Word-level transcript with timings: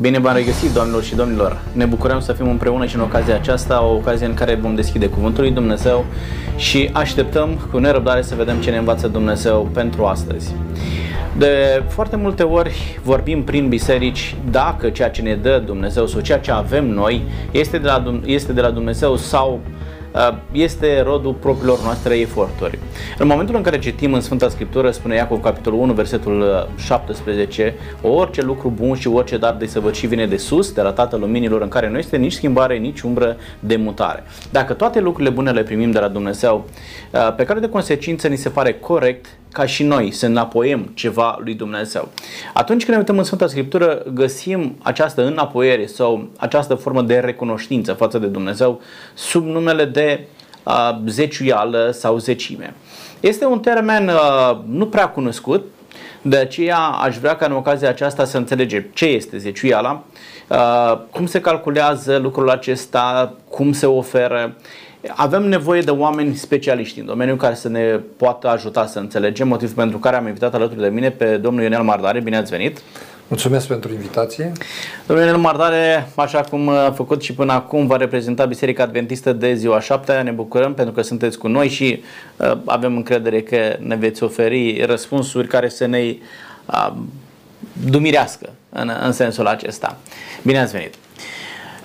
Bine 0.00 0.18
v-am 0.18 0.34
regăsit, 0.34 0.72
doamnelor 0.72 1.02
și 1.02 1.14
domnilor! 1.14 1.60
Ne 1.72 1.84
bucurăm 1.84 2.20
să 2.20 2.32
fim 2.32 2.48
împreună 2.48 2.86
și 2.86 2.94
în 2.94 3.00
ocazia 3.00 3.34
aceasta, 3.34 3.84
o 3.84 3.94
ocazie 3.94 4.26
în 4.26 4.34
care 4.34 4.54
vom 4.54 4.74
deschide 4.74 5.08
Cuvântul 5.08 5.42
lui 5.42 5.52
Dumnezeu 5.52 6.04
și 6.56 6.90
așteptăm 6.92 7.68
cu 7.70 7.78
nerăbdare 7.78 8.22
să 8.22 8.34
vedem 8.34 8.60
ce 8.60 8.70
ne 8.70 8.76
învață 8.76 9.08
Dumnezeu 9.08 9.68
pentru 9.72 10.04
astăzi. 10.04 10.54
De 11.38 11.82
foarte 11.88 12.16
multe 12.16 12.42
ori 12.42 13.00
vorbim 13.02 13.44
prin 13.44 13.68
biserici 13.68 14.36
dacă 14.50 14.88
ceea 14.88 15.10
ce 15.10 15.22
ne 15.22 15.34
dă 15.34 15.62
Dumnezeu 15.66 16.06
sau 16.06 16.20
ceea 16.20 16.38
ce 16.38 16.50
avem 16.50 16.90
noi 16.90 17.22
este 17.50 17.78
de 17.78 17.86
la, 17.86 18.20
este 18.24 18.52
de 18.52 18.60
la 18.60 18.70
Dumnezeu 18.70 19.16
sau 19.16 19.60
Uh, 19.60 19.75
este 20.52 21.00
rodul 21.00 21.32
propriilor 21.32 21.82
noastre 21.82 22.18
eforturi. 22.18 22.78
În 23.18 23.26
momentul 23.26 23.54
în 23.54 23.62
care 23.62 23.78
citim 23.78 24.12
în 24.12 24.20
Sfânta 24.20 24.48
Scriptură, 24.48 24.90
spune 24.90 25.14
Iacov, 25.14 25.40
capitolul 25.40 25.80
1, 25.80 25.92
versetul 25.92 26.68
17, 26.76 27.74
uh, 28.00 28.10
orice 28.10 28.42
lucru 28.42 28.72
bun 28.76 28.94
și 28.94 29.08
orice 29.08 29.36
dar 29.36 29.54
de 29.54 29.66
săvârșit 29.66 30.08
vine 30.08 30.26
de 30.26 30.36
sus, 30.36 30.72
de 30.72 30.80
la 30.80 30.92
Tatăl 30.92 31.20
Luminilor, 31.20 31.60
în 31.62 31.68
care 31.68 31.88
nu 31.88 31.98
este 31.98 32.16
nici 32.16 32.32
schimbare, 32.32 32.76
nici 32.76 33.00
umbră 33.00 33.36
de 33.60 33.76
mutare. 33.76 34.24
Dacă 34.50 34.72
toate 34.72 35.00
lucrurile 35.00 35.34
bune 35.34 35.50
le 35.50 35.62
primim 35.62 35.90
de 35.90 35.98
la 35.98 36.08
Dumnezeu, 36.08 36.64
uh, 37.12 37.34
pe 37.36 37.44
care 37.44 37.60
de 37.60 37.68
consecință 37.68 38.28
ni 38.28 38.36
se 38.36 38.48
pare 38.48 38.72
corect 38.72 39.26
ca 39.56 39.66
și 39.66 39.82
noi 39.82 40.10
să 40.10 40.26
înapoiem 40.26 40.90
ceva 40.94 41.38
lui 41.44 41.54
Dumnezeu. 41.54 42.08
Atunci 42.52 42.80
când 42.80 42.92
ne 42.92 42.98
uităm 42.98 43.18
în 43.18 43.24
Sfânta 43.24 43.46
Scriptură, 43.46 44.02
găsim 44.12 44.76
această 44.82 45.26
înapoiere 45.26 45.86
sau 45.86 46.28
această 46.36 46.74
formă 46.74 47.02
de 47.02 47.18
recunoștință 47.18 47.92
față 47.92 48.18
de 48.18 48.26
Dumnezeu 48.26 48.80
sub 49.14 49.46
numele 49.46 49.84
de 49.84 50.26
uh, 50.62 50.98
zeciuială 51.06 51.90
sau 51.92 52.18
zecime. 52.18 52.74
Este 53.20 53.44
un 53.44 53.60
termen 53.60 54.08
uh, 54.08 54.58
nu 54.68 54.86
prea 54.86 55.08
cunoscut, 55.08 55.64
de 56.22 56.36
aceea 56.36 56.78
aș 56.78 57.16
vrea 57.16 57.36
ca 57.36 57.46
în 57.46 57.52
ocazia 57.52 57.88
aceasta 57.88 58.24
să 58.24 58.36
înțelegem 58.36 58.84
ce 58.94 59.04
este 59.04 59.38
zeciuiala, 59.38 60.04
uh, 60.48 60.98
cum 61.10 61.26
se 61.26 61.40
calculează 61.40 62.16
lucrul 62.16 62.50
acesta, 62.50 63.34
cum 63.48 63.72
se 63.72 63.86
oferă 63.86 64.56
avem 65.14 65.42
nevoie 65.42 65.80
de 65.80 65.90
oameni 65.90 66.34
specialiști 66.34 66.98
în 67.00 67.06
domeniu 67.06 67.36
care 67.36 67.54
să 67.54 67.68
ne 67.68 68.00
poată 68.16 68.48
ajuta 68.48 68.86
să 68.86 68.98
înțelegem, 68.98 69.48
motiv 69.48 69.74
pentru 69.74 69.98
care 69.98 70.16
am 70.16 70.26
invitat 70.26 70.54
alături 70.54 70.80
de 70.80 70.88
mine 70.88 71.10
pe 71.10 71.36
domnul 71.36 71.62
Ionel 71.62 71.82
Mardare. 71.82 72.20
Bine 72.20 72.36
ați 72.36 72.50
venit! 72.50 72.78
Mulțumesc 73.28 73.66
pentru 73.66 73.92
invitație. 73.92 74.52
Domnul 75.06 75.26
Ionel 75.26 75.40
Mardare, 75.40 76.08
așa 76.14 76.40
cum 76.40 76.68
a 76.68 76.90
făcut 76.90 77.22
și 77.22 77.34
până 77.34 77.52
acum, 77.52 77.86
va 77.86 77.96
reprezenta 77.96 78.44
Biserica 78.44 78.82
Adventistă 78.82 79.32
de 79.32 79.54
ziua 79.54 79.80
7 79.80 80.12
Ne 80.12 80.30
bucurăm 80.30 80.74
pentru 80.74 80.94
că 80.94 81.02
sunteți 81.02 81.38
cu 81.38 81.48
noi 81.48 81.68
și 81.68 82.02
uh, 82.36 82.58
avem 82.64 82.96
încredere 82.96 83.42
că 83.42 83.76
ne 83.78 83.96
veți 83.96 84.22
oferi 84.22 84.84
răspunsuri 84.84 85.48
care 85.48 85.68
să 85.68 85.86
ne 85.86 86.16
uh, 86.66 86.92
dumirească 87.84 88.48
în, 88.68 88.90
în 89.02 89.12
sensul 89.12 89.46
acesta. 89.46 89.96
Bine 90.42 90.60
ați 90.60 90.72
venit! 90.72 90.94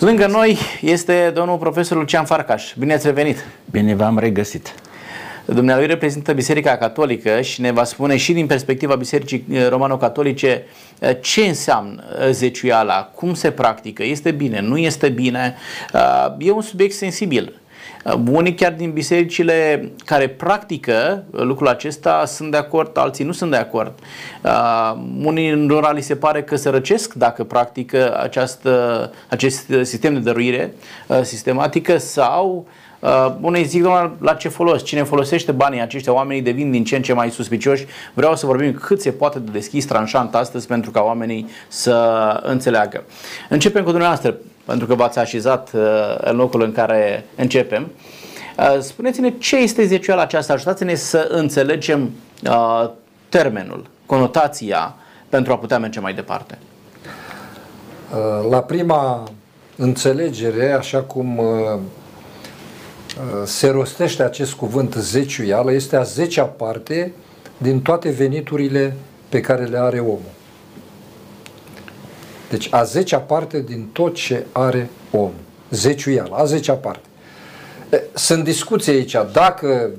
Lângă 0.01 0.27
noi 0.27 0.57
este 0.81 1.31
domnul 1.33 1.57
profesor 1.57 1.97
Lucian 1.97 2.25
Farcaș. 2.25 2.73
Bine 2.77 2.93
ați 2.93 3.05
revenit! 3.05 3.45
Bine 3.71 3.95
v-am 3.95 4.19
regăsit! 4.19 4.75
Dumnealui 5.45 5.85
reprezintă 5.85 6.33
Biserica 6.33 6.77
Catolică 6.77 7.41
și 7.41 7.61
ne 7.61 7.71
va 7.71 7.83
spune 7.83 8.17
și 8.17 8.33
din 8.33 8.45
perspectiva 8.45 8.95
Bisericii 8.95 9.45
eh, 9.51 9.67
Romano-Catolice 9.69 10.63
eh, 10.99 11.17
ce 11.21 11.41
înseamnă 11.41 12.03
eh, 12.19 12.29
zeciuiala, 12.31 13.11
cum 13.15 13.33
se 13.33 13.51
practică, 13.51 14.03
este 14.03 14.31
bine, 14.31 14.61
nu 14.61 14.77
este 14.77 15.09
bine. 15.09 15.55
E 16.37 16.51
un 16.51 16.61
subiect 16.61 16.93
sensibil 16.93 17.53
Uh, 17.53 17.60
unii 18.31 18.53
chiar 18.53 18.73
din 18.73 18.91
bisericile 18.91 19.91
care 20.05 20.29
practică 20.29 21.23
lucrul 21.31 21.67
acesta 21.67 22.25
sunt 22.25 22.51
de 22.51 22.57
acord, 22.57 22.97
alții 22.97 23.25
nu 23.25 23.31
sunt 23.31 23.51
de 23.51 23.57
acord. 23.57 23.93
Uh, 24.41 24.93
unii 25.23 25.49
în 25.49 25.79
li 25.93 26.01
se 26.01 26.15
pare 26.15 26.43
că 26.43 26.55
se 26.55 26.69
răcesc 26.69 27.13
dacă 27.13 27.43
practică 27.43 28.19
această, 28.21 29.11
acest 29.29 29.73
sistem 29.81 30.13
de 30.13 30.19
dăruire 30.19 30.73
uh, 31.07 31.19
sistematică 31.21 31.97
sau 31.97 32.67
Uh, 33.01 33.33
unei 33.41 33.63
zic, 33.63 33.81
doamna, 33.81 34.15
la 34.19 34.33
ce 34.33 34.49
folos? 34.49 34.83
Cine 34.83 35.03
folosește 35.03 35.51
banii 35.51 35.81
aceștia, 35.81 36.13
oamenii 36.13 36.41
devin 36.41 36.71
din 36.71 36.83
ce 36.83 36.95
în 36.95 37.01
ce 37.01 37.13
mai 37.13 37.29
suspicioși. 37.29 37.85
Vreau 38.13 38.35
să 38.35 38.45
vorbim 38.45 38.73
cât 38.73 39.01
se 39.01 39.11
poate 39.11 39.39
de 39.39 39.51
deschis, 39.51 39.85
tranșant 39.85 40.35
astăzi 40.35 40.67
pentru 40.67 40.91
ca 40.91 41.01
oamenii 41.01 41.49
să 41.67 41.95
înțeleagă. 42.43 43.03
Începem 43.49 43.83
cu 43.83 43.89
dumneavoastră 43.89 44.37
pentru 44.71 44.89
că 44.89 44.95
v-ați 44.95 45.19
așezat 45.19 45.71
uh, 45.73 45.81
în 46.17 46.35
locul 46.35 46.61
în 46.61 46.71
care 46.71 47.25
începem. 47.35 47.91
Uh, 48.57 48.79
spuneți-ne 48.79 49.33
ce 49.37 49.57
este 49.57 49.85
zeciuiala 49.85 50.21
aceasta, 50.21 50.53
ajutați-ne 50.53 50.95
să 50.95 51.27
înțelegem 51.29 52.11
uh, 52.43 52.89
termenul, 53.29 53.89
conotația 54.05 54.95
pentru 55.29 55.51
a 55.53 55.57
putea 55.57 55.79
merge 55.79 55.99
mai 55.99 56.13
departe. 56.13 56.57
La 58.49 58.61
prima 58.61 59.23
înțelegere, 59.75 60.71
așa 60.71 61.01
cum 61.01 61.41
se 63.43 63.69
rostește 63.69 64.23
acest 64.23 64.53
cuvânt 64.53 64.93
zeciuială, 64.93 65.71
este 65.71 65.95
a 65.95 66.03
zecea 66.03 66.43
parte 66.43 67.13
din 67.57 67.81
toate 67.81 68.09
veniturile 68.09 68.95
pe 69.29 69.39
care 69.41 69.63
le 69.63 69.77
are 69.77 69.99
omul. 69.99 70.40
Deci 72.51 72.67
a 72.71 72.83
zecea 72.83 73.19
parte 73.19 73.61
din 73.61 73.89
tot 73.93 74.15
ce 74.15 74.45
are 74.51 74.89
om. 75.11 75.31
Zeciuială, 75.69 76.35
a 76.35 76.45
zecea 76.45 76.73
parte. 76.73 77.05
Sunt 78.13 78.43
discuții 78.43 78.91
aici, 78.91 79.15
dacă 79.31 79.89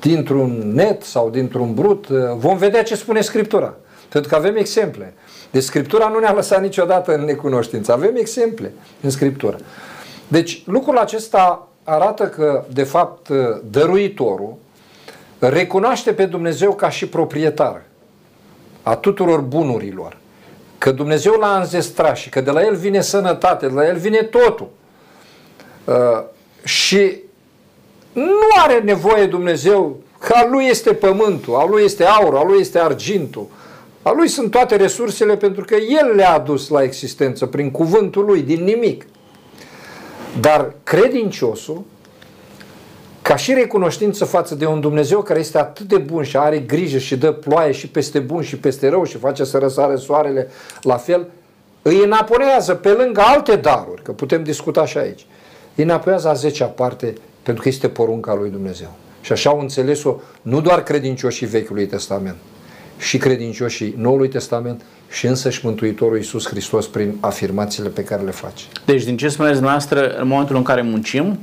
dintr-un 0.00 0.72
net 0.74 1.02
sau 1.02 1.30
dintr-un 1.30 1.74
brut, 1.74 2.06
vom 2.36 2.56
vedea 2.56 2.82
ce 2.82 2.94
spune 2.94 3.20
Scriptura. 3.20 3.74
Pentru 4.08 4.30
că 4.30 4.36
avem 4.36 4.56
exemple. 4.56 5.14
Deci 5.50 5.62
Scriptura 5.62 6.08
nu 6.08 6.18
ne-a 6.18 6.32
lăsat 6.32 6.60
niciodată 6.60 7.14
în 7.14 7.24
necunoștință. 7.24 7.92
Avem 7.92 8.16
exemple 8.16 8.72
în 9.00 9.10
Scriptură. 9.10 9.58
Deci 10.28 10.62
lucrul 10.66 10.98
acesta 10.98 11.68
arată 11.82 12.28
că, 12.28 12.64
de 12.72 12.82
fapt, 12.82 13.28
dăruitorul 13.70 14.54
recunoaște 15.38 16.12
pe 16.12 16.24
Dumnezeu 16.24 16.72
ca 16.72 16.90
și 16.90 17.06
proprietar 17.06 17.82
a 18.82 18.96
tuturor 18.96 19.40
bunurilor 19.40 20.20
că 20.82 20.90
Dumnezeu 20.90 21.32
l-a 21.32 21.58
înzestrat 21.58 22.16
și 22.16 22.28
că 22.28 22.40
de 22.40 22.50
la 22.50 22.62
el 22.62 22.74
vine 22.74 23.00
sănătate, 23.00 23.66
de 23.66 23.72
la 23.72 23.86
el 23.86 23.96
vine 23.96 24.22
totul. 24.22 24.68
Uh, 25.84 25.94
și 26.64 27.16
nu 28.12 28.48
are 28.64 28.80
nevoie 28.80 29.26
Dumnezeu 29.26 29.96
că 30.18 30.32
al 30.36 30.50
lui 30.50 30.66
este 30.66 30.92
pământul, 30.92 31.54
al 31.54 31.68
lui 31.70 31.84
este 31.84 32.04
aur, 32.04 32.36
al 32.36 32.46
lui 32.46 32.60
este 32.60 32.78
argintul, 32.78 33.46
al 34.02 34.16
lui 34.16 34.28
sunt 34.28 34.50
toate 34.50 34.76
resursele 34.76 35.36
pentru 35.36 35.64
că 35.64 35.74
el 35.74 36.14
le-a 36.14 36.32
adus 36.32 36.68
la 36.68 36.82
existență 36.82 37.46
prin 37.46 37.70
cuvântul 37.70 38.24
lui, 38.24 38.42
din 38.42 38.64
nimic. 38.64 39.06
Dar 40.40 40.74
credinciosul 40.82 41.82
ca 43.22 43.36
și 43.36 43.52
recunoștință 43.52 44.24
față 44.24 44.54
de 44.54 44.66
un 44.66 44.80
Dumnezeu 44.80 45.22
care 45.22 45.38
este 45.38 45.58
atât 45.58 45.88
de 45.88 45.98
bun 45.98 46.22
și 46.22 46.36
are 46.36 46.58
grijă 46.58 46.98
și 46.98 47.16
dă 47.16 47.32
ploaie 47.32 47.72
și 47.72 47.88
peste 47.88 48.18
bun 48.18 48.42
și 48.42 48.56
peste 48.56 48.88
rău 48.88 49.04
și 49.04 49.16
face 49.16 49.44
să 49.44 49.58
răsare 49.58 49.96
soarele 49.96 50.48
la 50.82 50.96
fel, 50.96 51.26
îi 51.82 52.02
înapoiază 52.04 52.74
pe 52.74 52.88
lângă 52.88 53.20
alte 53.20 53.56
daruri, 53.56 54.02
că 54.02 54.12
putem 54.12 54.42
discuta 54.42 54.86
și 54.86 54.98
aici, 54.98 55.26
îi 55.74 55.84
înapoiază 55.84 56.28
a 56.28 56.32
zecea 56.32 56.66
parte 56.66 57.14
pentru 57.42 57.62
că 57.62 57.68
este 57.68 57.88
porunca 57.88 58.34
lui 58.34 58.50
Dumnezeu. 58.50 58.92
Și 59.20 59.32
așa 59.32 59.50
au 59.50 59.60
înțeles-o 59.60 60.16
nu 60.42 60.60
doar 60.60 60.82
credincioșii 60.82 61.46
Vechiului 61.46 61.86
Testament, 61.86 62.36
și 63.02 63.18
credincioșii 63.18 63.94
Noului 63.98 64.28
Testament 64.28 64.82
și 65.10 65.26
însăși 65.26 65.60
Mântuitorul 65.66 66.16
Iisus 66.16 66.46
Hristos 66.48 66.86
prin 66.86 67.16
afirmațiile 67.20 67.88
pe 67.88 68.04
care 68.04 68.22
le 68.22 68.30
face. 68.30 68.64
Deci, 68.84 69.04
din 69.04 69.16
ce 69.16 69.28
spuneți 69.28 69.54
dumneavoastră, 69.54 70.16
în 70.20 70.28
momentul 70.28 70.56
în 70.56 70.62
care 70.62 70.82
muncim, 70.82 71.38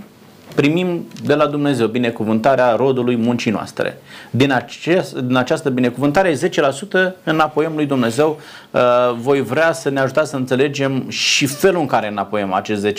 primim 0.55 1.07
de 1.23 1.33
la 1.33 1.45
Dumnezeu 1.47 1.87
binecuvântarea 1.87 2.75
rodului 2.75 3.15
muncii 3.15 3.51
noastre. 3.51 4.01
Din, 4.29 4.51
acest, 4.51 5.15
din 5.15 5.35
această 5.35 5.69
binecuvântare, 5.69 6.33
10% 6.33 7.13
înapoiem 7.23 7.75
lui 7.75 7.85
Dumnezeu. 7.85 8.39
Uh, 8.71 8.81
voi 9.17 9.41
vrea 9.41 9.71
să 9.71 9.89
ne 9.89 9.99
ajutați 9.99 10.29
să 10.29 10.35
înțelegem 10.35 11.09
și 11.09 11.45
felul 11.45 11.79
în 11.79 11.87
care 11.87 12.07
înapoiem 12.07 12.53
acest 12.53 12.87
10% 12.87 12.91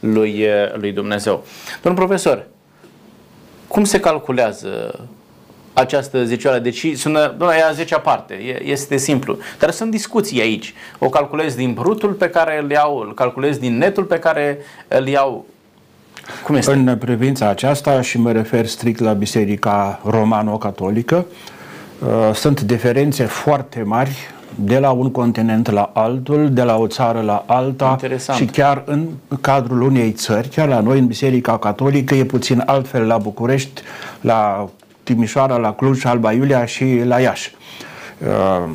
lui, 0.00 0.42
uh, 0.42 0.74
lui 0.74 0.92
Dumnezeu. 0.92 1.44
Domnul 1.82 2.04
profesor, 2.04 2.46
cum 3.68 3.84
se 3.84 4.00
calculează 4.00 5.00
această 5.72 6.24
zecioală. 6.24 6.58
Deci 6.58 6.96
sună, 6.96 7.34
doamne, 7.38 7.56
e 7.56 7.64
a 7.64 7.72
zecea 7.72 7.98
parte, 7.98 8.60
este 8.64 8.96
simplu. 8.96 9.38
Dar 9.58 9.70
sunt 9.70 9.90
discuții 9.90 10.40
aici. 10.40 10.74
O 10.98 11.08
calculez 11.08 11.54
din 11.54 11.72
brutul 11.72 12.12
pe 12.12 12.28
care 12.28 12.60
îl 12.62 12.70
iau, 12.70 12.96
îl 12.96 13.14
calculez 13.14 13.58
din 13.58 13.78
netul 13.78 14.04
pe 14.04 14.18
care 14.18 14.58
îl 14.88 15.06
iau. 15.06 15.46
Cum 16.44 16.54
este? 16.54 16.72
În 16.72 16.96
privința 16.98 17.48
aceasta, 17.48 18.00
și 18.00 18.18
mă 18.18 18.32
refer 18.32 18.66
strict 18.66 19.00
la 19.00 19.12
Biserica 19.12 20.00
Romano-Catolică, 20.04 21.26
uh, 21.98 22.34
sunt 22.34 22.60
diferențe 22.60 23.24
foarte 23.24 23.82
mari 23.82 24.16
de 24.54 24.78
la 24.78 24.90
un 24.90 25.10
continent 25.10 25.70
la 25.70 25.90
altul, 25.94 26.50
de 26.52 26.62
la 26.62 26.76
o 26.76 26.86
țară 26.86 27.20
la 27.20 27.44
alta 27.46 27.88
Interesant. 27.90 28.38
și 28.38 28.44
chiar 28.44 28.82
în 28.86 29.08
cadrul 29.40 29.82
unei 29.82 30.10
țări, 30.10 30.48
chiar 30.48 30.68
la 30.68 30.80
noi 30.80 30.98
în 30.98 31.06
Biserica 31.06 31.58
Catolică 31.58 32.14
e 32.14 32.24
puțin 32.24 32.62
altfel 32.66 33.06
la 33.06 33.18
București, 33.18 33.82
la 34.20 34.68
Timișoara, 35.02 35.56
la 35.56 35.72
Cluj, 35.72 36.04
Alba 36.04 36.32
Iulia 36.32 36.64
și 36.64 37.00
la 37.04 37.20
Iași. 37.20 37.54
Uh, 38.18 38.70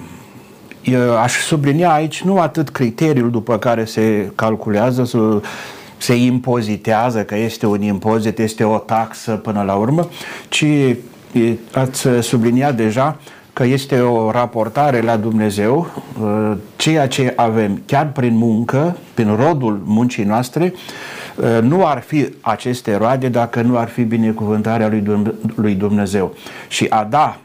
aș 1.21 1.33
sublinia 1.33 1.94
aici 1.94 2.21
nu 2.21 2.39
atât 2.39 2.69
criteriul 2.69 3.31
după 3.31 3.57
care 3.57 3.85
se 3.85 4.31
calculează, 4.35 5.03
se 5.97 6.15
impozitează, 6.15 7.23
că 7.23 7.35
este 7.35 7.65
un 7.65 7.81
impozit, 7.81 8.39
este 8.39 8.63
o 8.63 8.77
taxă 8.77 9.31
până 9.31 9.61
la 9.61 9.73
urmă, 9.73 10.09
ci 10.49 10.65
ați 11.71 12.07
subliniat 12.21 12.75
deja 12.75 13.17
că 13.57 13.63
este 13.63 13.99
o 13.99 14.31
raportare 14.31 15.01
la 15.01 15.15
Dumnezeu, 15.15 15.88
uh, 16.21 16.57
ceea 16.75 17.07
ce 17.07 17.33
avem 17.35 17.81
chiar 17.85 18.11
prin 18.11 18.35
muncă, 18.35 18.97
prin 19.13 19.35
rodul 19.35 19.81
muncii 19.85 20.23
noastre, 20.23 20.73
uh, 21.35 21.61
nu 21.61 21.85
ar 21.85 22.01
fi 22.01 22.29
aceste 22.41 22.95
roade 22.95 23.27
dacă 23.27 23.61
nu 23.61 23.77
ar 23.77 23.88
fi 23.88 24.03
binecuvântarea 24.03 24.91
lui 25.55 25.75
Dumnezeu. 25.75 26.35
Și 26.67 26.85
a 26.89 27.03
da, 27.03 27.38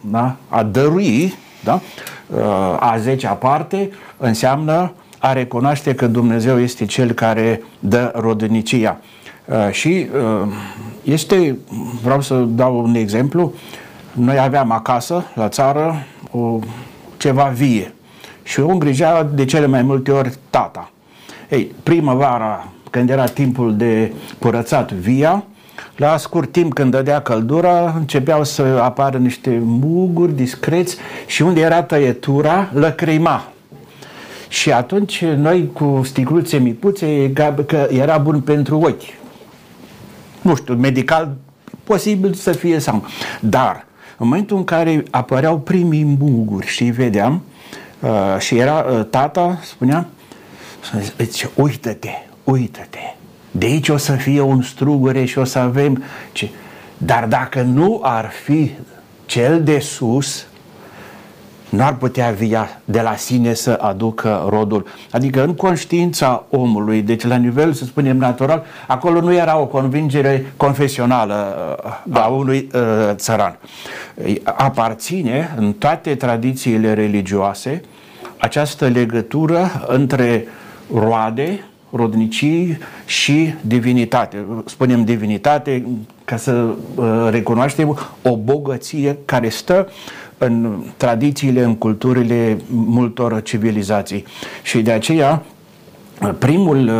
da? 0.00 0.36
a 0.48 0.62
dărui, 0.62 1.34
da? 1.64 1.80
Uh, 2.26 2.40
a 2.80 2.96
zecea 2.98 3.32
parte, 3.32 3.90
înseamnă 4.16 4.92
a 5.18 5.32
recunoaște 5.32 5.94
că 5.94 6.06
Dumnezeu 6.06 6.60
este 6.60 6.84
Cel 6.84 7.12
care 7.12 7.62
dă 7.78 8.12
rodnicia. 8.14 9.00
Și 9.70 10.06
este, 11.02 11.58
vreau 12.02 12.20
să 12.20 12.34
dau 12.34 12.78
un 12.82 12.94
exemplu, 12.94 13.52
noi 14.12 14.38
aveam 14.38 14.70
acasă, 14.70 15.24
la 15.34 15.48
țară, 15.48 15.94
o, 16.30 16.58
ceva 17.16 17.44
vie 17.44 17.92
și 18.42 18.60
o 18.60 18.68
îngrijea 18.68 19.22
de 19.22 19.44
cele 19.44 19.66
mai 19.66 19.82
multe 19.82 20.10
ori 20.10 20.32
tata. 20.50 20.90
Ei, 21.50 21.72
primăvara, 21.82 22.68
când 22.90 23.10
era 23.10 23.24
timpul 23.24 23.76
de 23.76 24.12
curățat 24.38 24.92
via, 24.92 25.44
la 25.96 26.16
scurt 26.16 26.52
timp 26.52 26.72
când 26.74 26.90
dădea 26.90 27.20
căldura, 27.20 27.94
începeau 27.96 28.44
să 28.44 28.62
apară 28.82 29.18
niște 29.18 29.60
muguri 29.64 30.36
discreți 30.36 30.96
și 31.26 31.42
unde 31.42 31.60
era 31.60 31.82
tăietura, 31.82 32.70
lăcrima. 32.72 33.44
Și 34.48 34.72
atunci 34.72 35.24
noi 35.24 35.70
cu 35.72 36.00
sticluțe 36.04 36.58
micuțe, 36.58 37.32
că 37.66 37.88
era 37.90 38.18
bun 38.18 38.40
pentru 38.40 38.78
ochi. 38.78 39.16
Nu 40.42 40.54
știu, 40.54 40.74
medical 40.74 41.36
posibil 41.84 42.32
să 42.32 42.52
fie 42.52 42.78
sau 42.78 43.04
Dar 43.40 43.86
în 44.16 44.28
momentul 44.28 44.56
în 44.56 44.64
care 44.64 45.02
apăreau 45.10 45.58
primii 45.58 46.04
muguri 46.18 46.66
și 46.66 46.82
îi 46.82 46.90
vedeam, 46.90 47.42
uh, 48.00 48.38
și 48.38 48.56
era 48.56 48.86
uh, 48.90 49.04
tata, 49.10 49.58
spunea, 49.62 50.06
zice, 51.18 51.50
uită-te, 51.54 52.10
uită-te, 52.44 53.14
de 53.50 53.66
aici 53.66 53.88
o 53.88 53.96
să 53.96 54.12
fie 54.12 54.40
un 54.40 54.62
strugure 54.62 55.24
și 55.24 55.38
o 55.38 55.44
să 55.44 55.58
avem... 55.58 56.02
Ce... 56.32 56.48
Dar 56.96 57.26
dacă 57.26 57.62
nu 57.62 58.00
ar 58.02 58.30
fi 58.44 58.70
cel 59.26 59.62
de 59.62 59.78
sus, 59.78 60.46
nu 61.68 61.84
ar 61.84 61.96
putea 61.96 62.30
via 62.30 62.68
de 62.84 63.00
la 63.00 63.16
sine 63.16 63.54
să 63.54 63.78
aducă 63.80 64.46
rodul. 64.48 64.86
Adică 65.10 65.44
în 65.44 65.54
conștiința 65.54 66.44
omului, 66.50 67.02
deci 67.02 67.24
la 67.24 67.36
nivel, 67.36 67.72
să 67.72 67.84
spunem, 67.84 68.16
natural, 68.16 68.64
acolo 68.86 69.20
nu 69.20 69.34
era 69.34 69.58
o 69.58 69.66
convingere 69.66 70.52
confesională 70.56 71.56
da. 72.04 72.22
a 72.22 72.26
unui 72.26 72.68
uh, 72.74 72.80
țăran. 73.14 73.58
Aparține 74.42 75.54
în 75.56 75.72
toate 75.72 76.14
tradițiile 76.14 76.94
religioase 76.94 77.82
această 78.38 78.86
legătură 78.86 79.84
între 79.86 80.46
roade, 80.94 81.64
rodnicii 81.90 82.78
și 83.06 83.54
divinitate. 83.60 84.44
Spunem 84.64 85.04
divinitate 85.04 85.86
ca 86.24 86.36
să 86.36 86.52
uh, 86.52 87.28
recunoaștem 87.30 87.98
o 88.22 88.36
bogăție 88.36 89.18
care 89.24 89.48
stă 89.48 89.88
în 90.38 90.82
tradițiile, 90.96 91.62
în 91.62 91.76
culturile 91.76 92.58
multor 92.70 93.42
civilizații. 93.42 94.24
Și 94.62 94.82
de 94.82 94.92
aceea, 94.92 95.42
primul 96.38 96.88
uh, 96.88 96.94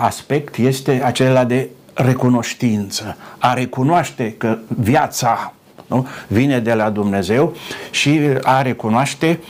aspect 0.00 0.56
este 0.56 1.02
acela 1.04 1.44
de 1.44 1.68
recunoștință, 1.94 3.16
a 3.38 3.52
recunoaște 3.52 4.34
că 4.38 4.58
viața 4.66 5.52
nu? 5.86 6.06
vine 6.26 6.58
de 6.58 6.74
la 6.74 6.90
Dumnezeu 6.90 7.54
și 7.90 8.20
a 8.42 8.62
recunoaște, 8.62 9.40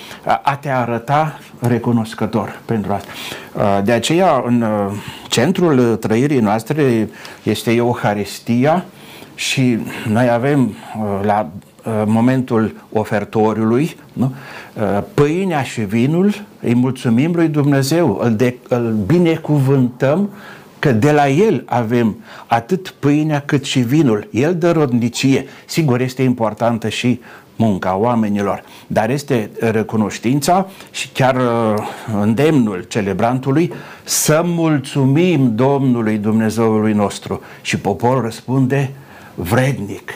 a 0.43 0.57
te 0.57 0.69
arăta 0.69 1.39
recunoscător 1.61 2.61
pentru 2.65 2.93
asta. 2.93 3.11
Uh, 3.55 3.85
de 3.85 3.93
aceea, 3.93 4.43
în 4.47 4.63
uh, 4.63 4.93
centrul 5.29 5.97
trăirii 5.97 6.41
noastre 6.41 7.09
este 7.43 7.73
Euharistia 7.73 8.85
și 9.35 9.79
noi 10.09 10.31
avem 10.31 10.75
la 11.23 11.51
Uh, 11.51 11.72
momentul 12.07 12.75
ofertoriului, 12.93 13.97
nu? 14.13 14.35
Uh, 14.75 15.03
pâinea 15.15 15.63
și 15.63 15.81
vinul, 15.81 16.45
îi 16.61 16.75
mulțumim 16.75 17.33
lui 17.35 17.49
Dumnezeu, 17.49 18.19
îl, 18.23 18.35
de, 18.35 18.57
îl 18.69 18.97
binecuvântăm 19.07 20.31
că 20.79 20.93
de 20.93 21.13
la 21.13 21.29
El 21.29 21.63
avem 21.67 22.17
atât 22.47 22.95
pâinea 22.99 23.41
cât 23.41 23.65
și 23.65 23.81
vinul. 23.81 24.29
El 24.31 24.57
dă 24.57 24.73
rodnicie. 24.73 25.47
Sigur, 25.67 26.01
este 26.01 26.23
importantă 26.23 26.89
și 26.89 27.21
munca 27.57 27.97
oamenilor, 27.97 28.63
dar 28.87 29.11
este 29.11 29.51
recunoștința 29.61 30.69
și 30.91 31.09
chiar 31.09 31.37
uh, 31.37 31.75
îndemnul 32.21 32.85
celebrantului 32.89 33.73
să 34.05 34.43
mulțumim 34.45 35.55
Domnului 35.55 36.19
Dumnezeului 36.19 36.93
nostru. 36.93 37.41
Și 37.61 37.79
poporul 37.79 38.23
răspunde 38.23 38.91
vrednic 39.35 40.13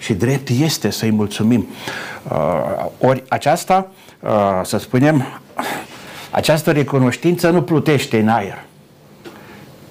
și 0.00 0.14
drept 0.14 0.48
este 0.48 0.90
să-i 0.90 1.10
mulțumim. 1.10 1.66
Uh, 2.30 2.86
ori 2.98 3.22
aceasta, 3.28 3.90
uh, 4.20 4.30
să 4.62 4.78
spunem, 4.78 5.24
această 6.30 6.70
recunoștință 6.70 7.50
nu 7.50 7.62
plutește 7.62 8.18
în 8.18 8.28
aer. 8.28 8.64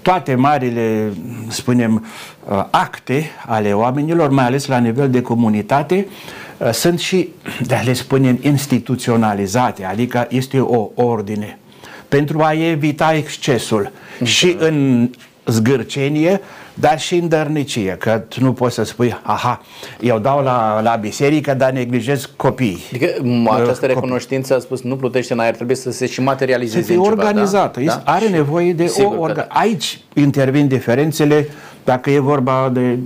Toate 0.02 0.36
marile, 0.36 1.14
spunem, 1.48 2.06
uh, 2.50 2.66
acte 2.70 3.30
ale 3.46 3.74
oamenilor, 3.74 4.30
mai 4.30 4.46
ales 4.46 4.66
la 4.66 4.78
nivel 4.78 5.10
de 5.10 5.22
comunitate, 5.22 6.08
uh, 6.58 6.72
sunt 6.72 7.00
și, 7.00 7.30
de 7.62 7.82
le 7.86 7.94
spunem, 7.94 8.40
instituționalizate, 8.42 9.86
adică 9.86 10.28
este 10.30 10.60
o 10.60 10.90
ordine 10.96 11.60
pentru 12.08 12.42
a 12.42 12.54
evita 12.54 13.14
excesul 13.14 13.92
și 14.24 14.56
în 14.60 15.10
zgârcenie, 15.46 16.42
dar 16.80 17.00
și 17.00 17.16
în 17.16 17.28
dărnicie, 17.28 17.96
că 18.00 18.22
tu 18.28 18.44
nu 18.44 18.54
poți 18.54 18.76
să 18.76 18.84
spui, 18.84 19.20
aha, 19.22 19.62
eu 20.00 20.20
dau 20.20 20.44
la, 20.44 20.82
la 20.82 20.96
biserică, 20.96 21.54
dar 21.54 21.72
neglijez 21.72 22.30
copiii. 22.36 22.84
Adică 22.90 23.08
această 23.50 23.86
recunoștință, 23.86 24.56
a 24.56 24.60
spus, 24.60 24.82
nu 24.82 24.96
plutește 24.96 25.34
în 25.34 25.40
aer, 25.40 25.56
trebuie 25.56 25.76
să 25.76 25.92
se 25.92 26.06
și 26.06 26.22
materializeze 26.22 26.82
Să 26.82 26.92
fie 26.92 26.98
organizată, 26.98 27.80
da? 27.80 28.02
are 28.06 28.28
nevoie 28.28 28.74
de 28.74 28.88
Sigur 28.88 29.16
o 29.16 29.20
orga... 29.20 29.34
Da. 29.34 29.60
Aici 29.60 30.00
intervin 30.14 30.68
diferențele 30.68 31.48
dacă 31.84 32.10
e 32.10 32.20
vorba 32.20 32.70
de 32.74 33.00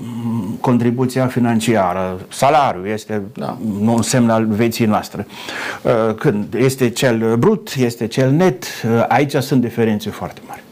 contribuția 0.59 1.27
financiară, 1.27 2.19
salariul 2.29 2.87
este 2.87 3.21
da. 3.33 3.57
un 3.85 4.01
semn 4.01 4.29
al 4.29 4.45
vieții 4.45 4.85
noastre. 4.85 5.27
Uh, 5.81 6.15
când 6.15 6.53
este 6.53 6.89
cel 6.89 7.35
brut, 7.35 7.73
este 7.77 8.07
cel 8.07 8.31
net, 8.31 8.63
uh, 8.63 9.05
aici 9.07 9.35
sunt 9.35 9.61
diferențe 9.61 10.09
foarte 10.09 10.41
mari. 10.47 10.62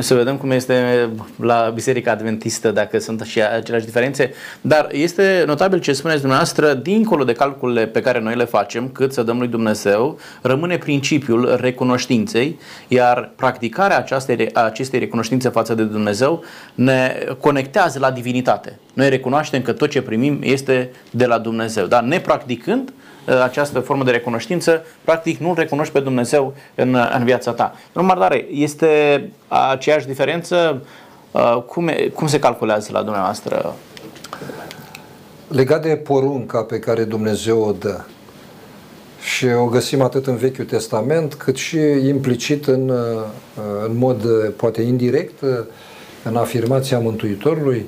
Să 0.00 0.14
vedem 0.14 0.36
cum 0.36 0.50
este 0.50 1.08
la 1.40 1.70
Biserica 1.74 2.10
Adventistă, 2.10 2.70
dacă 2.70 2.98
sunt 2.98 3.20
și 3.20 3.42
aceleași 3.42 3.84
diferențe. 3.84 4.32
Dar 4.60 4.88
este 4.92 5.42
notabil 5.46 5.78
ce 5.78 5.92
spuneți 5.92 6.20
dumneavoastră, 6.20 6.74
dincolo 6.74 7.24
de 7.24 7.32
calculele 7.32 7.86
pe 7.86 8.00
care 8.00 8.20
noi 8.20 8.34
le 8.34 8.44
facem, 8.44 8.88
cât 8.88 9.12
să 9.12 9.22
dăm 9.22 9.38
lui 9.38 9.48
Dumnezeu, 9.48 10.18
rămâne 10.42 10.78
principiul 10.78 11.56
recunoștinței, 11.60 12.58
iar 12.88 13.30
practicarea 13.36 13.98
acestei, 13.98 14.54
acestei 14.54 14.98
recunoștințe 14.98 15.48
față 15.48 15.74
de 15.74 15.82
Dumnezeu 15.82 16.44
ne 16.74 17.26
conectează 17.40 17.98
la 17.98 18.10
divinitate. 18.10 18.78
Noi 18.92 19.08
recunoaștem 19.08 19.62
că 19.62 19.72
tot 19.72 19.90
ce 19.90 20.02
primim 20.02 20.38
este 20.42 20.90
de 21.10 21.26
la 21.26 21.38
Dumnezeu. 21.38 21.86
Dar 21.86 22.02
nepracticând, 22.02 22.88
Uh, 22.88 22.97
această 23.42 23.80
formă 23.80 24.04
de 24.04 24.10
recunoștință, 24.10 24.82
practic 25.04 25.38
nu-L 25.38 25.54
recunoști 25.54 25.92
pe 25.92 26.00
Dumnezeu 26.00 26.54
în, 26.74 26.96
în 27.18 27.24
viața 27.24 27.52
ta. 27.52 27.74
Domnul 27.92 28.14
Mardare, 28.14 28.46
este 28.50 29.22
aceeași 29.48 30.06
diferență? 30.06 30.82
Uh, 31.30 31.62
cum, 31.66 31.88
e, 31.88 32.08
cum 32.14 32.26
se 32.26 32.38
calculează 32.38 32.88
la 32.92 33.02
dumneavoastră? 33.02 33.74
Legat 35.48 35.82
de 35.82 35.96
porunca 35.96 36.62
pe 36.62 36.78
care 36.78 37.04
Dumnezeu 37.04 37.60
o 37.60 37.72
dă, 37.72 38.00
și 39.20 39.46
o 39.46 39.64
găsim 39.64 40.02
atât 40.02 40.26
în 40.26 40.36
Vechiul 40.36 40.64
Testament, 40.64 41.34
cât 41.34 41.56
și 41.56 41.78
implicit 42.08 42.66
în, 42.66 42.88
uh, 42.88 43.22
în 43.86 43.96
mod 43.96 44.50
poate 44.56 44.82
indirect 44.82 45.42
în 46.22 46.36
afirmația 46.36 46.98
Mântuitorului, 46.98 47.86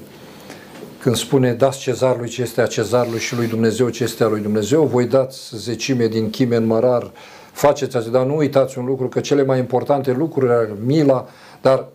când 1.00 1.16
spune 1.16 1.52
dați 1.52 1.78
cezarului 1.78 2.28
ce 2.28 2.42
este 2.42 2.61
a 2.61 2.66
cezarului 2.66 3.19
și 3.19 3.37
lui 3.37 3.47
Dumnezeu 3.47 3.88
ce 3.88 4.02
este 4.02 4.25
a 4.25 4.28
lui 4.28 4.40
Dumnezeu, 4.40 4.85
voi 4.85 5.07
dați 5.07 5.57
zecime 5.57 6.07
din 6.07 6.30
chime 6.30 6.57
în 6.57 6.66
mărar, 6.66 7.11
faceți 7.52 7.97
asta, 7.97 8.11
dar 8.11 8.26
nu 8.26 8.37
uitați 8.37 8.78
un 8.78 8.85
lucru, 8.85 9.09
că 9.09 9.21
cele 9.21 9.45
mai 9.45 9.59
importante 9.59 10.12
lucruri, 10.12 10.69
mila, 10.85 11.28
dar 11.61 11.87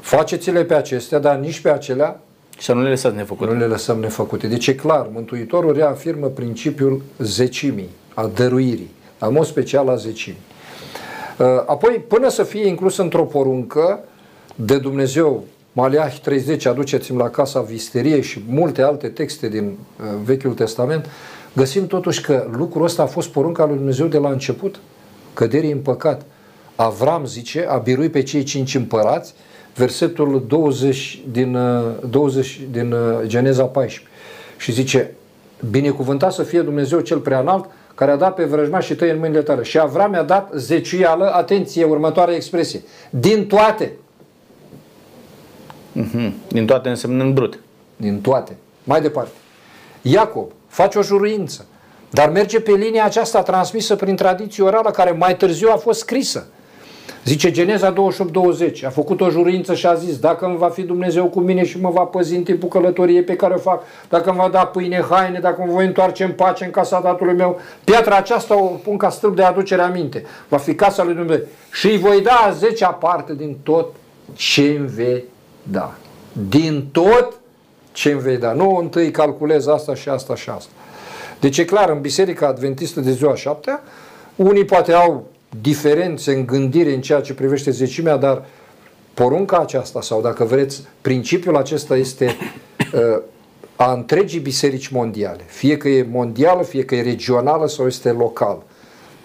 faceți-le 0.00 0.64
pe 0.64 0.74
acestea, 0.74 1.18
dar 1.18 1.36
nici 1.36 1.60
pe 1.60 1.70
acelea 1.70 2.20
și 2.58 2.64
să 2.64 2.72
nu 2.72 2.82
le 2.82 2.88
lăsați 2.88 3.16
nefăcute. 3.16 3.52
Nu 3.52 3.58
le 3.58 3.66
lăsăm 3.66 3.98
nefăcute. 3.98 4.46
Deci 4.46 4.66
e 4.66 4.74
clar, 4.74 5.08
Mântuitorul 5.12 5.74
reafirmă 5.74 6.26
principiul 6.26 7.02
zecimii, 7.18 7.88
a 8.14 8.30
dăruirii. 8.34 8.90
în 9.18 9.32
mod 9.32 9.46
special 9.46 9.88
a 9.88 9.94
zecimii. 9.94 10.40
Uh, 11.38 11.46
apoi, 11.66 12.04
până 12.08 12.28
să 12.28 12.42
fie 12.42 12.66
inclus 12.66 12.96
într-o 12.96 13.24
poruncă 13.24 14.00
de 14.54 14.78
Dumnezeu, 14.78 15.44
Maleah 15.80 16.18
30, 16.22 16.66
aduceți-mi 16.66 17.18
la 17.18 17.28
casa 17.28 17.60
visteriei 17.60 18.22
și 18.22 18.42
multe 18.48 18.82
alte 18.82 19.08
texte 19.08 19.48
din 19.48 19.64
uh, 19.64 20.06
Vechiul 20.24 20.52
Testament, 20.52 21.06
găsim 21.52 21.86
totuși 21.86 22.20
că 22.20 22.48
lucrul 22.56 22.84
ăsta 22.84 23.02
a 23.02 23.06
fost 23.06 23.28
porunca 23.28 23.66
lui 23.66 23.76
Dumnezeu 23.76 24.06
de 24.06 24.18
la 24.18 24.30
început, 24.30 24.80
căderii 25.34 25.72
în 25.72 25.78
păcat. 25.78 26.22
Avram 26.76 27.24
zice, 27.24 27.66
a 27.68 27.76
biruit 27.76 28.12
pe 28.12 28.22
cei 28.22 28.42
cinci 28.42 28.74
împărați, 28.74 29.34
versetul 29.76 30.44
20 30.48 31.22
din, 31.30 31.58
20 32.10 32.46
uh, 32.46 32.62
din 32.70 32.94
Geneza 33.22 33.64
14. 33.64 34.14
Și 34.58 34.72
zice, 34.72 35.14
binecuvântat 35.70 36.32
să 36.32 36.42
fie 36.42 36.60
Dumnezeu 36.60 37.00
cel 37.00 37.18
preanalt, 37.18 37.64
care 37.94 38.10
a 38.10 38.16
dat 38.16 38.34
pe 38.34 38.44
vrăjmași 38.44 38.86
și 38.86 38.94
tăi 38.94 39.10
în 39.10 39.18
mâinile 39.18 39.42
tale. 39.42 39.62
Și 39.62 39.78
Avram 39.78 40.12
i-a 40.12 40.22
dat 40.22 40.50
zeciuială, 40.54 41.34
atenție, 41.34 41.84
următoarea 41.84 42.34
expresie, 42.34 42.82
din 43.10 43.46
toate. 43.46 43.92
Mm-hmm. 45.96 46.32
Din 46.48 46.66
toate 46.66 46.88
însemnând 46.88 47.34
brut. 47.34 47.58
Din 47.96 48.20
toate. 48.20 48.56
Mai 48.84 49.00
departe. 49.00 49.32
Iacob 50.02 50.50
face 50.66 50.98
o 50.98 51.02
juruință, 51.02 51.66
dar 52.10 52.30
merge 52.30 52.60
pe 52.60 52.72
linia 52.72 53.04
aceasta 53.04 53.42
transmisă 53.42 53.96
prin 53.96 54.16
tradiție 54.16 54.64
orală, 54.64 54.90
care 54.90 55.10
mai 55.10 55.36
târziu 55.36 55.68
a 55.72 55.76
fost 55.76 55.98
scrisă. 55.98 56.46
Zice 57.24 57.50
Geneza 57.50 57.92
28-20, 57.92 57.96
a 58.86 58.88
făcut 58.88 59.20
o 59.20 59.30
jurință 59.30 59.74
și 59.74 59.86
a 59.86 59.94
zis, 59.94 60.18
dacă 60.18 60.44
îmi 60.44 60.56
va 60.56 60.68
fi 60.68 60.82
Dumnezeu 60.82 61.26
cu 61.26 61.40
mine 61.40 61.64
și 61.64 61.80
mă 61.80 61.90
va 61.90 62.02
păzi 62.02 62.36
în 62.36 62.42
timpul 62.42 62.68
călătoriei 62.68 63.22
pe 63.22 63.36
care 63.36 63.54
o 63.54 63.58
fac, 63.58 63.82
dacă 64.08 64.30
îmi 64.30 64.38
va 64.38 64.48
da 64.48 64.66
pâine, 64.66 65.04
haine, 65.10 65.38
dacă 65.38 65.62
mă 65.66 65.72
voi 65.72 65.86
întoarce 65.86 66.24
în 66.24 66.32
pace 66.32 66.64
în 66.64 66.70
casa 66.70 67.00
tatălui 67.00 67.34
meu, 67.34 67.60
piatra 67.84 68.16
aceasta 68.16 68.62
o 68.62 68.66
pun 68.66 68.96
ca 68.96 69.10
stâlp 69.10 69.36
de 69.36 69.42
aducere 69.42 69.82
aminte. 69.82 70.24
Va 70.48 70.56
fi 70.56 70.74
casa 70.74 71.04
lui 71.04 71.14
Dumnezeu. 71.14 71.44
Și 71.72 71.86
îi 71.86 71.98
voi 71.98 72.20
da 72.20 72.44
a 72.46 72.50
zecea 72.50 72.88
parte 72.88 73.34
din 73.34 73.56
tot 73.62 73.86
ce 74.34 74.62
îmi 74.78 74.88
vei 74.88 75.24
da. 75.70 75.94
Din 76.48 76.88
tot 76.92 77.40
ce 77.92 78.10
îmi 78.10 78.20
vei 78.20 78.36
da. 78.36 78.52
Nu 78.52 78.76
întâi 78.76 79.10
calculez 79.10 79.66
asta 79.66 79.94
și 79.94 80.08
asta 80.08 80.34
și 80.34 80.50
asta. 80.50 80.70
Deci 81.40 81.58
e 81.58 81.64
clar, 81.64 81.90
în 81.90 82.00
Biserica 82.00 82.46
Adventistă 82.46 83.00
de 83.00 83.12
ziua 83.12 83.34
șaptea, 83.34 83.82
unii 84.36 84.64
poate 84.64 84.92
au 84.92 85.26
diferențe 85.60 86.32
în 86.32 86.46
gândire 86.46 86.94
în 86.94 87.00
ceea 87.00 87.20
ce 87.20 87.34
privește 87.34 87.70
zecimea, 87.70 88.16
dar 88.16 88.44
porunca 89.14 89.58
aceasta 89.58 90.00
sau 90.00 90.20
dacă 90.20 90.44
vreți, 90.44 90.82
principiul 91.00 91.56
acesta 91.56 91.96
este 91.96 92.36
uh, 92.94 93.22
a 93.76 93.92
întregii 93.92 94.40
biserici 94.40 94.88
mondiale. 94.88 95.42
Fie 95.46 95.76
că 95.76 95.88
e 95.88 96.06
mondială, 96.10 96.62
fie 96.62 96.84
că 96.84 96.94
e 96.94 97.02
regională 97.02 97.68
sau 97.68 97.86
este 97.86 98.10
local. 98.10 98.62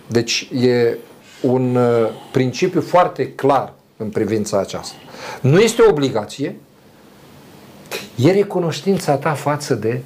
Deci 0.07 0.49
e 0.61 0.97
un 1.41 1.75
uh, 1.75 2.09
principiu 2.31 2.81
foarte 2.81 3.31
clar 3.31 3.73
în 3.97 4.09
privința 4.09 4.59
aceasta. 4.59 4.95
Nu 5.41 5.59
este 5.59 5.81
o 5.81 5.89
obligație, 5.89 6.55
e 8.15 8.31
recunoștința 8.31 9.15
ta 9.15 9.33
față 9.33 9.75
de, 9.75 10.01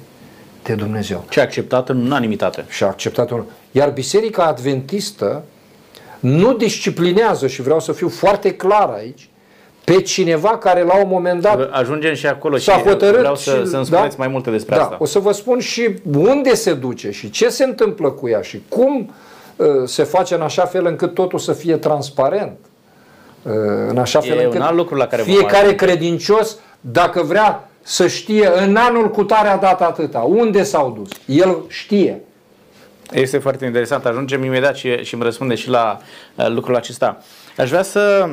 de 0.62 0.74
Dumnezeu. 0.74 1.24
Ce 1.28 1.40
acceptat 1.40 1.88
în 1.88 2.04
unanimitate. 2.04 2.64
Și 2.68 2.84
acceptat 2.84 3.30
în 3.30 3.44
Iar 3.70 3.90
Biserica 3.90 4.44
Adventistă 4.44 5.42
nu 6.20 6.54
disciplinează, 6.54 7.46
și 7.46 7.62
vreau 7.62 7.80
să 7.80 7.92
fiu 7.92 8.08
foarte 8.08 8.54
clar 8.54 8.88
aici, 8.88 9.28
pe 9.84 10.00
cineva 10.00 10.58
care 10.58 10.82
la 10.82 10.96
un 10.96 11.08
moment 11.08 11.40
dat 11.40 11.68
ajungem 11.72 12.14
și 12.14 12.26
acolo 12.26 12.56
și 12.56 12.70
hotărât 12.70 13.18
vreau 13.18 13.36
să, 13.36 13.50
și, 13.50 13.66
să-mi 13.66 13.84
spuneți 13.84 14.16
da? 14.16 14.22
mai 14.22 14.28
multe 14.28 14.50
despre 14.50 14.76
da, 14.76 14.82
asta. 14.82 14.96
O 14.98 15.04
să 15.04 15.18
vă 15.18 15.32
spun 15.32 15.58
și 15.58 15.94
unde 16.16 16.54
se 16.54 16.74
duce 16.74 17.10
și 17.10 17.30
ce 17.30 17.48
se 17.48 17.64
întâmplă 17.64 18.10
cu 18.10 18.28
ea 18.28 18.40
și 18.40 18.62
cum 18.68 19.14
uh, 19.56 19.66
se 19.84 20.02
face 20.02 20.34
în 20.34 20.40
așa 20.40 20.64
fel 20.64 20.86
încât 20.86 21.14
totul 21.14 21.38
să 21.38 21.52
fie 21.52 21.76
transparent. 21.76 22.58
Uh, 23.42 23.52
în 23.88 23.98
așa 23.98 24.20
fel 24.20 24.38
e 24.38 24.42
încât 24.42 24.58
un 24.58 24.66
alt 24.66 24.76
lucru 24.76 24.94
la 24.94 25.06
care 25.06 25.22
fiecare 25.22 25.74
credincios, 25.74 26.56
dacă 26.80 27.22
vrea 27.22 27.68
să 27.82 28.06
știe 28.06 28.50
în 28.56 28.76
anul 28.76 29.10
cu 29.10 29.24
tare 29.24 29.48
a 29.48 29.56
dat 29.56 29.82
atâta, 29.82 30.18
unde 30.18 30.62
s-au 30.62 30.90
dus, 30.90 31.08
el 31.26 31.56
știe. 31.68 32.20
Este 33.12 33.38
foarte 33.38 33.64
interesant. 33.64 34.04
Ajungem 34.04 34.44
imediat 34.44 34.76
și, 34.76 34.96
și 34.96 35.14
îmi 35.14 35.22
răspunde 35.22 35.54
și 35.54 35.68
la 35.68 35.98
uh, 36.34 36.48
lucrul 36.48 36.76
acesta. 36.76 37.22
Aș 37.56 37.68
vrea 37.68 37.82
să 37.82 38.30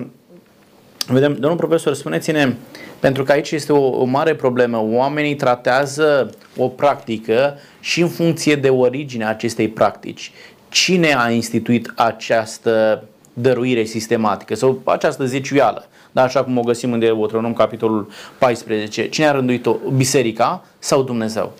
vedem, 1.08 1.34
domnul 1.34 1.58
profesor, 1.58 1.94
spuneți-ne, 1.94 2.54
pentru 3.00 3.24
că 3.24 3.32
aici 3.32 3.52
este 3.52 3.74
o, 3.74 4.00
o 4.00 4.04
mare 4.04 4.36
problemă. 4.36 4.86
Oamenii 4.90 5.36
tratează 5.36 6.30
o 6.58 6.68
practică 6.68 7.58
și 7.80 8.02
în 8.02 8.08
funcție 8.08 8.56
de 8.56 8.70
originea 8.70 9.30
acestei 9.30 9.68
practici. 9.68 10.32
Cine 10.70 11.16
a 11.18 11.30
instituit 11.30 11.92
această 11.96 13.04
dăruire 13.40 13.84
sistematică 13.84 14.56
sau 14.56 14.82
această 14.84 15.26
zeciuială? 15.26 15.88
Da, 16.12 16.22
așa 16.22 16.44
cum 16.44 16.58
o 16.58 16.62
găsim 16.62 16.92
în 16.92 17.00
Deuteronom, 17.00 17.54
capitolul 17.54 18.10
14. 18.38 19.10
Cine 19.10 19.28
a 19.28 19.32
rânduit-o? 19.32 19.76
Biserica 19.96 20.66
sau 20.80 21.04
Dumnezeu? 21.04 21.54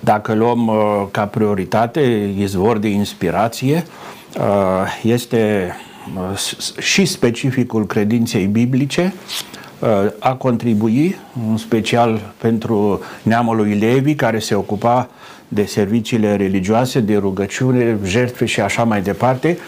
Dacă 0.00 0.34
luăm 0.34 0.66
uh, 0.66 0.74
ca 1.10 1.26
prioritate 1.26 2.32
izvor 2.38 2.78
de 2.78 2.88
inspirație, 2.88 3.84
uh, 4.38 4.44
este 5.02 5.74
uh, 6.16 6.82
și 6.82 7.04
specificul 7.04 7.86
credinței 7.86 8.46
biblice, 8.46 9.14
a 10.18 10.34
contribui, 10.34 11.16
în 11.50 11.56
special 11.56 12.32
pentru 12.38 13.00
neamul 13.22 13.56
lui 13.56 13.74
Levi, 13.74 14.14
care 14.14 14.38
se 14.38 14.54
ocupa 14.54 15.08
de 15.48 15.64
serviciile 15.64 16.36
religioase, 16.36 17.00
de 17.00 17.16
rugăciune, 17.16 17.98
jertfe 18.04 18.44
și 18.44 18.60
așa 18.60 18.84
mai 18.84 19.02
departe. 19.02 19.58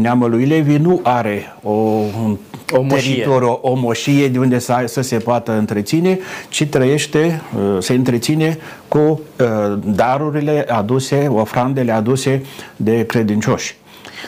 Neamul 0.00 0.30
lui 0.30 0.44
Levi 0.44 0.76
nu 0.76 1.00
are 1.02 1.56
o, 1.62 1.70
un 1.70 2.38
o 2.72 2.82
moșie. 2.82 3.14
teritoriu, 3.14 3.58
o 3.62 3.74
moșie 3.74 4.28
de 4.28 4.38
unde 4.38 4.58
să, 4.58 4.84
să 4.86 5.00
se 5.00 5.18
poată 5.18 5.52
întreține, 5.52 6.18
ci 6.48 6.64
trăiește, 6.64 7.42
uh, 7.56 7.76
se 7.78 7.92
întreține 7.92 8.58
cu 8.88 8.98
uh, 8.98 9.78
darurile 9.84 10.64
aduse, 10.68 11.28
ofrandele 11.28 11.92
aduse 11.92 12.44
de 12.76 13.06
credincioși. 13.06 13.76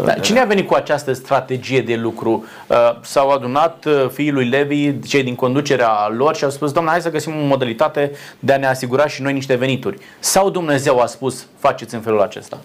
Dar 0.05 0.21
cine 0.21 0.41
a 0.41 0.45
venit 0.45 0.67
cu 0.67 0.75
această 0.75 1.13
strategie 1.13 1.81
de 1.81 1.95
lucru? 1.95 2.45
Uh, 2.67 2.77
s-au 3.03 3.31
adunat 3.31 3.87
fiii 4.13 4.31
lui 4.31 4.49
Levi, 4.49 5.01
cei 5.01 5.23
din 5.23 5.35
conducerea 5.35 6.13
lor 6.17 6.37
și 6.37 6.45
au 6.45 6.51
spus, 6.51 6.73
domnule, 6.73 6.95
hai 6.95 7.03
să 7.05 7.11
găsim 7.11 7.33
o 7.33 7.47
modalitate 7.47 8.11
de 8.39 8.53
a 8.53 8.57
ne 8.57 8.67
asigura 8.67 9.07
și 9.07 9.23
noi 9.23 9.33
niște 9.33 9.55
venituri. 9.55 9.99
Sau 10.19 10.51
Dumnezeu 10.51 11.01
a 11.01 11.07
spus, 11.07 11.47
faceți 11.59 11.95
în 11.95 12.01
felul 12.01 12.21
acesta? 12.21 12.59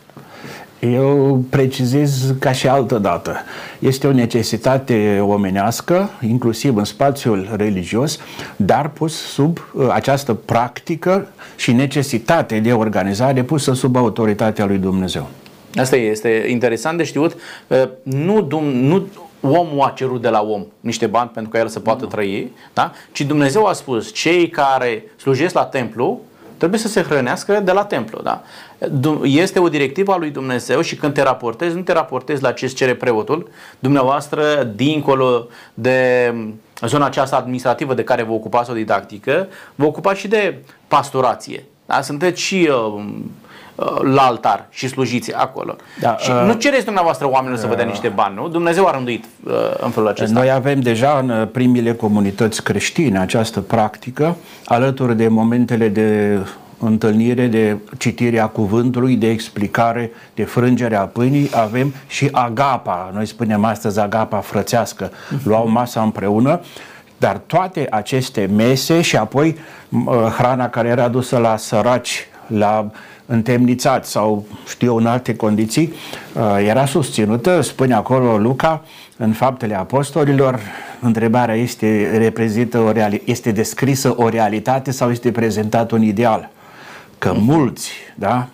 Eu 0.91 1.43
precizez 1.49 2.33
ca 2.39 2.51
și 2.51 2.67
altă 2.67 2.97
dată. 2.97 3.35
Este 3.79 4.07
o 4.07 4.11
necesitate 4.11 5.19
omenească, 5.19 6.09
inclusiv 6.27 6.75
în 6.75 6.83
spațiul 6.83 7.49
religios, 7.55 8.19
dar 8.55 8.89
pus 8.89 9.15
sub 9.15 9.57
uh, 9.73 9.87
această 9.89 10.33
practică 10.33 11.27
și 11.55 11.71
necesitate 11.71 12.59
de 12.59 12.73
organizare 12.73 13.43
pusă 13.43 13.73
sub 13.73 13.95
autoritatea 13.95 14.65
lui 14.65 14.77
Dumnezeu. 14.77 15.27
Asta 15.75 15.95
este 15.95 16.45
interesant 16.49 16.97
de 16.97 17.03
știut. 17.03 17.35
Uh, 17.67 17.83
nu, 18.03 18.47
nu 18.61 19.07
omul 19.41 19.81
a 19.81 19.93
cerut 19.95 20.21
de 20.21 20.29
la 20.29 20.41
om 20.41 20.65
niște 20.79 21.05
bani 21.05 21.29
pentru 21.33 21.51
ca 21.51 21.59
el 21.59 21.67
să 21.67 21.79
poată 21.79 22.05
trăi, 22.05 22.51
da? 22.73 22.91
ci 23.11 23.21
Dumnezeu 23.21 23.65
a 23.65 23.73
spus, 23.73 24.13
cei 24.13 24.49
care 24.49 25.03
slujesc 25.17 25.53
la 25.53 25.65
templu 25.65 26.21
trebuie 26.57 26.79
să 26.79 26.87
se 26.87 27.01
hrănească 27.01 27.59
de 27.59 27.71
la 27.71 27.85
templu. 27.85 28.21
Da? 28.21 28.43
Este 29.23 29.59
o 29.59 29.69
directivă 29.69 30.11
a 30.11 30.17
lui 30.17 30.29
Dumnezeu 30.29 30.81
și 30.81 30.95
când 30.95 31.13
te 31.13 31.21
raportezi, 31.21 31.75
nu 31.75 31.81
te 31.81 31.93
raportezi 31.93 32.41
la 32.41 32.51
ce 32.51 32.65
îți 32.65 32.75
cere 32.75 32.95
preotul. 32.95 33.49
Dumneavoastră, 33.79 34.71
dincolo 34.75 35.47
de 35.73 36.33
zona 36.81 37.05
aceasta 37.05 37.35
administrativă 37.35 37.93
de 37.93 38.03
care 38.03 38.23
vă 38.23 38.31
ocupați 38.31 38.71
o 38.71 38.73
didactică, 38.73 39.47
vă 39.75 39.85
ocupați 39.85 40.19
și 40.19 40.27
de 40.27 40.57
pastorație. 40.87 41.63
Da? 41.85 42.01
Sunteți 42.01 42.41
și 42.41 42.69
uh, 42.71 43.03
uh, 43.75 43.99
la 44.01 44.21
altar 44.21 44.67
și 44.69 44.87
slujiți 44.87 45.33
acolo. 45.33 45.75
Da, 45.99 46.17
și 46.17 46.31
uh, 46.31 46.43
nu 46.45 46.53
cereți 46.53 46.85
dumneavoastră 46.85 47.27
oamenilor 47.27 47.57
uh, 47.57 47.63
să 47.63 47.67
vă 47.67 47.75
dea 47.75 47.85
niște 47.85 48.07
bani, 48.07 48.35
nu? 48.35 48.47
Dumnezeu 48.47 48.87
a 48.87 48.91
rânduit 48.91 49.25
uh, 49.43 49.53
în 49.79 49.89
felul 49.89 50.09
acesta. 50.09 50.39
Noi 50.39 50.51
avem 50.51 50.79
deja 50.79 51.19
în 51.21 51.29
uh, 51.29 51.47
primile 51.51 51.93
comunități 51.93 52.63
creștine 52.63 53.19
această 53.19 53.59
practică, 53.61 54.35
alături 54.65 55.15
de 55.15 55.27
momentele 55.27 55.87
de 55.87 56.39
întâlnire 56.85 57.47
de 57.47 57.77
citire 57.97 58.39
a 58.39 58.45
cuvântului, 58.45 59.15
de 59.15 59.29
explicare, 59.29 60.11
de 60.33 60.43
frângere 60.43 60.95
a 60.95 61.05
pâinii, 61.05 61.49
avem 61.53 61.93
și 62.07 62.29
agapa, 62.31 63.11
noi 63.13 63.25
spunem 63.25 63.63
astăzi 63.63 63.99
agapa 63.99 64.39
frățească, 64.39 65.11
luau 65.43 65.69
masa 65.69 66.01
împreună, 66.01 66.59
dar 67.17 67.37
toate 67.45 67.87
aceste 67.89 68.49
mese 68.55 69.01
și 69.01 69.17
apoi 69.17 69.57
hrana 70.37 70.69
care 70.69 70.87
era 70.87 71.07
dusă 71.07 71.37
la 71.37 71.57
săraci, 71.57 72.27
la 72.47 72.91
întemnițați 73.25 74.11
sau 74.11 74.45
știu 74.67 74.87
eu 74.87 74.95
în 74.95 75.05
alte 75.05 75.35
condiții, 75.35 75.93
uh, 76.33 76.65
era 76.67 76.85
susținută, 76.85 77.61
spune 77.61 77.93
acolo 77.93 78.37
Luca, 78.37 78.83
în 79.17 79.31
faptele 79.31 79.77
apostolilor, 79.77 80.59
întrebarea 80.99 81.55
este, 81.55 82.17
reprezintă 82.17 82.79
o 82.79 82.91
reali- 82.91 83.21
este 83.25 83.51
descrisă 83.51 84.13
o 84.17 84.29
realitate 84.29 84.91
sau 84.91 85.11
este 85.11 85.31
prezentat 85.31 85.91
un 85.91 86.01
ideal? 86.01 86.49
Că 87.23 87.33
mulți, 87.39 87.91
da, 88.15 88.47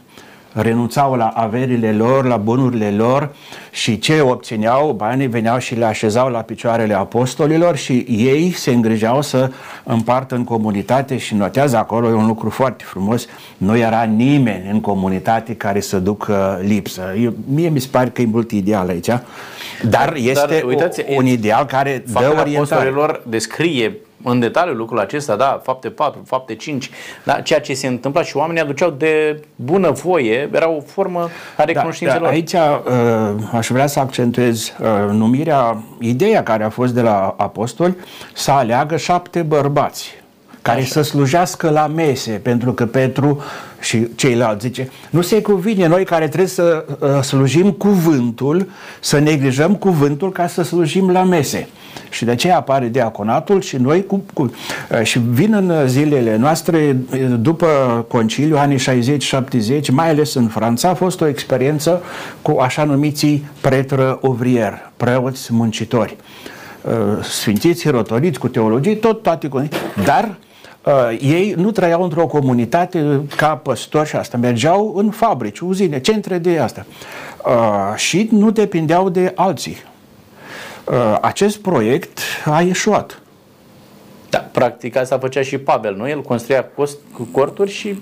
renunțau 0.54 1.16
la 1.16 1.28
averile 1.28 1.92
lor, 1.92 2.26
la 2.26 2.38
bunurile 2.38 2.92
lor 2.92 3.36
și 3.72 4.00
ce 4.00 4.22
obțineau, 4.22 4.92
banii 4.92 5.28
veneau 5.28 5.58
și 5.58 5.76
le 5.76 5.86
așezau 5.86 6.30
la 6.30 6.40
picioarele 6.40 6.94
apostolilor 6.94 7.76
și 7.76 8.06
ei 8.08 8.52
se 8.52 8.72
îngrijeau 8.72 9.22
să 9.22 9.52
împartă 9.84 10.36
în 10.36 10.44
comunitate 10.44 11.18
și 11.18 11.36
notează 11.36 11.78
acolo, 11.78 12.10
e 12.10 12.14
un 12.14 12.28
lucru 12.28 12.50
foarte 12.50 12.84
frumos, 12.88 13.26
nu 13.58 13.78
era 13.78 14.04
nimeni 14.04 14.70
în 14.72 14.82
comunitate 14.82 15.56
care 15.56 15.80
să 15.80 16.00
ducă 16.00 16.60
lipsă. 16.64 17.02
Eu, 17.22 17.34
mie 17.54 17.70
mi 17.70 17.80
se 17.80 17.88
pare 17.92 18.10
că 18.10 18.22
e 18.22 18.26
mult 18.26 18.52
ideal 18.52 18.90
aici, 18.90 19.10
dar 19.90 20.14
este 20.16 20.46
dar, 20.50 20.64
uitați, 20.64 21.04
un 21.16 21.26
ideal 21.26 21.66
care 21.66 22.04
dă 22.12 22.20
orientare. 22.20 22.56
apostolilor 22.56 23.24
descrie 23.28 23.98
în 24.24 24.40
detaliu 24.40 24.74
lucrul 24.74 25.00
acesta, 25.00 25.36
da, 25.36 25.62
fapte 25.64 25.90
4, 25.90 26.22
fapte 26.26 26.56
5, 26.56 26.90
da, 27.24 27.34
ceea 27.34 27.60
ce 27.60 27.74
se 27.74 27.88
întâmpla 27.88 28.24
și 28.24 28.38
oamenii 28.38 28.62
aduceau 28.62 28.90
de 28.90 29.42
bună 29.56 29.92
voie, 29.92 30.50
era 30.54 30.70
o 30.70 30.82
formă 30.82 31.30
a 31.58 31.64
recunoștințelor. 31.64 32.22
Da, 32.22 32.28
da, 32.28 32.34
aici 32.34 32.54
uh, 32.54 33.44
aș 33.52 33.68
vrea 33.68 33.88
să 33.88 34.00
accentuez 34.00 34.74
uh, 34.80 34.88
numirea, 35.12 35.84
ideea 36.00 36.44
care 36.44 36.64
a 36.64 36.70
fost 36.70 36.94
de 36.94 37.02
la 37.02 37.36
apostoli 37.38 37.96
să 38.34 38.52
aleagă 38.52 38.98
șapte 38.98 39.42
bărbați 39.42 40.18
care 40.62 40.80
Așa. 40.82 40.90
să 40.90 41.02
slujească 41.02 41.70
la 41.70 41.88
mese, 41.88 42.32
pentru 42.32 42.74
că 42.74 42.86
Petru 42.86 43.42
și 43.80 44.08
ceilalți 44.16 44.66
zice, 44.66 44.90
nu 45.10 45.22
se 45.22 45.42
cuvine 45.42 45.88
noi 45.88 46.06
care 46.06 46.28
trebuie 46.28 46.48
să 46.48 46.86
uh, 47.00 47.22
slujim 47.22 47.72
cuvântul, 47.72 48.70
să 49.00 49.20
neglijăm 49.20 49.76
cuvântul 49.76 50.32
ca 50.32 50.48
să 50.48 50.62
slujim 50.62 51.12
la 51.12 51.24
mese. 51.24 51.68
Și 52.10 52.26
de 52.26 52.32
aceea 52.32 52.58
apare 52.58 52.88
diaconatul 52.88 53.62
și 53.62 53.78
noi 53.78 54.06
cu, 54.06 54.24
cu, 54.34 54.52
uh, 54.92 55.02
și 55.04 55.20
vin 55.20 55.54
în 55.54 55.88
zilele 55.88 56.36
noastre 56.36 56.98
uh, 57.14 57.20
după 57.40 57.68
conciliu, 58.08 58.58
anii 58.58 58.80
60-70, 59.82 59.92
mai 59.92 60.10
ales 60.10 60.34
în 60.34 60.48
Franța, 60.48 60.90
a 60.90 60.94
fost 60.94 61.22
o 61.22 61.28
experiență 61.28 62.02
cu 62.42 62.58
așa 62.60 62.84
numiții 62.84 63.46
pretră 63.62 64.18
ovrier, 64.22 64.92
preoți 64.98 65.54
muncitori. 65.54 66.16
Uh, 66.82 67.24
sfințiți, 67.24 67.90
rotoriți, 67.90 68.40
cu 68.40 68.48
teologie, 68.48 68.96
tot 68.96 69.22
toate, 69.22 69.50
dar 70.06 70.38
Uh, 70.86 71.18
ei 71.22 71.54
nu 71.58 71.72
trăiau 71.72 72.04
într-o 72.04 72.26
comunitate 72.26 73.22
ca 73.36 73.56
păstori 73.56 74.08
și 74.08 74.16
asta. 74.16 74.38
Mergeau 74.38 74.94
în 74.96 75.10
fabrici, 75.10 75.60
uzine, 75.60 76.00
centre 76.00 76.38
de 76.38 76.60
asta. 76.60 76.86
Uh, 77.46 77.96
și 77.96 78.30
nu 78.32 78.52
depindeau 78.52 79.10
de 79.10 79.32
alții. 79.36 79.78
Uh, 80.90 81.18
acest 81.22 81.58
proiect 81.58 82.20
a 82.46 82.62
ieșuat. 82.62 83.22
Da, 84.30 84.38
practic 84.38 84.96
asta 84.96 85.18
făcea 85.18 85.42
și 85.42 85.58
Pavel, 85.58 85.96
nu? 85.96 86.10
El 86.10 86.22
construia 86.22 86.66
cost, 86.76 86.98
cu 87.14 87.24
corturi 87.32 87.72
și 87.72 88.02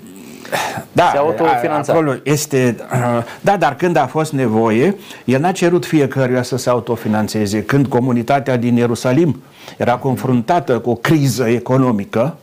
da, 0.92 1.08
se 1.12 1.18
autofinanța. 1.18 1.92
Acolo 1.92 2.14
este, 2.22 2.76
uh, 2.92 3.24
da, 3.40 3.56
dar 3.56 3.76
când 3.76 3.96
a 3.96 4.06
fost 4.06 4.32
nevoie, 4.32 4.96
el 5.24 5.40
n-a 5.40 5.52
cerut 5.52 5.86
fiecăruia 5.86 6.42
să 6.42 6.56
se 6.56 6.70
autofinanțeze. 6.70 7.62
Când 7.62 7.86
comunitatea 7.86 8.56
din 8.56 8.76
Ierusalim 8.76 9.42
era 9.76 9.96
confruntată 9.96 10.78
cu 10.78 10.90
o 10.90 10.94
criză 10.94 11.48
economică, 11.48 12.36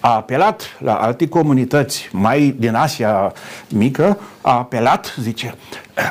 a 0.00 0.14
apelat 0.14 0.62
la 0.78 0.94
alte 0.94 1.28
comunități 1.28 2.08
mai 2.12 2.54
din 2.58 2.74
Asia 2.74 3.32
mică, 3.68 4.18
a 4.40 4.52
apelat, 4.52 5.14
zice, 5.20 5.54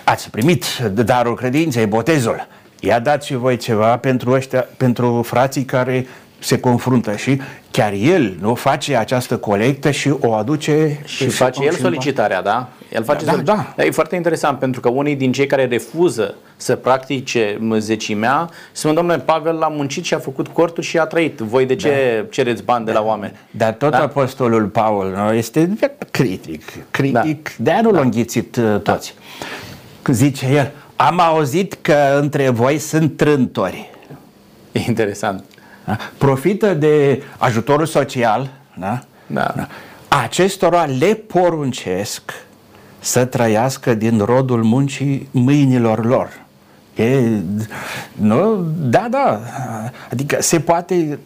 ați 0.03 0.29
primit 0.29 0.77
darul 0.93 1.35
credinței, 1.35 1.85
botezul, 1.85 2.47
ia 2.85 2.99
dați 2.99 3.27
și 3.27 3.35
voi 3.35 3.57
ceva 3.57 3.97
pentru, 3.97 4.31
ăștia, 4.31 4.67
pentru 4.77 5.21
frații 5.21 5.63
care 5.63 6.07
se 6.39 6.59
confruntă 6.59 7.15
și 7.15 7.41
chiar 7.71 7.93
el 7.93 8.37
nu 8.39 8.55
face 8.55 8.95
această 8.95 9.37
colectă 9.37 9.91
și 9.91 10.13
o 10.19 10.33
aduce 10.33 10.99
și 11.05 11.27
face 11.27 11.63
el 11.63 11.71
solicitarea, 11.71 12.41
da? 12.41 12.69
El 12.91 13.03
face 13.03 13.25
da, 13.25 13.31
solicitarea. 13.31 13.63
Da, 13.63 13.73
da. 13.75 13.83
E 13.83 13.91
foarte 13.91 14.15
interesant 14.15 14.59
pentru 14.59 14.81
că 14.81 14.89
unii 14.89 15.15
din 15.15 15.31
cei 15.31 15.47
care 15.47 15.65
refuză 15.65 16.35
să 16.55 16.75
practice 16.75 17.59
zecimea 17.77 18.49
spun, 18.71 18.93
domnule, 18.93 19.19
Pavel 19.19 19.55
l-a 19.55 19.67
muncit 19.67 20.03
și 20.03 20.13
a 20.13 20.19
făcut 20.19 20.47
corturi 20.47 20.85
și 20.85 20.97
a 20.97 21.05
trăit. 21.05 21.39
Voi 21.39 21.65
de 21.65 21.75
ce 21.75 22.19
da. 22.21 22.27
cereți 22.29 22.63
bani 22.63 22.85
da. 22.85 22.91
de 22.91 22.97
la 22.97 23.03
oameni? 23.03 23.33
Dar 23.51 23.73
tot 23.73 23.91
da? 23.91 24.01
apostolul 24.01 24.65
Paul 24.65 25.13
nu, 25.15 25.33
este 25.33 25.69
critic. 26.11 26.63
Critic. 26.91 27.43
Da. 27.57 27.63
De-aia 27.63 27.81
nu 27.81 27.89
da. 27.89 27.95
l-au 27.95 28.03
înghițit 28.03 28.55
uh, 28.55 28.79
toți. 28.81 29.15
Da. 30.03 30.13
Zice 30.13 30.45
el, 30.45 30.71
am 31.07 31.19
auzit 31.19 31.77
că 31.81 32.17
între 32.21 32.49
voi 32.49 32.77
sunt 32.77 33.17
trântori. 33.17 33.89
Interesant. 34.71 35.43
Da? 35.85 35.97
Profită 36.17 36.73
de 36.73 37.23
ajutorul 37.37 37.85
social, 37.85 38.49
da? 38.79 38.99
Da. 39.27 39.53
Da. 39.55 39.67
acestora 40.07 40.85
le 40.85 41.13
poruncesc 41.13 42.21
să 42.99 43.25
trăiască 43.25 43.93
din 43.93 44.19
rodul 44.19 44.63
muncii 44.63 45.27
mâinilor 45.31 46.05
lor. 46.05 46.42
E, 46.95 47.41
nu? 48.11 48.65
Da, 48.79 49.07
da. 49.09 49.39
Adică 50.11 50.41
se 50.41 50.59
poate. 50.59 51.19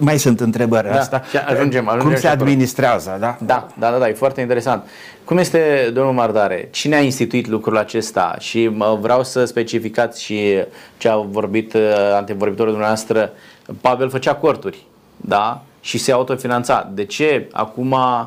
Mai 0.00 0.18
sunt 0.18 0.40
întrebări 0.40 0.88
da, 0.88 0.98
asta. 0.98 1.22
Ajungem, 1.46 1.88
ajungem 1.88 2.08
Cum 2.08 2.16
se 2.16 2.28
administrează, 2.28 3.16
da? 3.20 3.36
Da, 3.40 3.66
da, 3.78 3.90
da, 3.90 3.98
da, 3.98 4.08
e 4.08 4.12
foarte 4.12 4.40
interesant. 4.40 4.84
Cum 5.24 5.38
este, 5.38 5.90
domnul 5.94 6.12
Mardare? 6.12 6.68
Cine 6.70 6.96
a 6.96 7.00
instituit 7.00 7.46
lucrul 7.46 7.76
acesta? 7.76 8.36
Și 8.38 8.70
vreau 9.00 9.24
să 9.24 9.44
specificați 9.44 10.22
și 10.22 10.64
ce 10.98 11.08
a 11.08 11.16
vorbit 11.16 11.74
uh, 11.74 11.80
antevorbitorul 12.14 12.70
dumneavoastră. 12.70 13.32
Pavel 13.80 14.10
făcea 14.10 14.34
corturi, 14.34 14.86
da? 15.16 15.62
Și 15.80 15.98
se 15.98 16.12
autofinanța. 16.12 16.90
De 16.94 17.04
ce 17.04 17.48
acum 17.52 17.90
uh, 17.90 18.24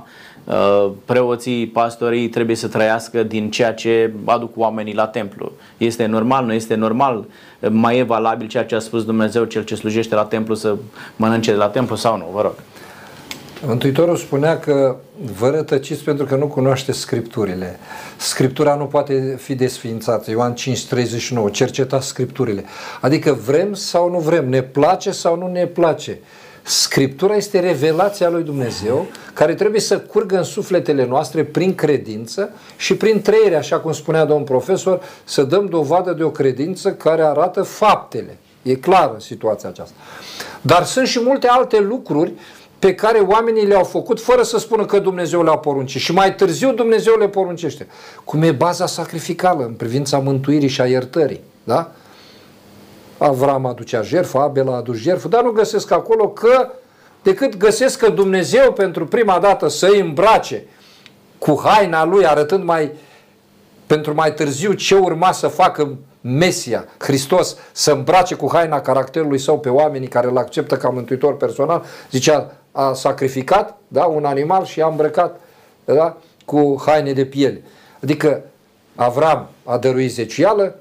preoții, 1.05 1.67
pastorii 1.67 2.29
trebuie 2.29 2.55
să 2.55 2.67
trăiască 2.67 3.23
din 3.23 3.51
ceea 3.51 3.73
ce 3.73 4.13
aduc 4.25 4.58
oamenii 4.58 4.93
la 4.93 5.08
templu? 5.08 5.51
Este 5.77 6.05
normal, 6.05 6.45
nu 6.45 6.53
este 6.53 6.75
normal? 6.75 7.25
Mai 7.69 7.97
e 7.97 8.03
valabil 8.03 8.47
ceea 8.47 8.65
ce 8.65 8.75
a 8.75 8.79
spus 8.79 9.05
Dumnezeu, 9.05 9.43
cel 9.43 9.63
ce 9.63 9.75
slujește 9.75 10.15
la 10.15 10.23
templu 10.23 10.55
să 10.55 10.75
mănânce 11.15 11.51
de 11.51 11.58
la 11.58 11.67
templu 11.67 11.95
sau 11.95 12.17
nu? 12.17 12.29
Vă 12.34 12.41
rog. 12.41 12.53
Mântuitorul 13.65 14.15
spunea 14.15 14.60
că 14.60 14.95
vă 15.39 15.49
rătăciți 15.49 16.03
pentru 16.03 16.25
că 16.25 16.36
nu 16.36 16.47
cunoașteți 16.47 16.99
Scripturile. 16.99 17.79
Scriptura 18.17 18.75
nu 18.75 18.86
poate 18.86 19.38
fi 19.41 19.55
desființată. 19.55 20.31
Ioan 20.31 20.53
5:39. 20.53 21.51
Cercetați 21.51 22.08
Scripturile. 22.08 22.63
Adică 23.01 23.38
vrem 23.45 23.73
sau 23.73 24.10
nu 24.10 24.19
vrem, 24.19 24.49
ne 24.49 24.62
place 24.62 25.12
sau 25.12 25.38
nu 25.38 25.47
ne 25.47 25.65
place. 25.65 26.19
Scriptura 26.67 27.36
este 27.36 27.60
revelația 27.60 28.30
lui 28.30 28.43
Dumnezeu 28.43 29.06
care 29.34 29.54
trebuie 29.54 29.82
să 29.82 29.99
curgă 29.99 30.38
în 30.38 30.43
sufletele 30.43 31.06
noastre 31.06 31.43
prin 31.43 31.75
credință 31.75 32.49
și 32.78 32.95
prin 32.95 33.21
trăire, 33.21 33.56
așa 33.56 33.80
cum 33.80 33.91
spunea 33.91 34.25
domn 34.25 34.43
profesor, 34.43 35.01
să 35.23 35.43
dăm 35.43 35.65
dovadă 35.65 36.13
de 36.13 36.23
o 36.23 36.30
credință 36.30 36.93
care 36.93 37.21
arată 37.21 37.62
faptele. 37.63 38.38
E 38.62 38.75
clară 38.75 39.15
situația 39.19 39.69
aceasta. 39.69 39.95
Dar 40.62 40.84
sunt 40.84 41.08
și 41.08 41.19
multe 41.23 41.47
alte 41.47 41.80
lucruri 41.80 42.34
pe 42.80 42.95
care 42.95 43.19
oamenii 43.19 43.67
le-au 43.67 43.84
făcut 43.84 44.21
fără 44.21 44.43
să 44.43 44.58
spună 44.58 44.86
că 44.86 44.99
Dumnezeu 44.99 45.43
le-a 45.43 45.58
poruncit. 45.58 46.01
Și 46.01 46.13
mai 46.13 46.36
târziu 46.36 46.73
Dumnezeu 46.73 47.15
le 47.17 47.28
poruncește. 47.28 47.88
Cum 48.23 48.41
e 48.41 48.51
baza 48.51 48.86
sacrificală 48.86 49.63
în 49.65 49.73
privința 49.73 50.17
mântuirii 50.17 50.67
și 50.67 50.82
a 50.82 50.86
iertării. 50.86 51.41
Da? 51.63 51.91
Avram 53.17 53.65
aducea 53.65 54.01
jertfă, 54.01 54.39
Abel 54.39 54.69
a 54.69 54.75
adus 54.75 54.97
jertfă, 54.97 55.28
dar 55.28 55.43
nu 55.43 55.51
găsesc 55.51 55.91
acolo 55.91 56.30
că 56.30 56.69
decât 57.23 57.58
găsesc 57.58 57.99
că 57.99 58.10
Dumnezeu 58.10 58.71
pentru 58.71 59.06
prima 59.06 59.39
dată 59.39 59.67
să 59.67 59.88
îi 59.88 59.99
îmbrace 59.99 60.65
cu 61.38 61.62
haina 61.63 62.06
lui, 62.06 62.25
arătând 62.25 62.63
mai 62.63 62.91
pentru 63.88 64.13
mai 64.13 64.34
târziu 64.34 64.73
ce 64.73 64.95
urma 64.95 65.32
să 65.32 65.47
facă 65.47 65.97
Mesia, 66.21 66.86
Hristos, 66.97 67.58
să 67.71 67.91
îmbrace 67.91 68.36
cu 68.36 68.49
haina 68.51 68.82
caracterului 68.82 69.38
său 69.38 69.60
pe 69.60 69.69
oamenii 69.69 70.08
care 70.08 70.28
îl 70.28 70.38
acceptă 70.38 70.78
ca 70.78 70.89
mântuitor 70.89 71.38
personal, 71.38 71.84
zicea, 72.12 72.56
a 72.71 72.93
sacrificat 72.93 73.78
da, 73.88 74.06
un 74.06 74.25
animal 74.25 74.65
și 74.65 74.82
a 74.82 74.88
îmbrăcat 74.88 75.39
da, 75.86 76.17
cu 76.45 76.84
haine 76.86 77.13
de 77.13 77.25
piele. 77.25 77.63
Adică 78.04 78.41
Avram 78.95 79.47
a 79.63 79.78
dăruit 79.78 80.12
zecială, 80.12 80.75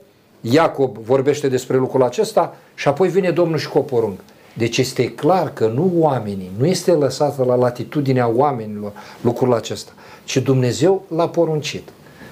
Iacob 0.51 0.99
vorbește 0.99 1.49
despre 1.49 1.77
lucrul 1.77 2.03
acesta 2.03 2.57
și 2.75 2.89
apoi 2.89 3.09
vine 3.09 3.31
Domnul 3.31 3.59
și 3.59 3.69
cu 3.69 3.79
o 3.79 3.81
poruncă. 3.81 4.23
Deci 4.55 4.79
este 4.79 5.11
clar 5.11 5.53
că 5.53 5.67
nu 5.67 5.93
oamenii, 5.95 6.51
nu 6.59 6.67
este 6.67 6.93
lăsată 6.93 7.45
la 7.45 7.55
latitudinea 7.55 8.29
oamenilor 8.29 8.93
lucrul 9.21 9.55
acesta, 9.55 9.93
ci 10.25 10.37
Dumnezeu 10.37 11.05
l-a 11.09 11.29
poruncit. 11.29 11.89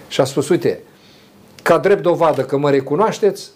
Și 0.09 0.21
a 0.21 0.25
spus, 0.25 0.49
uite, 0.49 0.81
ca 1.63 1.79
drept 1.79 2.03
dovadă 2.03 2.43
că 2.43 2.57
mă 2.57 2.71
recunoașteți, 2.71 3.51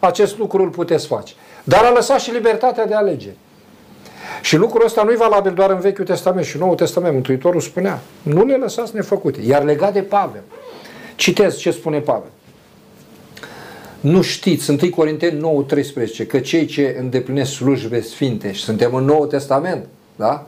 acest 0.00 0.38
lucru 0.38 0.62
îl 0.62 0.68
puteți 0.68 1.06
face. 1.06 1.34
Dar 1.64 1.84
a 1.84 1.92
lăsat 1.92 2.20
și 2.20 2.30
libertatea 2.30 2.86
de 2.86 2.94
alegere. 2.94 3.36
Și 4.42 4.56
lucrul 4.56 4.84
ăsta 4.84 5.02
nu 5.02 5.12
e 5.12 5.16
valabil 5.16 5.52
doar 5.52 5.70
în 5.70 5.80
Vechiul 5.80 6.04
Testament 6.04 6.46
și 6.46 6.58
Noul 6.58 6.74
Testament. 6.74 7.12
Mântuitorul 7.12 7.60
spunea, 7.60 8.00
nu 8.22 8.44
le 8.44 8.56
lăsați 8.56 8.94
nefăcute. 8.94 9.40
Iar 9.46 9.62
legat 9.62 9.92
de 9.92 10.02
Pavel, 10.02 10.42
citez 11.16 11.56
ce 11.56 11.70
spune 11.70 11.98
Pavel. 11.98 12.30
Nu 14.02 14.22
știți, 14.22 14.70
1 14.70 14.78
Corinteni 14.90 15.40
9, 15.40 15.62
13, 15.62 16.26
că 16.26 16.38
cei 16.38 16.66
ce 16.66 16.96
îndeplinesc 16.98 17.52
slujbe 17.52 18.00
sfinte 18.00 18.52
și 18.52 18.62
suntem 18.62 18.94
în 18.94 19.04
Noul 19.04 19.26
Testament, 19.26 19.86
da? 20.16 20.46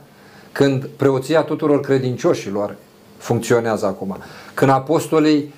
când 0.51 0.85
preoția 0.95 1.41
tuturor 1.41 1.79
credincioșilor 1.79 2.75
funcționează 3.17 3.85
acum. 3.85 4.17
Când 4.53 4.71
apostolii 4.71 5.53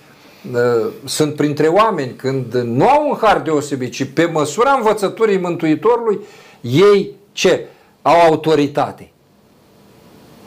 uh, 0.53 0.91
sunt 1.05 1.35
printre 1.35 1.67
oameni, 1.67 2.13
când 2.13 2.53
nu 2.53 2.87
au 2.87 3.09
un 3.09 3.17
har 3.21 3.41
deosebit, 3.41 3.91
ci 3.91 4.03
pe 4.13 4.25
măsura 4.25 4.71
învățăturii 4.71 5.37
Mântuitorului, 5.37 6.19
ei 6.61 7.11
ce? 7.31 7.65
Au 8.01 8.19
autoritate. 8.19 9.11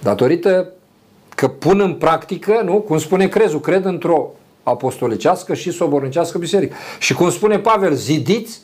Datorită 0.03 0.73
că 1.35 1.49
pun 1.49 1.81
în 1.81 1.95
practică, 1.95 2.63
nu? 2.65 2.75
Cum 2.75 2.99
spune 2.99 3.29
Crezul, 3.29 3.61
cred 3.61 3.85
într-o 3.85 4.31
apostolicească 4.71 5.55
și 5.55 5.71
sobornicească 5.71 6.39
biserică. 6.39 6.75
Și 6.99 7.15
cum 7.15 7.31
spune 7.31 7.59
Pavel, 7.59 7.95
zidiți 7.95 8.61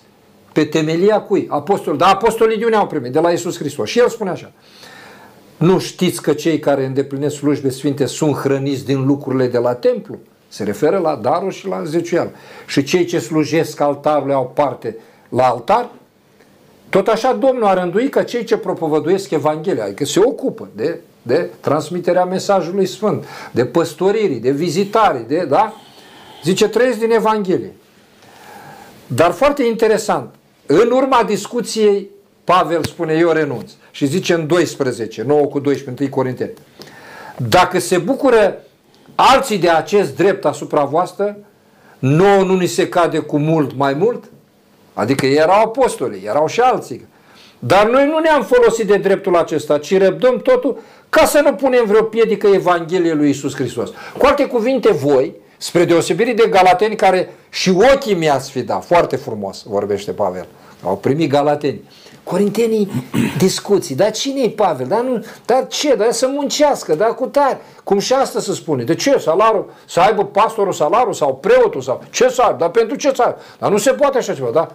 pe 0.53 0.64
temelia 0.64 1.21
cui? 1.21 1.47
Apostol. 1.51 1.97
Dar 1.97 2.12
apostolii 2.12 2.59
de 2.59 2.64
unde 2.64 2.77
au 2.77 2.87
primit? 2.87 3.12
De 3.12 3.21
la 3.21 3.31
Isus 3.31 3.59
Hristos. 3.59 3.88
Și 3.88 3.99
el 3.99 4.09
spune 4.09 4.31
așa. 4.31 4.53
Nu 5.57 5.79
știți 5.79 6.23
că 6.23 6.33
cei 6.33 6.59
care 6.59 6.85
îndeplinesc 6.85 7.37
slujbe 7.37 7.71
sfinte 7.71 8.07
sunt 8.07 8.35
hrăniți 8.35 8.85
din 8.85 9.07
lucrurile 9.07 9.47
de 9.47 9.59
la 9.59 9.75
templu? 9.75 10.19
Se 10.49 10.64
referă 10.64 10.99
la 10.99 11.14
darul 11.14 11.51
și 11.51 11.66
la 11.66 11.85
zeciuială. 11.85 12.31
Și 12.66 12.83
cei 12.83 13.05
ce 13.05 13.19
slujesc 13.19 13.81
altarului 13.81 14.35
au 14.35 14.51
parte 14.55 14.97
la 15.29 15.45
altar? 15.45 15.90
Tot 16.88 17.09
așa 17.09 17.33
Domnul 17.33 17.64
a 17.64 17.75
rânduit 17.75 18.11
că 18.11 18.23
cei 18.23 18.45
ce 18.45 18.57
propovăduiesc 18.57 19.31
Evanghelia, 19.31 19.85
adică 19.85 20.05
se 20.05 20.21
ocupă 20.21 20.69
de, 20.75 21.01
de 21.23 21.51
transmiterea 21.61 22.25
mesajului 22.25 22.87
sfânt, 22.87 23.25
de 23.51 23.64
păstoririi, 23.64 24.40
de 24.40 24.51
vizitare, 24.51 25.25
de, 25.29 25.47
da? 25.49 25.75
Zice, 26.47 26.69
trăiesc 26.69 26.99
din 26.99 27.11
Evanghelie. 27.11 27.73
Dar 29.07 29.31
foarte 29.31 29.65
interesant, 29.65 30.35
în 30.67 30.91
urma 30.91 31.23
discuției, 31.27 32.11
Pavel 32.45 32.85
spune, 32.85 33.13
eu 33.13 33.31
renunț. 33.31 33.71
Și 33.91 34.07
zice 34.07 34.35
în 34.35 34.47
12, 34.47 35.23
9 35.23 35.47
cu 35.47 35.59
12, 35.59 36.03
1 36.03 36.11
Corinteni. 36.11 36.53
Dacă 37.37 37.79
se 37.79 37.99
bucură 37.99 38.63
alții 39.15 39.59
de 39.59 39.69
acest 39.69 40.17
drept 40.17 40.45
asupra 40.45 40.85
voastră, 40.85 41.37
nouă 41.99 42.43
nu 42.43 42.57
ni 42.57 42.67
se 42.67 42.89
cade 42.89 43.19
cu 43.19 43.39
mult 43.39 43.77
mai 43.77 43.95
mult? 43.95 44.25
Adică 44.95 45.27
erau 45.27 45.63
apostoli, 45.63 46.23
erau 46.27 46.47
și 46.47 46.61
alții. 46.61 47.07
Dar 47.59 47.89
noi 47.89 48.07
nu 48.07 48.19
ne-am 48.19 48.43
folosit 48.43 48.87
de 48.87 48.97
dreptul 48.97 49.37
acesta, 49.37 49.79
ci 49.79 49.99
răbdăm 49.99 50.39
totul 50.39 50.79
ca 51.09 51.25
să 51.25 51.41
nu 51.45 51.55
punem 51.55 51.85
vreo 51.87 52.03
piedică 52.03 52.47
Evangheliei 52.47 53.15
lui 53.15 53.31
Isus 53.31 53.55
Hristos. 53.55 53.91
Cu 54.19 54.27
alte 54.27 54.47
cuvinte, 54.47 54.93
voi, 54.93 55.45
spre 55.59 55.85
deosebire 55.85 56.33
de 56.33 56.47
galateni 56.51 56.97
care 56.97 57.35
și 57.49 57.71
ochii 57.71 58.14
mi-ați 58.14 58.51
fi 58.51 58.62
dat, 58.62 58.85
foarte 58.85 59.16
frumos 59.16 59.62
vorbește 59.66 60.12
Pavel, 60.12 60.47
au 60.83 60.97
primit 60.97 61.31
galateni. 61.31 61.81
Corintenii 62.25 62.90
discuții, 63.38 63.95
dar 63.95 64.11
cine 64.11 64.40
e 64.40 64.51
Pavel? 64.51 64.87
Dar, 64.87 65.01
nu, 65.01 65.25
dar 65.45 65.66
ce? 65.66 65.95
Dar 65.95 66.12
să 66.12 66.27
muncească, 66.27 66.95
dar 66.95 67.14
cu 67.14 67.27
tare. 67.27 67.61
Cum 67.85 67.99
și 67.99 68.12
asta 68.12 68.40
se 68.40 68.53
spune. 68.53 68.85
De 68.85 68.95
ce? 68.95 69.19
Salarul, 69.19 69.71
să 69.88 70.01
aibă 70.01 70.25
pastorul 70.25 70.73
salarul 70.73 71.12
sau 71.12 71.35
preotul 71.35 71.81
sau 71.81 72.03
ce 72.11 72.29
să 72.29 72.42
aibă? 72.42 72.57
Dar 72.59 72.69
pentru 72.69 72.97
ce 72.97 73.12
să 73.14 73.23
aibă? 73.23 73.38
Dar 73.59 73.71
nu 73.71 73.77
se 73.77 73.90
poate 73.90 74.19
așa 74.19 74.35
ceva, 74.35 74.51
da? 74.51 74.73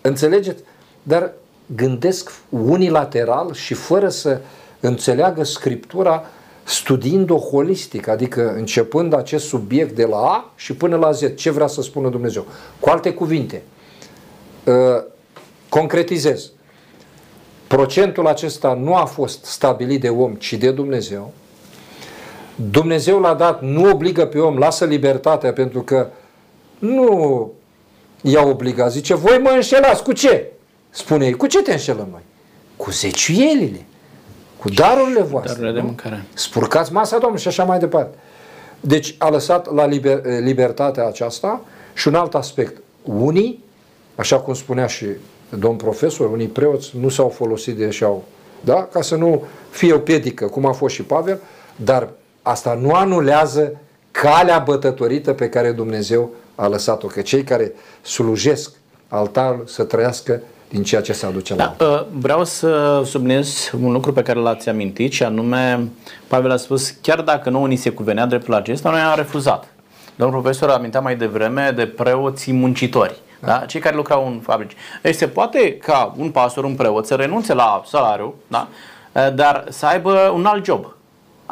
Înțelegeți? 0.00 0.62
Dar 1.02 1.32
gândesc 1.66 2.32
unilateral 2.48 3.54
și 3.54 3.74
fără 3.74 4.08
să 4.08 4.40
înțeleagă 4.80 5.44
Scriptura 5.44 6.24
studiind-o 6.64 7.36
holistic, 7.36 8.08
adică 8.08 8.52
începând 8.54 9.14
acest 9.14 9.46
subiect 9.46 9.94
de 9.94 10.04
la 10.04 10.16
A 10.16 10.52
și 10.56 10.74
până 10.74 10.96
la 10.96 11.10
Z. 11.10 11.34
Ce 11.34 11.50
vrea 11.50 11.66
să 11.66 11.82
spună 11.82 12.08
Dumnezeu? 12.08 12.46
Cu 12.80 12.88
alte 12.88 13.12
cuvinte, 13.12 13.62
uh, 14.64 15.04
concretizez. 15.68 16.50
Procentul 17.66 18.26
acesta 18.26 18.74
nu 18.74 18.94
a 18.94 19.04
fost 19.04 19.44
stabilit 19.44 20.00
de 20.00 20.08
om, 20.08 20.34
ci 20.34 20.52
de 20.52 20.70
Dumnezeu. 20.70 21.32
Dumnezeu 22.70 23.20
l-a 23.20 23.34
dat, 23.34 23.62
nu 23.62 23.90
obligă 23.90 24.26
pe 24.26 24.38
om, 24.38 24.58
lasă 24.58 24.84
libertatea 24.84 25.52
pentru 25.52 25.82
că 25.82 26.08
nu 26.78 27.52
i-a 28.22 28.42
obligat. 28.42 28.90
Zice, 28.90 29.14
voi 29.14 29.38
mă 29.38 29.50
înșelați. 29.54 30.02
Cu 30.02 30.12
ce? 30.12 30.52
Spune 30.90 31.26
ei, 31.26 31.32
cu 31.32 31.46
ce 31.46 31.62
te 31.62 31.72
înșelăm 31.72 32.08
noi? 32.10 32.22
Cu 32.76 32.90
zeciuielile, 32.90 33.86
cu 34.62 34.68
darurile 34.68 35.22
voastre. 35.22 35.52
Darurile 35.52 35.80
de 35.80 35.86
mâncare. 35.86 36.24
Spurcați 36.34 36.92
masa 36.92 37.12
Domnului 37.12 37.40
și 37.40 37.48
așa 37.48 37.64
mai 37.64 37.78
departe. 37.78 38.18
Deci 38.80 39.14
a 39.18 39.28
lăsat 39.28 39.74
la 39.74 39.86
liber, 39.86 40.20
libertatea 40.24 41.06
aceasta 41.06 41.60
și 41.94 42.08
un 42.08 42.14
alt 42.14 42.34
aspect. 42.34 42.82
Unii, 43.02 43.64
așa 44.14 44.40
cum 44.40 44.54
spunea 44.54 44.86
și 44.86 45.06
domn 45.48 45.76
profesor, 45.76 46.30
unii 46.30 46.46
preoți 46.46 46.90
nu 47.00 47.08
s-au 47.08 47.28
folosit 47.28 47.76
de 47.76 47.90
și-au, 47.90 48.24
da? 48.60 48.88
ca 48.92 49.02
să 49.02 49.16
nu 49.16 49.44
fie 49.70 49.92
o 49.92 49.98
piedică, 49.98 50.46
cum 50.46 50.66
a 50.66 50.72
fost 50.72 50.94
și 50.94 51.02
Pavel, 51.02 51.40
dar 51.76 52.08
asta 52.42 52.74
nu 52.74 52.92
anulează 52.92 53.80
calea 54.10 54.58
bătătorită 54.58 55.32
pe 55.32 55.48
care 55.48 55.72
Dumnezeu 55.72 56.30
a 56.54 56.66
lăsat-o, 56.66 57.06
că 57.06 57.20
cei 57.20 57.42
care 57.42 57.72
slujesc 58.02 58.70
altarul 59.08 59.64
să 59.66 59.84
trăiască 59.84 60.42
din 60.72 60.82
ceea 60.82 61.00
ce 61.00 61.12
se 61.12 61.26
aduce 61.26 61.54
la 61.54 61.74
da, 61.76 61.84
uh, 61.86 62.04
Vreau 62.10 62.44
să 62.44 63.02
subliniez 63.04 63.70
un 63.82 63.92
lucru 63.92 64.12
pe 64.12 64.22
care 64.22 64.38
l-ați 64.38 64.68
amintit 64.68 65.12
și 65.12 65.22
anume, 65.22 65.88
Pavel 66.28 66.50
a 66.50 66.56
spus, 66.56 66.90
chiar 66.90 67.20
dacă 67.20 67.50
nouă 67.50 67.66
ni 67.66 67.76
se 67.76 67.90
cuvenea 67.90 68.26
dreptul 68.26 68.54
acesta, 68.54 68.90
noi 68.90 69.00
am 69.00 69.16
refuzat. 69.16 69.66
Domnul 70.14 70.40
profesor 70.40 70.68
amintea 70.68 71.00
mai 71.00 71.16
devreme 71.16 71.72
de 71.76 71.86
preoții 71.86 72.52
muncitori. 72.52 73.14
Da? 73.40 73.64
Cei 73.66 73.80
care 73.80 73.96
lucrau 73.96 74.26
în 74.26 74.40
fabrici. 74.40 74.72
Deci 75.02 75.14
se 75.14 75.26
poate 75.26 75.76
ca 75.76 76.14
un 76.16 76.30
pastor, 76.30 76.64
un 76.64 76.74
preot 76.74 77.06
să 77.06 77.14
renunțe 77.14 77.54
la 77.54 77.82
salariu, 77.86 78.34
da? 78.46 78.68
dar 79.34 79.64
să 79.68 79.86
aibă 79.86 80.32
un 80.34 80.44
alt 80.44 80.64
job. 80.64 80.94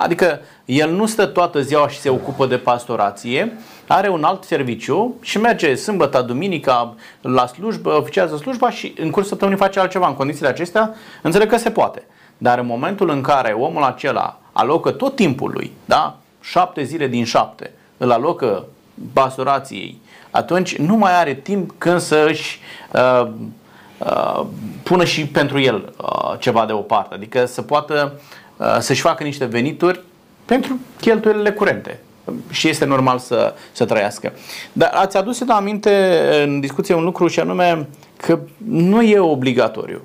Adică 0.02 0.40
el 0.64 0.90
nu 0.90 1.06
stă 1.06 1.26
toată 1.26 1.60
ziua 1.60 1.88
și 1.88 1.98
se 1.98 2.08
ocupă 2.08 2.46
de 2.46 2.56
pastorație, 2.56 3.58
are 3.86 4.08
un 4.08 4.24
alt 4.24 4.44
serviciu 4.44 5.14
și 5.20 5.38
merge 5.38 5.74
sâmbătă, 5.74 6.20
duminica 6.20 6.94
la 7.20 7.46
slujbă, 7.46 7.90
oficiază 7.96 8.36
slujba 8.36 8.70
și 8.70 8.94
în 8.98 9.10
cursul 9.10 9.30
săptămânii 9.30 9.60
face 9.60 9.80
altceva. 9.80 10.06
În 10.06 10.14
condițiile 10.14 10.48
acestea, 10.48 10.94
înțeleg 11.22 11.48
că 11.48 11.56
se 11.56 11.70
poate. 11.70 12.02
Dar 12.38 12.58
în 12.58 12.66
momentul 12.66 13.10
în 13.10 13.20
care 13.20 13.52
omul 13.52 13.82
acela 13.82 14.38
alocă 14.52 14.90
tot 14.90 15.14
timpul 15.14 15.50
lui, 15.54 15.72
da? 15.84 16.16
șapte 16.40 16.82
zile 16.82 17.06
din 17.06 17.24
șapte, 17.24 17.70
îl 17.96 18.10
alocă 18.10 18.64
pastorației, 19.12 20.00
atunci 20.30 20.76
nu 20.76 20.96
mai 20.96 21.18
are 21.18 21.34
timp 21.34 21.74
când 21.78 22.00
să 22.00 22.26
își 22.28 22.60
uh, 22.92 23.30
uh, 23.98 24.44
pună 24.82 25.04
și 25.04 25.26
pentru 25.26 25.60
el 25.60 25.92
uh, 25.96 26.38
ceva 26.38 26.66
deoparte. 26.66 27.14
Adică 27.14 27.44
să 27.44 27.62
poată 27.62 28.12
uh, 28.14 28.20
să-și 28.80 29.00
facă 29.00 29.22
niște 29.22 29.44
venituri 29.44 30.00
pentru 30.44 30.78
cheltuielile 31.00 31.52
curente. 31.52 32.00
Și 32.50 32.68
este 32.68 32.84
normal 32.84 33.18
să, 33.18 33.54
să 33.72 33.84
trăiască. 33.84 34.32
Dar 34.72 34.90
ați 34.94 35.16
adus 35.16 35.44
la 35.46 35.54
aminte 35.54 36.20
în 36.44 36.60
discuție 36.60 36.94
un 36.94 37.04
lucru 37.04 37.26
și 37.26 37.40
anume 37.40 37.88
că 38.16 38.38
nu 38.56 39.02
e 39.02 39.18
obligatoriu. 39.18 40.02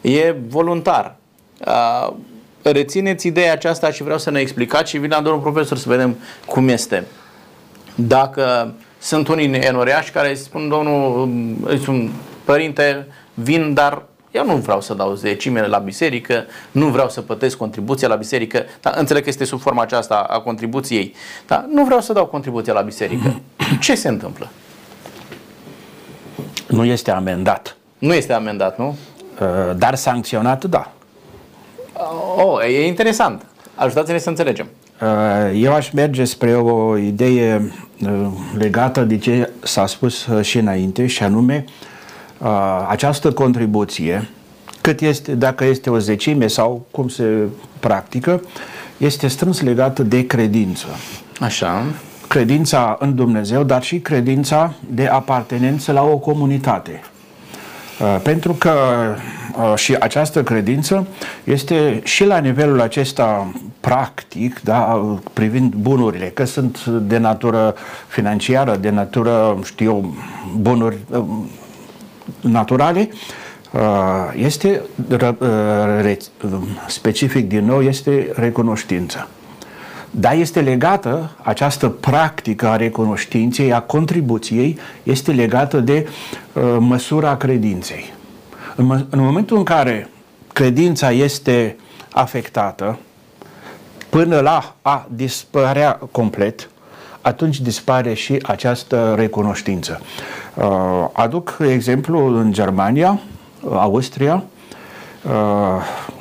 E 0.00 0.34
voluntar. 0.48 1.16
Uh, 1.66 2.12
rețineți 2.62 3.26
ideea 3.26 3.52
aceasta 3.52 3.90
și 3.90 4.02
vreau 4.02 4.18
să 4.18 4.30
ne 4.30 4.40
explicați 4.40 4.90
și 4.90 4.98
vin 4.98 5.10
la 5.10 5.20
domnul 5.20 5.42
profesor 5.42 5.78
să 5.78 5.88
vedem 5.88 6.16
cum 6.46 6.68
este. 6.68 7.04
Dacă 7.94 8.74
sunt 8.98 9.28
unii 9.28 9.52
enoriași 9.52 10.10
care 10.10 10.34
spun, 10.34 10.68
domnul, 10.68 11.28
îi 11.64 11.78
spun, 11.78 12.12
părinte, 12.44 13.06
vin, 13.34 13.74
dar 13.74 14.02
eu 14.32 14.44
nu 14.44 14.56
vreau 14.56 14.80
să 14.80 14.94
dau 14.94 15.14
zecimele 15.14 15.66
la 15.66 15.78
biserică, 15.78 16.44
nu 16.70 16.86
vreau 16.86 17.08
să 17.08 17.20
plătesc 17.20 17.56
contribuția 17.56 18.08
la 18.08 18.14
biserică, 18.14 18.64
dar 18.80 18.94
înțeleg 18.96 19.22
că 19.22 19.28
este 19.28 19.44
sub 19.44 19.60
forma 19.60 19.82
aceasta 19.82 20.14
a 20.14 20.40
contribuției, 20.40 21.14
dar 21.46 21.64
nu 21.68 21.84
vreau 21.84 22.00
să 22.00 22.12
dau 22.12 22.26
contribuția 22.26 22.72
la 22.72 22.80
biserică. 22.80 23.40
Ce 23.80 23.94
se 23.94 24.08
întâmplă? 24.08 24.48
Nu 26.68 26.84
este 26.84 27.10
amendat. 27.10 27.76
Nu 27.98 28.14
este 28.14 28.32
amendat, 28.32 28.78
nu? 28.78 28.96
Uh, 29.40 29.76
dar 29.76 29.94
sancționat, 29.94 30.64
da. 30.64 30.92
Oh, 32.36 32.64
e 32.64 32.86
interesant. 32.86 33.46
Ajutați-ne 33.74 34.18
să 34.18 34.28
înțelegem. 34.28 34.66
Uh, 35.02 35.60
eu 35.62 35.74
aș 35.74 35.90
merge 35.90 36.24
spre 36.24 36.56
o 36.56 36.96
idee 36.96 37.72
uh, 38.00 38.26
legată 38.58 39.00
de 39.00 39.18
ce 39.18 39.50
s-a 39.62 39.86
spus 39.86 40.28
și 40.40 40.58
înainte, 40.58 41.06
și 41.06 41.22
anume 41.22 41.64
această 42.88 43.32
contribuție, 43.32 44.28
cât 44.80 45.00
este, 45.00 45.34
dacă 45.34 45.64
este 45.64 45.90
o 45.90 45.98
zecime 45.98 46.46
sau 46.46 46.86
cum 46.90 47.08
se 47.08 47.24
practică, 47.80 48.40
este 48.96 49.26
strâns 49.26 49.60
legată 49.60 50.02
de 50.02 50.26
credință. 50.26 50.86
Așa. 51.40 51.82
Credința 52.28 52.96
în 53.00 53.14
Dumnezeu, 53.14 53.62
dar 53.62 53.82
și 53.82 53.98
credința 53.98 54.74
de 54.88 55.06
apartenență 55.06 55.92
la 55.92 56.02
o 56.02 56.16
comunitate. 56.16 57.00
Pentru 58.22 58.52
că 58.52 58.74
și 59.76 59.94
această 59.94 60.42
credință 60.42 61.06
este 61.44 62.00
și 62.04 62.24
la 62.24 62.38
nivelul 62.38 62.80
acesta 62.80 63.52
practic, 63.80 64.60
da, 64.60 65.14
privind 65.32 65.74
bunurile, 65.74 66.26
că 66.26 66.44
sunt 66.44 66.86
de 66.86 67.18
natură 67.18 67.74
financiară, 68.08 68.76
de 68.76 68.90
natură, 68.90 69.58
știu, 69.64 70.16
bunuri 70.56 70.96
naturale, 72.40 73.08
uh, 73.72 73.80
este 74.34 74.82
uh, 75.08 75.34
specific 76.86 77.48
din 77.48 77.64
nou, 77.64 77.82
este 77.82 78.32
recunoștința. 78.34 79.28
Dar 80.10 80.34
este 80.34 80.60
legată, 80.60 81.30
această 81.42 81.88
practică 81.88 82.66
a 82.68 82.76
recunoștinței, 82.76 83.72
a 83.72 83.80
contribuției, 83.80 84.78
este 85.02 85.32
legată 85.32 85.80
de 85.80 86.08
uh, 86.52 86.62
măsura 86.78 87.36
credinței. 87.36 88.12
În, 88.76 88.84
mă, 88.84 89.04
în 89.10 89.20
momentul 89.20 89.56
în 89.56 89.64
care 89.64 90.08
credința 90.52 91.10
este 91.10 91.76
afectată, 92.10 92.98
până 94.08 94.40
la 94.40 94.74
a 94.82 95.06
dispărea 95.10 96.00
complet, 96.10 96.68
atunci 97.20 97.60
dispare 97.60 98.14
și 98.14 98.38
această 98.42 99.14
recunoștință. 99.16 100.00
Uh, 100.54 101.08
aduc 101.12 101.56
exemplu 101.70 102.38
în 102.38 102.52
Germania, 102.52 103.20
Austria, 103.70 104.44
uh, 105.22 105.32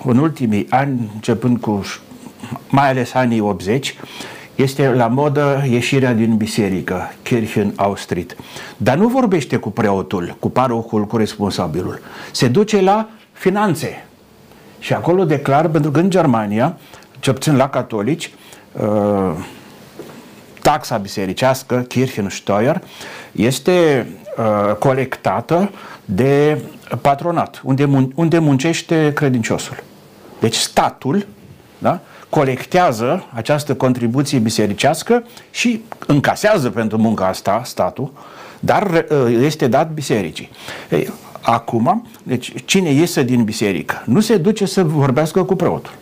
în 0.06 0.18
ultimii 0.18 0.68
ani, 0.70 1.12
începând 1.14 1.60
cu 1.60 1.82
mai 2.70 2.90
ales 2.90 3.14
anii 3.14 3.40
80, 3.40 3.96
este 4.56 4.90
la 4.90 5.08
modă 5.08 5.64
ieșirea 5.70 6.14
din 6.14 6.36
biserică, 6.36 7.12
Kirchen 7.24 7.74
Austrit. 7.76 8.36
Dar 8.78 8.98
nu 8.98 9.08
vorbește 9.08 9.58
cu 9.58 9.70
preotul, 9.72 10.36
cu 10.40 10.50
parohul, 10.50 11.06
cu 11.06 11.18
responsabilul. 11.18 12.00
Se 12.32 12.48
duce 12.48 12.82
la 12.82 13.10
finanțe. 13.32 14.06
Și 14.80 14.94
acolo 14.94 15.26
declar, 15.26 15.68
pentru 15.68 15.92
că 15.92 16.00
în 16.00 16.10
Germania, 16.10 16.78
ce 17.20 17.34
puțin 17.34 17.56
la 17.56 17.70
catolici, 17.70 18.34
uh, 18.72 19.32
taxa 20.72 20.98
bisericească, 20.98 21.76
Kirchensteuer, 21.76 22.82
este 23.32 24.08
uh, 24.38 24.76
colectată 24.76 25.72
de 26.06 26.62
patronat, 27.02 27.62
unde, 27.64 27.86
mun- 27.86 28.14
unde 28.16 28.40
muncește 28.40 29.12
credinciosul. 29.14 29.84
Deci 30.40 30.56
statul 30.56 31.26
da, 31.78 32.00
colectează 32.30 33.26
această 33.34 33.76
contribuție 33.76 34.40
bisericească 34.40 35.24
și 35.50 35.82
încasează 36.08 36.70
pentru 36.70 36.98
munca 36.98 37.28
asta 37.28 37.62
statul, 37.66 38.12
dar 38.60 39.06
uh, 39.10 39.38
este 39.42 39.68
dat 39.68 39.92
bisericii. 39.92 40.50
Ei, 40.90 41.14
acum, 41.42 42.08
deci 42.24 42.54
cine 42.66 42.90
iese 42.90 43.24
din 43.24 43.44
biserică 43.44 44.02
nu 44.06 44.20
se 44.20 44.38
duce 44.38 44.66
să 44.66 44.84
vorbească 44.84 45.44
cu 45.44 45.56
preotul 45.56 45.94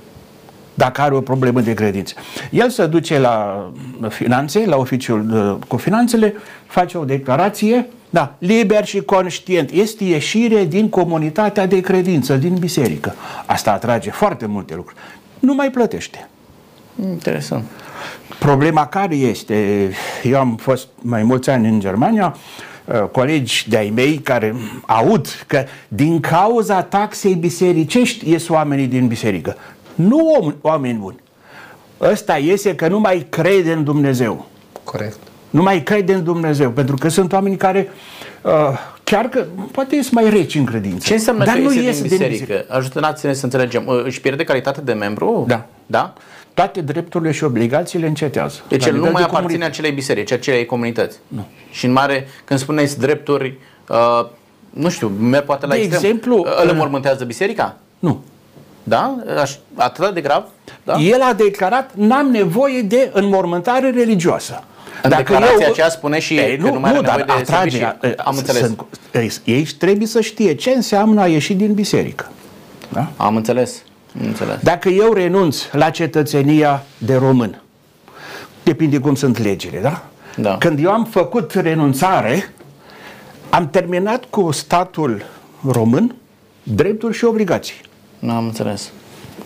dacă 0.79 1.01
are 1.01 1.15
o 1.15 1.21
problemă 1.21 1.61
de 1.61 1.73
credință. 1.73 2.13
El 2.51 2.69
se 2.69 2.85
duce 2.85 3.19
la 3.19 3.71
finanțe, 4.09 4.65
la 4.65 4.77
oficiul 4.77 5.25
uh, 5.31 5.67
cu 5.67 5.77
finanțele, 5.77 6.33
face 6.67 6.97
o 6.97 7.03
declarație, 7.05 7.87
da, 8.09 8.35
liber 8.37 8.85
și 8.85 9.01
conștient. 9.01 9.71
Este 9.71 10.03
ieșire 10.03 10.65
din 10.65 10.89
comunitatea 10.89 11.65
de 11.65 11.79
credință, 11.81 12.35
din 12.35 12.55
biserică. 12.55 13.15
Asta 13.45 13.71
atrage 13.71 14.09
foarte 14.09 14.45
multe 14.45 14.75
lucruri. 14.75 14.99
Nu 15.39 15.53
mai 15.53 15.69
plătește. 15.69 16.29
Interesant. 17.01 17.63
Problema 18.39 18.85
care 18.85 19.15
este? 19.15 19.89
Eu 20.23 20.39
am 20.39 20.55
fost 20.55 20.87
mai 21.01 21.23
mulți 21.23 21.49
ani 21.49 21.67
în 21.67 21.79
Germania, 21.79 22.35
uh, 22.85 23.03
colegi 23.11 23.69
de-ai 23.69 23.91
mei 23.95 24.17
care 24.17 24.55
aud 24.85 25.27
că 25.47 25.63
din 25.87 26.19
cauza 26.19 26.83
taxei 26.83 27.33
bisericești 27.33 28.29
ies 28.29 28.49
oamenii 28.49 28.87
din 28.87 29.07
biserică. 29.07 29.55
Nu 30.07 30.17
om, 30.39 30.53
oameni 30.61 30.97
buni. 30.97 31.15
Ăsta 32.01 32.37
iese 32.37 32.75
că 32.75 32.87
nu 32.87 32.99
mai 32.99 33.25
crede 33.29 33.71
în 33.71 33.83
Dumnezeu. 33.83 34.45
Corect. 34.83 35.17
Nu 35.49 35.61
mai 35.61 35.83
crede 35.83 36.13
în 36.13 36.23
Dumnezeu, 36.23 36.71
pentru 36.71 36.95
că 36.95 37.07
sunt 37.09 37.33
oameni 37.33 37.55
care 37.57 37.89
uh, 38.43 38.51
chiar 39.03 39.25
că 39.29 39.45
poate 39.71 40.01
sunt 40.01 40.11
mai 40.13 40.29
reci 40.29 40.55
în 40.55 40.65
credință. 40.65 41.07
Ce 41.07 41.13
înseamnă 41.13 41.45
dar 41.45 41.53
că 41.55 41.59
nu 41.61 41.73
iese 41.73 41.85
ies 41.85 41.97
din 42.01 42.07
biserică? 42.09 42.65
Ajută-ne 42.67 43.33
să 43.33 43.43
înțelegem. 43.45 43.83
Uh, 43.87 44.01
Își 44.03 44.21
pierde 44.21 44.43
calitatea 44.43 44.83
de 44.83 44.93
membru? 44.93 45.43
Da. 45.47 45.65
Da? 45.85 46.13
Toate 46.53 46.81
drepturile 46.81 47.31
și 47.31 47.43
obligațiile 47.43 48.07
încetează. 48.07 48.59
Deci 48.67 48.81
La 48.81 48.87
el 48.87 48.93
nu 48.93 48.97
nivel 48.97 49.13
mai 49.13 49.21
de 49.21 49.27
aparține 49.27 49.41
comunitate. 49.51 49.71
acelei 49.71 49.91
biserici, 49.91 50.31
acelei 50.31 50.65
comunități. 50.65 51.17
Nu. 51.27 51.45
Și 51.71 51.85
în 51.85 51.91
mare, 51.91 52.27
când 52.45 52.59
spuneți 52.59 52.99
drepturi, 52.99 53.57
uh, 53.89 54.25
nu 54.69 54.89
știu, 54.89 55.07
merg 55.07 55.45
poate 55.45 55.65
la 55.65 55.73
De 55.73 55.79
extrem. 55.79 55.99
exemplu, 56.03 56.37
Uh, 56.37 56.45
îl 56.61 56.65
uh, 56.65 56.71
înmormântează 56.71 57.23
biserica? 57.23 57.77
Nu. 57.99 58.23
Da? 58.89 59.15
Aș, 59.41 59.55
atât 59.75 60.13
de 60.13 60.21
grav? 60.21 60.43
Da? 60.83 60.97
El 60.97 61.21
a 61.21 61.33
declarat, 61.33 61.91
n-am 61.95 62.27
nevoie 62.27 62.81
de 62.81 63.09
înmormântare 63.13 63.89
religioasă. 63.89 64.63
În 65.03 65.09
declarația 65.17 65.67
aceea 65.67 65.89
spune 65.89 66.19
și 66.19 66.37
Ei, 66.37 66.57
că 66.57 66.63
nu, 66.65 66.73
nu 66.73 66.79
mai 66.79 66.89
are 66.89 66.99
nu, 66.99 67.05
dar 67.05 67.17
nevoie 67.17 67.43
de 67.43 67.51
atrage, 67.51 67.77
servicii. 67.77 68.17
Am 68.17 68.37
înțeles. 68.37 68.61
Sunt, 68.61 68.85
ei 69.43 69.63
trebuie 69.63 70.07
să 70.07 70.21
știe 70.21 70.53
ce 70.55 70.69
înseamnă 70.69 71.21
a 71.21 71.27
ieși 71.27 71.53
din 71.53 71.73
biserică. 71.73 72.31
Da? 72.89 73.07
Am 73.17 73.35
înțeles. 73.35 73.81
Am 74.19 74.25
înțeles. 74.27 74.55
Dacă 74.61 74.89
eu 74.89 75.13
renunț 75.13 75.63
la 75.71 75.89
cetățenia 75.89 76.83
de 76.97 77.15
român, 77.15 77.61
depinde 78.63 78.99
cum 78.99 79.15
sunt 79.15 79.37
legile, 79.37 79.79
da? 79.79 80.03
Da. 80.35 80.57
Când 80.57 80.83
eu 80.83 80.91
am 80.91 81.05
făcut 81.05 81.51
renunțare, 81.51 82.53
am 83.49 83.69
terminat 83.69 84.23
cu 84.29 84.51
statul 84.51 85.25
român 85.71 86.15
drepturi 86.63 87.17
și 87.17 87.25
obligații. 87.25 87.75
Nu 88.19 88.31
am 88.33 88.45
înțeles. 88.45 88.91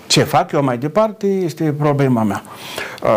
Ce 0.08 0.24
fac 0.24 0.52
eu 0.52 0.64
mai 0.64 0.78
departe 0.78 1.28
este 1.28 1.74
problema 1.78 2.24
mea. 2.24 2.44
Uh, 3.04 3.10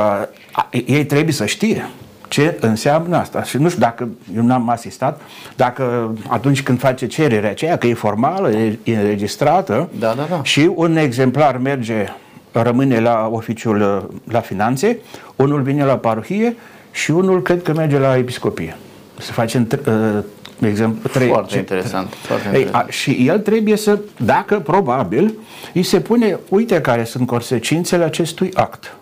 a- 0.52 0.68
ei 0.86 1.06
trebuie 1.06 1.32
să 1.32 1.46
știe 1.46 1.88
ce 2.28 2.56
înseamnă 2.60 3.16
asta. 3.16 3.42
Și 3.42 3.56
nu 3.56 3.68
știu 3.68 3.80
dacă, 3.80 4.08
eu 4.36 4.42
n-am 4.42 4.68
asistat, 4.68 5.20
dacă 5.56 6.14
atunci 6.28 6.62
când 6.62 6.78
face 6.80 7.06
cererea 7.06 7.50
aceea, 7.50 7.76
că 7.78 7.86
e 7.86 7.94
formală, 7.94 8.50
e, 8.50 8.78
e 8.84 8.96
înregistrată 8.96 9.88
Da, 9.98 10.12
da, 10.16 10.26
da. 10.30 10.40
și 10.42 10.70
un 10.74 10.96
exemplar 10.96 11.56
merge, 11.56 12.06
rămâne 12.52 13.00
la 13.00 13.28
oficiul, 13.32 13.80
uh, 13.80 14.16
la 14.32 14.40
finanțe, 14.40 14.98
unul 15.36 15.62
vine 15.62 15.84
la 15.84 15.96
parohie 15.96 16.56
și 16.90 17.10
unul 17.10 17.42
cred 17.42 17.62
că 17.62 17.72
merge 17.72 17.98
la 17.98 18.16
episcopie. 18.16 18.76
Se 19.18 19.32
face 19.32 19.56
în, 19.56 19.66
tr- 19.66 19.86
uh, 19.86 20.18
de 20.58 20.68
exemplu, 20.68 21.08
trei, 21.10 21.28
Foarte 21.28 21.52
ce- 21.52 21.58
interesant, 21.58 22.14
foarte 22.14 22.44
Ei, 22.46 22.52
interesant. 22.60 22.88
a, 22.88 22.90
și 22.90 23.26
el 23.28 23.38
trebuie 23.38 23.76
să, 23.76 23.98
dacă 24.24 24.60
probabil, 24.60 25.38
îi 25.74 25.82
se 25.82 26.00
pune, 26.00 26.38
uite 26.48 26.80
care 26.80 27.04
sunt 27.04 27.26
consecințele 27.26 28.04
acestui 28.04 28.50
act. 28.54 28.96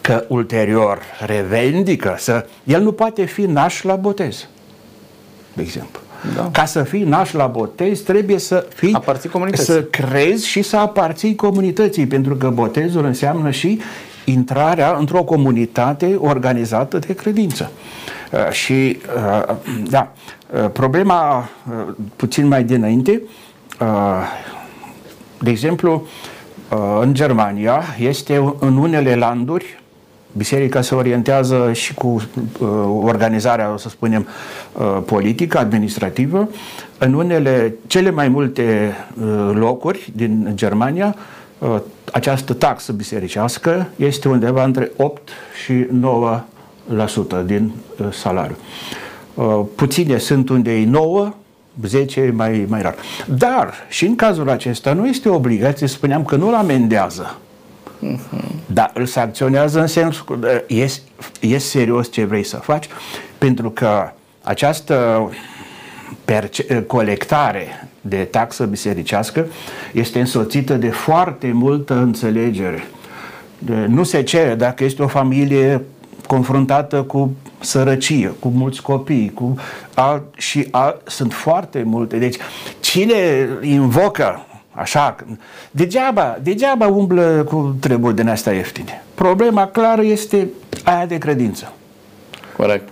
Că 0.00 0.24
ulterior 0.28 0.98
revendică 1.26 2.14
să, 2.18 2.46
el 2.64 2.82
nu 2.82 2.92
poate 2.92 3.24
fi 3.24 3.42
naș 3.42 3.82
la 3.82 3.94
botez, 3.94 4.46
de 5.52 5.62
exemplu. 5.62 6.00
Da. 6.34 6.48
Ca 6.52 6.64
să 6.64 6.82
fii 6.82 7.02
naș 7.04 7.32
la 7.32 7.46
botez, 7.46 8.00
trebuie 8.00 8.38
să 8.38 8.66
fii, 8.74 8.92
Aparții 8.94 9.28
comunității. 9.28 9.64
să 9.72 9.82
crezi 9.82 10.46
și 10.46 10.62
să 10.62 10.76
aparții 10.76 11.34
comunității, 11.34 12.06
pentru 12.06 12.34
că 12.36 12.48
botezul 12.48 13.04
înseamnă 13.04 13.50
și 13.50 13.80
intrarea 14.24 14.96
într-o 14.98 15.22
comunitate 15.22 16.16
organizată 16.18 16.98
de 16.98 17.14
credință. 17.14 17.70
Uh, 18.32 18.50
și, 18.50 18.98
uh, 19.16 19.54
da, 19.88 20.12
uh, 20.52 20.70
problema 20.72 21.38
uh, 21.38 21.94
puțin 22.16 22.46
mai 22.46 22.64
dinainte, 22.64 23.22
uh, 23.80 23.86
de 25.38 25.50
exemplu, 25.50 26.06
uh, 26.70 26.98
în 27.00 27.14
Germania 27.14 27.82
este 27.98 28.54
în 28.58 28.76
unele 28.76 29.14
landuri 29.14 29.80
Biserica 30.36 30.80
se 30.80 30.94
orientează 30.94 31.72
și 31.72 31.94
cu 31.94 32.06
uh, 32.06 32.68
organizarea, 33.02 33.72
o 33.72 33.76
să 33.76 33.88
spunem, 33.88 34.26
uh, 34.72 35.02
politică, 35.06 35.58
administrativă. 35.58 36.48
În 36.98 37.14
unele, 37.14 37.74
cele 37.86 38.10
mai 38.10 38.28
multe 38.28 38.94
uh, 39.20 39.50
locuri 39.54 40.12
din 40.16 40.52
Germania, 40.54 41.14
uh, 41.16 41.39
această 42.12 42.52
taxă 42.52 42.92
bisericească 42.92 43.88
este 43.96 44.28
undeva 44.28 44.64
între 44.64 44.90
8 44.96 45.28
și 45.64 45.86
9% 47.42 47.44
din 47.44 47.72
uh, 47.98 48.12
salariu. 48.12 48.56
Uh, 49.34 49.60
puține 49.74 50.18
sunt 50.18 50.48
unde 50.48 50.72
e 50.72 50.86
9, 50.86 51.34
10 51.86 52.20
e 52.20 52.30
mai, 52.30 52.64
mai 52.68 52.82
rar. 52.82 52.94
Dar 53.26 53.74
și 53.88 54.06
în 54.06 54.16
cazul 54.16 54.50
acesta 54.50 54.92
nu 54.92 55.06
este 55.06 55.28
obligație, 55.28 55.86
spuneam 55.86 56.24
că 56.24 56.36
nu-l 56.36 56.54
amendează. 56.54 57.38
Dar 58.66 58.90
îl 58.94 59.06
sancționează 59.06 59.80
în 59.80 59.86
sensul 59.86 60.24
că 60.40 60.62
e, 60.66 60.88
e 61.40 61.58
serios 61.58 62.10
ce 62.10 62.24
vrei 62.24 62.44
să 62.44 62.56
faci, 62.56 62.88
pentru 63.38 63.70
că 63.70 64.10
această 64.42 65.28
perce- 66.24 66.82
colectare 66.82 67.88
de 68.00 68.16
taxă 68.16 68.64
bisericească 68.64 69.46
este 69.92 70.20
însoțită 70.20 70.74
de 70.74 70.88
foarte 70.88 71.50
multă 71.52 71.94
înțelegere. 71.94 72.84
De- 73.58 73.86
Nu 73.88 74.02
se 74.02 74.22
cere 74.22 74.54
dacă 74.54 74.84
este 74.84 75.02
o 75.02 75.06
familie 75.06 75.82
confruntată 76.26 77.02
cu 77.02 77.32
sărăcie, 77.60 78.32
cu 78.38 78.48
mulți 78.48 78.82
copii, 78.82 79.32
cu 79.34 79.56
alt, 79.94 80.22
și 80.36 80.68
alt, 80.70 81.00
sunt 81.04 81.32
foarte 81.32 81.82
multe. 81.82 82.16
Deci, 82.16 82.36
cine 82.80 83.48
invocă 83.62 84.44
Așa, 84.72 85.16
degeaba, 85.70 86.38
degeaba 86.42 86.86
umblă 86.86 87.44
cu 87.48 87.76
treburi 87.80 88.14
din 88.14 88.28
astea 88.28 88.52
ieftine. 88.52 89.02
Problema 89.14 89.66
clară 89.66 90.02
este 90.02 90.48
aia 90.84 91.06
de 91.06 91.18
credință. 91.18 91.72
Corect. 92.56 92.88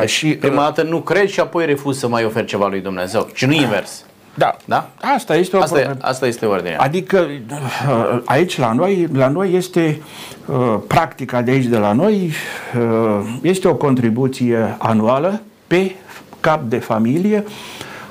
Uh, 0.00 0.06
și, 0.06 0.34
Prima 0.34 0.62
dată 0.62 0.82
nu 0.82 1.00
crezi 1.00 1.32
și 1.32 1.40
apoi 1.40 1.66
refuzi 1.66 1.98
să 1.98 2.08
mai 2.08 2.24
oferi 2.24 2.46
ceva 2.46 2.66
lui 2.68 2.80
Dumnezeu. 2.80 3.28
Și 3.34 3.46
nu 3.46 3.52
invers. 3.52 4.04
Da. 4.34 4.56
da? 4.64 4.90
Asta 5.14 5.34
este 5.34 5.56
o 5.56 5.60
asta, 5.60 5.74
problemă. 5.74 5.98
e, 6.00 6.06
asta 6.08 6.26
este 6.26 6.46
ordinea. 6.46 6.80
Adică 6.80 7.18
uh, 7.18 8.20
aici 8.24 8.58
la 8.58 8.72
noi, 8.72 9.08
la 9.12 9.28
noi 9.28 9.52
este 9.52 10.02
uh, 10.46 10.78
practica 10.86 11.42
de 11.42 11.50
aici 11.50 11.64
de 11.64 11.78
la 11.78 11.92
noi, 11.92 12.32
uh, 12.76 13.38
este 13.42 13.68
o 13.68 13.74
contribuție 13.74 14.76
anuală 14.78 15.40
pe 15.66 15.94
cap 16.40 16.62
de 16.62 16.78
familie. 16.78 17.44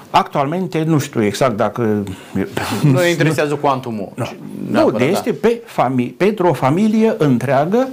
Actualmente 0.10 0.84
nu 0.84 1.00
știu 1.00 1.24
exact 1.24 1.56
dacă... 1.56 2.04
Nu 2.84 3.00
ne 3.00 3.10
interesează 3.10 3.56
cuantumul. 3.56 4.12
Nu, 4.16 4.26
nu 4.68 4.92
de 4.92 5.06
este 5.06 5.34
pe 5.34 5.62
fami- 5.66 6.18
pentru 6.18 6.48
o 6.48 6.54
familie 6.54 7.16
întreagă 7.18 7.88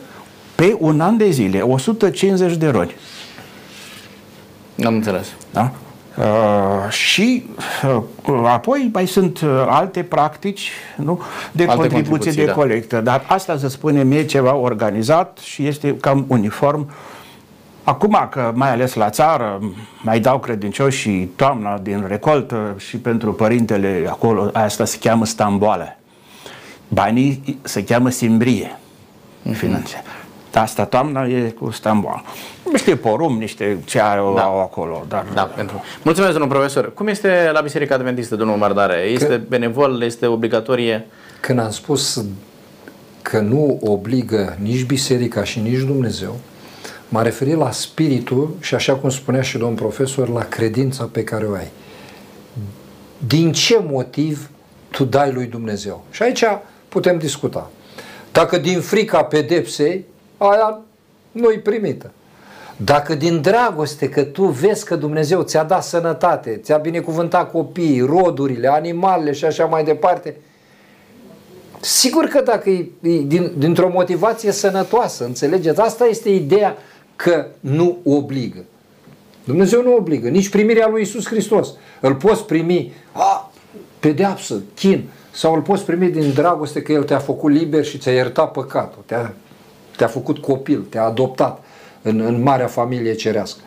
pe 0.54 0.76
un 0.78 1.00
an 1.00 1.16
de 1.16 1.30
zile, 1.30 1.60
150 1.60 2.56
de 2.56 2.68
roni. 2.68 2.94
Am 4.84 4.94
înțeles. 4.94 5.26
Da? 5.52 5.72
Uh, 6.18 6.90
și 6.90 7.44
uh, 8.26 8.42
apoi 8.44 8.90
mai 8.92 9.06
sunt 9.06 9.40
uh, 9.40 9.64
alte 9.68 10.02
practici 10.02 10.70
nu? 10.96 11.20
de 11.52 11.62
Alte 11.62 11.74
contribuție 11.74 12.10
contribuții, 12.10 12.40
de 12.40 12.44
da. 12.44 12.52
colectă, 12.52 13.00
dar 13.00 13.24
asta 13.26 13.56
să 13.56 13.68
spunem 13.68 14.10
e 14.10 14.24
ceva 14.24 14.54
organizat 14.54 15.38
și 15.38 15.66
este 15.66 15.96
cam 15.96 16.24
uniform. 16.28 16.90
Acum 17.82 18.28
că 18.30 18.52
mai 18.54 18.70
ales 18.70 18.94
la 18.94 19.10
țară 19.10 19.60
mai 20.02 20.20
dau 20.20 20.38
credincioși 20.38 20.98
și 20.98 21.28
toamna 21.36 21.78
din 21.78 22.04
recoltă 22.08 22.74
și 22.76 22.96
pentru 22.96 23.32
părintele 23.32 24.06
acolo, 24.08 24.50
asta 24.52 24.84
se 24.84 24.98
cheamă 25.00 25.24
stamboală. 25.24 25.96
Banii 26.88 27.58
se 27.62 27.84
cheamă 27.84 28.08
simbrie. 28.10 28.78
Mm-hmm. 29.50 30.25
Asta 30.60 30.84
toamna 30.84 31.26
e 31.26 31.50
cu 31.58 31.70
stamboală. 31.70 32.22
Niște 32.72 32.96
porum, 32.96 33.38
niște 33.38 33.78
ce 33.84 34.00
au, 34.00 34.34
Da. 34.34 34.42
au 34.42 34.60
acolo. 34.60 35.04
Dar 35.08 35.24
Da, 35.34 35.42
pentru. 35.42 35.82
Mulțumesc, 36.02 36.32
domnul 36.32 36.50
profesor. 36.50 36.94
Cum 36.94 37.06
este 37.06 37.50
la 37.52 37.60
Biserica 37.60 37.94
Adventistă, 37.94 38.36
domnul 38.36 38.56
Mardare? 38.56 38.94
Este 39.00 39.26
Că- 39.26 39.40
benevol, 39.48 40.02
este 40.02 40.26
obligatorie? 40.26 41.06
Când 41.40 41.58
am 41.58 41.70
spus 41.70 42.24
că 43.22 43.38
nu 43.40 43.78
obligă 43.82 44.56
nici 44.60 44.84
biserica 44.84 45.44
și 45.44 45.58
nici 45.60 45.80
Dumnezeu, 45.80 46.38
m-a 47.08 47.22
referit 47.22 47.56
la 47.56 47.70
spiritul 47.70 48.54
și 48.60 48.74
așa 48.74 48.94
cum 48.94 49.10
spunea 49.10 49.42
și 49.42 49.58
domn 49.58 49.74
profesor, 49.74 50.28
la 50.28 50.42
credința 50.44 51.08
pe 51.12 51.24
care 51.24 51.44
o 51.44 51.52
ai. 51.54 51.68
Din 53.26 53.52
ce 53.52 53.80
motiv 53.86 54.50
tu 54.90 55.04
dai 55.04 55.32
lui 55.32 55.46
Dumnezeu? 55.46 56.04
Și 56.10 56.22
aici 56.22 56.44
putem 56.88 57.18
discuta. 57.18 57.70
Dacă 58.32 58.58
din 58.58 58.80
frica 58.80 59.22
pedepsei, 59.24 60.04
aia 60.36 60.80
nu-i 61.32 61.58
primită. 61.58 62.10
Dacă 62.76 63.14
din 63.14 63.40
dragoste 63.40 64.08
că 64.08 64.22
tu 64.22 64.44
vezi 64.44 64.84
că 64.84 64.96
Dumnezeu 64.96 65.42
ți-a 65.42 65.62
dat 65.64 65.84
sănătate, 65.84 66.60
ți-a 66.62 66.76
binecuvântat 66.76 67.50
copiii, 67.50 68.00
rodurile, 68.00 68.68
animalele 68.68 69.32
și 69.32 69.44
așa 69.44 69.64
mai 69.64 69.84
departe, 69.84 70.36
Sigur 71.80 72.24
că 72.24 72.40
dacă 72.40 72.70
e, 72.70 72.88
e 73.00 73.22
din, 73.26 73.52
dintr-o 73.58 73.88
motivație 73.88 74.52
sănătoasă, 74.52 75.24
înțelegeți? 75.24 75.80
Asta 75.80 76.04
este 76.04 76.28
ideea 76.28 76.76
că 77.16 77.46
nu 77.60 77.98
obligă. 78.04 78.64
Dumnezeu 79.44 79.82
nu 79.82 79.94
obligă, 79.94 80.28
nici 80.28 80.48
primirea 80.48 80.88
lui 80.88 81.02
Isus 81.02 81.26
Hristos. 81.26 81.68
Îl 82.00 82.14
poți 82.14 82.44
primi, 82.44 82.92
a, 83.12 83.52
pedeapsă, 83.98 84.62
chin, 84.74 85.08
sau 85.30 85.54
îl 85.54 85.60
poți 85.60 85.84
primi 85.84 86.08
din 86.10 86.32
dragoste 86.32 86.82
că 86.82 86.92
El 86.92 87.02
te-a 87.02 87.18
făcut 87.18 87.52
liber 87.52 87.84
și 87.84 87.98
ți-a 87.98 88.12
iertat 88.12 88.52
păcatul, 88.52 89.02
te-a, 89.06 89.34
te-a 89.96 90.06
făcut 90.06 90.38
copil, 90.38 90.80
te-a 90.88 91.04
adoptat 91.04 91.64
în, 92.02 92.20
în 92.20 92.42
marea 92.42 92.66
familie 92.66 93.14
cerească. 93.14 93.60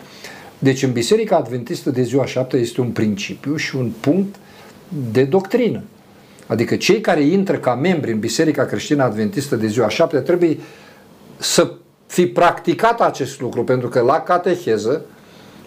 Deci 0.59 0.83
în 0.83 0.91
Biserica 0.91 1.35
Adventistă 1.35 1.89
de 1.89 2.01
ziua 2.01 2.25
șapte 2.25 2.57
este 2.57 2.81
un 2.81 2.89
principiu 2.89 3.55
și 3.55 3.75
un 3.75 3.91
punct 3.99 4.35
de 5.11 5.23
doctrină. 5.23 5.83
Adică 6.47 6.75
cei 6.75 7.01
care 7.01 7.21
intră 7.21 7.57
ca 7.57 7.75
membri 7.75 8.11
în 8.11 8.19
Biserica 8.19 8.65
Creștină 8.65 9.03
Adventistă 9.03 9.55
de 9.55 9.67
ziua 9.67 9.89
șapte 9.89 10.19
trebuie 10.19 10.57
să 11.37 11.71
fi 12.05 12.25
practicat 12.25 13.01
acest 13.01 13.41
lucru, 13.41 13.63
pentru 13.63 13.87
că 13.87 13.99
la 13.99 14.19
cateheză, 14.19 15.01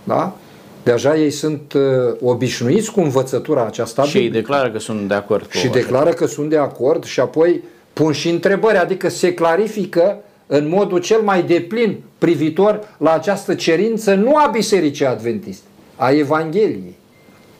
da, 0.05 0.37
deja 0.83 1.17
ei 1.17 1.31
sunt 1.31 1.73
uh, 1.73 1.83
obișnuiți 2.21 2.93
cu 2.93 3.01
învățătura 3.01 3.67
aceasta 3.67 4.03
Și 4.03 4.17
ei 4.17 4.23
biblică 4.23 4.41
declară 4.41 4.71
că 4.71 4.79
sunt 4.79 5.09
de 5.09 5.15
acord 5.15 5.47
cu 5.47 5.57
și 5.57 5.69
declară 5.69 6.11
că 6.11 6.27
sunt 6.27 6.49
de 6.49 6.57
acord 6.57 7.05
și 7.05 7.21
apoi 7.21 7.63
pun 7.93 8.13
și 8.13 8.29
întrebări, 8.29 8.77
adică 8.77 9.09
se 9.09 9.35
clarifică 9.35 10.19
în 10.55 10.69
modul 10.69 10.99
cel 10.99 11.21
mai 11.21 11.43
deplin 11.43 11.99
privitor 12.19 12.81
la 12.99 13.13
această 13.13 13.55
cerință 13.55 14.15
nu 14.15 14.37
a 14.37 14.47
Bisericii 14.53 15.07
Adventiste, 15.07 15.67
a 15.97 16.11
Evangheliei 16.11 16.97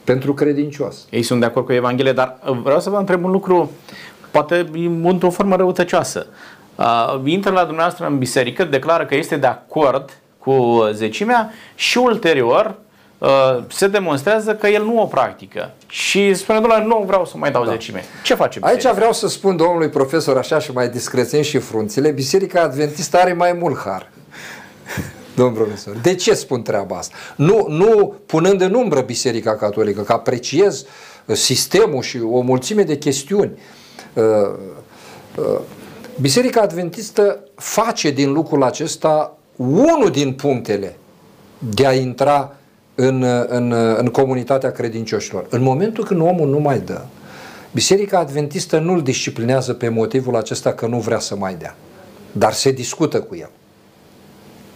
pentru 0.03 0.33
credincios. 0.33 1.07
Ei 1.09 1.21
sunt 1.21 1.39
de 1.39 1.45
acord 1.45 1.65
cu 1.65 1.73
Evanghelia, 1.73 2.13
dar 2.13 2.37
uh, 2.49 2.57
vreau 2.63 2.79
să 2.79 2.89
vă 2.89 2.97
întreb 2.97 3.23
un 3.23 3.31
lucru, 3.31 3.71
poate 4.31 4.69
într-o 5.03 5.29
formă 5.29 5.55
răutăcioasă. 5.55 6.27
Uh, 6.75 7.21
intră 7.23 7.51
la 7.51 7.63
dumneavoastră 7.63 8.05
în 8.05 8.17
biserică, 8.17 8.63
declară 8.63 9.05
că 9.05 9.15
este 9.15 9.35
de 9.35 9.47
acord 9.47 10.17
cu 10.37 10.87
zecimea 10.91 11.51
și 11.75 11.97
ulterior 11.97 12.65
uh, 12.65 12.82
se 13.67 13.87
demonstrează 13.87 14.55
că 14.55 14.67
el 14.67 14.83
nu 14.83 15.01
o 15.01 15.05
practică. 15.05 15.71
Și 15.87 16.33
spune, 16.33 16.59
domnule, 16.59 16.83
nu 16.85 17.03
vreau 17.07 17.25
să 17.25 17.37
mai 17.37 17.51
dau 17.51 17.65
da. 17.65 17.71
zecime. 17.71 18.03
Ce 18.23 18.33
face 18.33 18.59
biserica? 18.59 18.87
Aici 18.87 18.95
vreau 18.95 19.13
să 19.13 19.27
spun 19.27 19.55
domnului 19.55 19.89
profesor 19.89 20.37
așa 20.37 20.59
și 20.59 20.71
mai 20.71 20.89
discrețen 20.89 21.41
și 21.41 21.57
frunțile, 21.57 22.11
Biserica 22.11 22.61
Adventistă 22.61 23.17
are 23.17 23.33
mai 23.33 23.53
mult 23.53 23.77
har. 23.77 24.09
Domnul 25.35 25.55
profesor, 25.55 25.95
de 25.95 26.15
ce 26.15 26.33
spun 26.33 26.61
treaba 26.61 26.97
asta? 26.97 27.15
Nu, 27.35 27.65
nu 27.69 28.15
punând 28.25 28.61
în 28.61 28.73
umbră 28.73 29.01
Biserica 29.01 29.55
Catolică, 29.55 30.01
că 30.01 30.13
apreciez 30.13 30.85
uh, 31.25 31.35
sistemul 31.35 32.01
și 32.01 32.19
o 32.31 32.39
mulțime 32.39 32.83
de 32.83 32.97
chestiuni. 32.97 33.51
Uh, 34.13 34.23
uh, 35.35 35.59
Biserica 36.21 36.61
Adventistă 36.61 37.39
face 37.55 38.11
din 38.11 38.31
lucrul 38.31 38.63
acesta 38.63 39.37
unul 39.55 40.09
din 40.11 40.33
punctele 40.33 40.97
de 41.57 41.87
a 41.87 41.93
intra 41.93 42.55
în, 42.95 43.23
în, 43.47 43.71
în 43.97 44.07
comunitatea 44.07 44.71
credincioșilor. 44.71 45.45
În 45.49 45.61
momentul 45.61 46.03
când 46.03 46.21
omul 46.21 46.49
nu 46.49 46.59
mai 46.59 46.79
dă, 46.79 47.01
Biserica 47.71 48.19
Adventistă 48.19 48.79
nu-l 48.79 49.01
disciplinează 49.01 49.73
pe 49.73 49.89
motivul 49.89 50.35
acesta 50.35 50.73
că 50.73 50.87
nu 50.87 50.99
vrea 50.99 51.19
să 51.19 51.35
mai 51.35 51.55
dea, 51.55 51.75
dar 52.31 52.53
se 52.53 52.71
discută 52.71 53.21
cu 53.21 53.35
el. 53.35 53.49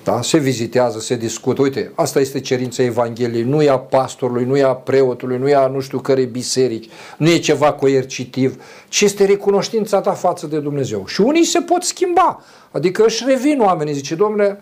Da? 0.04 0.22
Se 0.22 0.38
vizitează, 0.38 1.00
se 1.00 1.16
discută. 1.16 1.62
Uite, 1.62 1.92
asta 1.96 2.20
este 2.20 2.40
cerința 2.40 2.84
Evangheliei, 2.84 3.44
nu 3.44 3.62
e 3.62 3.70
a 3.70 3.78
pastorului, 3.78 4.46
nu 4.46 4.58
e 4.58 4.64
a 4.64 4.74
preotului, 4.74 5.38
nu 5.38 5.48
e 5.48 5.56
a 5.56 5.68
nu 5.68 5.80
știu 5.80 6.00
care 6.00 6.24
biserici, 6.24 6.90
nu 7.18 7.30
e 7.30 7.38
ceva 7.38 7.74
coercitiv, 7.74 8.64
ci 8.88 9.02
este 9.02 9.26
recunoștința 9.26 10.02
ta 10.02 10.12
față 10.12 10.48
de 10.48 10.60
Dumnezeu. 10.60 11.06
Și 11.08 11.22
unii 11.22 11.44
se 11.44 11.60
pot 11.60 11.84
schimba, 11.84 12.44
adică 12.72 13.06
își 13.06 13.24
revin 13.28 13.60
oamenii, 13.60 13.94
zice, 13.94 14.16
domnule, 14.16 14.60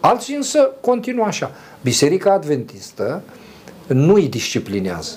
alții 0.00 0.34
însă 0.34 0.70
continuă 0.80 1.24
așa. 1.24 1.50
Biserica 1.80 2.32
Adventistă 2.32 3.22
nu 3.86 4.14
îi 4.14 4.28
disciplinează. 4.28 5.12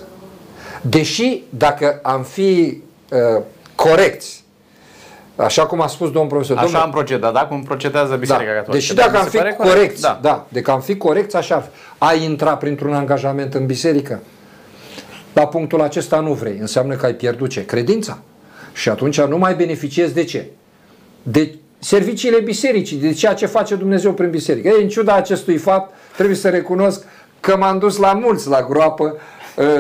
Deși, 0.82 1.42
dacă 1.50 2.00
am 2.04 2.24
fi 2.24 2.82
uh, 3.12 3.44
corecți, 3.76 4.42
Așa 5.36 5.66
cum 5.66 5.82
a 5.82 5.88
spus 5.88 6.12
domnul 6.12 6.30
profesor. 6.32 6.56
Așa 6.56 6.66
domnule, 6.66 6.84
am 6.84 6.92
procedat, 6.92 7.34
da? 7.34 7.46
Cum 7.46 7.64
procedează 7.64 8.16
Biserica 8.16 8.52
da. 8.52 8.58
Catolică. 8.58 8.72
Deși 8.72 8.94
Dar 8.94 9.06
dacă 9.06 9.18
mi 9.18 9.24
am 9.24 9.30
se 9.30 9.38
fi 9.38 9.44
pare 9.44 9.54
corecți, 9.70 10.02
Da. 10.02 10.20
da. 10.22 10.46
dacă 10.48 10.72
am 10.72 10.82
fi 10.82 10.98
corecți, 10.98 11.36
așa 11.36 11.56
ar 11.56 11.62
fi. 11.62 11.70
Ai 11.98 12.24
intrat 12.24 12.60
printr-un 12.60 12.94
angajament 12.94 13.54
în 13.54 13.66
biserică? 13.66 14.20
La 15.34 15.48
punctul 15.48 15.82
acesta 15.82 16.20
nu 16.20 16.34
vrei. 16.34 16.58
Înseamnă 16.60 16.96
că 16.96 17.06
ai 17.06 17.14
pierdut 17.14 17.50
ce? 17.50 17.66
Credința. 17.66 18.18
Și 18.74 18.90
atunci 18.90 19.22
nu 19.22 19.38
mai 19.38 19.56
beneficiezi 19.56 20.14
de 20.14 20.24
ce? 20.24 20.46
De 21.24 21.56
serviciile 21.84 22.40
bisericii, 22.40 22.98
de 22.98 23.14
ceea 23.14 23.34
ce 23.34 23.46
face 23.46 23.76
Dumnezeu 23.76 24.14
prin 24.14 24.30
biserică. 24.30 24.68
Ei, 24.68 24.82
în 24.82 24.90
ciuda 24.90 25.14
acestui 25.16 25.58
fapt, 25.58 25.94
trebuie 26.16 26.36
să 26.36 26.50
recunosc 26.50 27.06
că 27.40 27.58
m-am 27.58 27.80
dus 27.80 27.98
la 27.98 28.14
mulți 28.14 28.48
la 28.48 28.64
groapă 28.70 29.18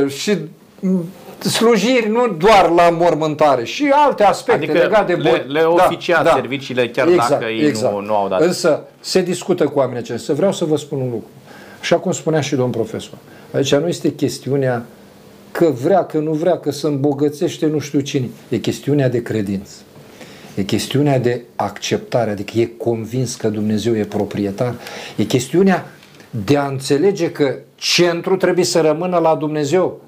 uh, 0.03 0.09
și 0.11 0.37
mm, 0.79 1.05
slujiri 1.39 2.09
nu 2.09 2.27
doar 2.27 2.69
la 2.69 2.89
mormântare, 2.89 3.63
și 3.63 3.89
alte 3.93 4.23
aspecte 4.23 4.63
Adică 4.63 4.77
legate 4.77 5.13
de 5.15 5.21
le- 5.21 5.29
bot- 5.39 5.45
le 5.47 5.61
oficiați 5.61 6.31
serviciile 6.33 6.89
chiar 6.89 7.07
dacă 7.29 7.45
ei 7.45 7.71
nu- 7.81 7.99
nu 7.99 8.15
au 8.15 8.27
dat. 8.27 8.41
Însă 8.41 8.83
se 8.99 9.21
discută 9.21 9.63
cu 9.63 9.79
oamenii 9.79 9.99
aceștia. 10.01 10.33
Vreau 10.33 10.51
să 10.51 10.65
vă 10.65 10.77
spun 10.77 10.99
un 10.99 11.09
lucru. 11.09 11.27
Așa 11.81 11.95
cum 11.95 12.11
spunea 12.11 12.41
și 12.41 12.55
domn 12.55 12.71
profesor. 12.71 13.17
Aici 13.53 13.75
nu 13.75 13.87
este 13.87 14.13
chestiunea 14.13 14.85
că 15.51 15.65
vrea, 15.83 16.05
că 16.05 16.17
nu 16.17 16.31
vrea, 16.31 16.57
că 16.57 16.71
se 16.71 16.87
îmbogățește 16.87 17.65
nu 17.65 17.79
știu 17.79 17.99
cine. 17.99 18.29
E 18.49 18.57
chestiunea 18.57 19.09
de 19.09 19.21
credință. 19.21 19.71
E 20.61 20.63
chestiunea 20.63 21.19
de 21.19 21.41
acceptare, 21.55 22.31
adică 22.31 22.59
e 22.59 22.65
convins 22.77 23.35
că 23.35 23.49
Dumnezeu 23.49 23.95
e 23.95 24.03
proprietar. 24.03 24.75
E 25.15 25.23
chestiunea 25.23 25.91
de 26.45 26.57
a 26.57 26.67
înțelege 26.67 27.31
că 27.31 27.55
centrul 27.75 28.37
trebuie 28.37 28.65
să 28.65 28.81
rămână 28.81 29.17
la 29.17 29.35
Dumnezeu. 29.35 30.01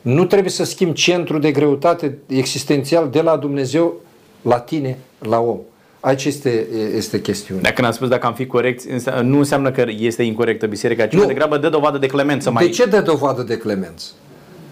Nu 0.00 0.24
trebuie 0.24 0.50
să 0.50 0.64
schimbi 0.64 0.94
centrul 0.94 1.40
de 1.40 1.50
greutate 1.52 2.18
existențial 2.26 3.08
de 3.10 3.20
la 3.20 3.36
Dumnezeu 3.36 3.94
la 4.42 4.58
tine, 4.58 4.98
la 5.18 5.40
om. 5.40 5.58
Aici 6.00 6.24
este, 6.24 6.66
este 6.96 7.20
chestiunea. 7.20 7.62
Dacă 7.62 7.82
n-am 7.82 7.92
spus 7.92 8.08
dacă 8.08 8.26
am 8.26 8.34
fi 8.34 8.46
corecți, 8.46 8.90
înse- 8.90 9.20
nu 9.22 9.38
înseamnă 9.38 9.70
că 9.70 9.84
este 9.98 10.22
incorrectă 10.22 10.66
biserica, 10.66 11.06
ci 11.06 11.12
Nu. 11.12 11.18
mai 11.18 11.26
degrabă 11.26 11.58
dă 11.58 11.68
dovadă 11.68 11.98
de 11.98 12.06
clemență 12.06 12.50
mai... 12.50 12.64
De 12.64 12.70
ce 12.70 12.84
dă 12.84 13.00
dovadă 13.00 13.42
de 13.42 13.56
clemență? 13.56 14.06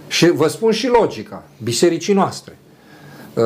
Și 0.09 0.31
vă 0.31 0.49
spun 0.49 0.71
și 0.73 0.87
logica 0.87 1.45
bisericii 1.63 2.15
noastre. 2.15 2.59
Uh, 3.35 3.45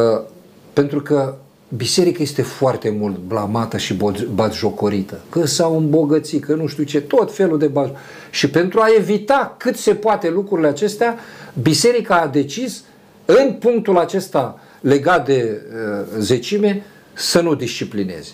pentru 0.73 1.01
că 1.01 1.35
biserica 1.77 2.23
este 2.23 2.43
foarte 2.43 2.91
mult 2.91 3.17
blamată 3.17 3.77
și 3.77 3.97
batjocorită, 4.35 5.21
că 5.29 5.47
s-au 5.47 5.77
îmbogățit, 5.77 6.45
că 6.45 6.55
nu 6.55 6.67
știu 6.67 6.83
ce, 6.83 7.01
tot 7.01 7.35
felul 7.35 7.59
de 7.59 7.67
bat. 7.67 7.97
Și 8.31 8.51
pentru 8.51 8.81
a 8.81 8.87
evita 8.99 9.55
cât 9.59 9.77
se 9.77 9.95
poate 9.95 10.31
lucrurile 10.31 10.69
acestea, 10.69 11.19
biserica 11.63 12.15
a 12.15 12.27
decis 12.27 12.85
în 13.25 13.53
punctul 13.53 13.99
acesta 13.99 14.61
legat 14.81 15.27
de 15.27 15.63
uh, 15.67 16.07
zecime 16.19 16.83
să 17.13 17.41
nu 17.41 17.55
disciplineze. 17.55 18.31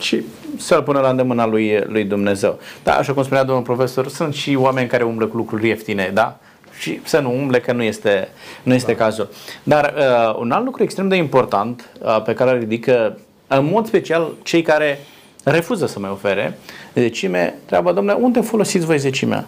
Și 0.00 0.22
să-l 0.58 0.82
pună 0.82 1.00
la 1.00 1.10
îndemâna 1.10 1.46
lui, 1.46 1.84
lui 1.86 2.04
Dumnezeu. 2.04 2.58
Da, 2.82 2.92
așa 2.96 3.12
cum 3.12 3.22
spunea 3.22 3.44
domnul 3.44 3.64
profesor, 3.64 4.08
sunt 4.08 4.34
și 4.34 4.54
oameni 4.54 4.88
care 4.88 5.04
umblă 5.04 5.26
cu 5.26 5.36
lucruri 5.36 5.68
ieftine, 5.68 6.10
da? 6.14 6.38
Și 6.78 7.00
să 7.04 7.18
nu 7.18 7.32
umble, 7.32 7.60
că 7.60 7.72
nu 7.72 7.82
este, 7.82 8.28
nu 8.62 8.74
este 8.74 8.92
da. 8.92 9.04
cazul. 9.04 9.28
Dar 9.62 9.94
uh, 9.96 10.36
un 10.38 10.50
alt 10.50 10.64
lucru 10.64 10.82
extrem 10.82 11.08
de 11.08 11.16
important 11.16 11.90
uh, 12.00 12.22
pe 12.22 12.34
care 12.34 12.50
îl 12.50 12.58
ridică 12.58 13.18
în 13.46 13.64
mod 13.64 13.86
special 13.86 14.32
cei 14.42 14.62
care 14.62 14.98
refuză 15.44 15.86
să 15.86 15.98
mai 15.98 16.10
ofere 16.10 16.58
zecime, 16.94 17.54
treaba, 17.64 17.92
domnule, 17.92 18.18
unde 18.20 18.40
folosiți 18.40 18.86
voi 18.86 18.98
zecimea? 18.98 19.46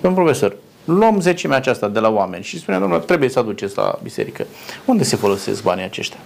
Domnul 0.00 0.22
profesor, 0.22 0.56
luăm 0.84 1.20
zecimea 1.20 1.56
aceasta 1.56 1.88
de 1.88 1.98
la 1.98 2.08
oameni 2.08 2.44
și 2.44 2.58
spunea, 2.58 2.80
domnule, 2.80 3.00
trebuie 3.00 3.28
să 3.28 3.38
aduceți 3.38 3.76
la 3.76 3.98
biserică. 4.02 4.46
Unde 4.84 5.02
se 5.02 5.16
folosesc 5.16 5.62
banii 5.62 5.84
aceștia? 5.84 6.18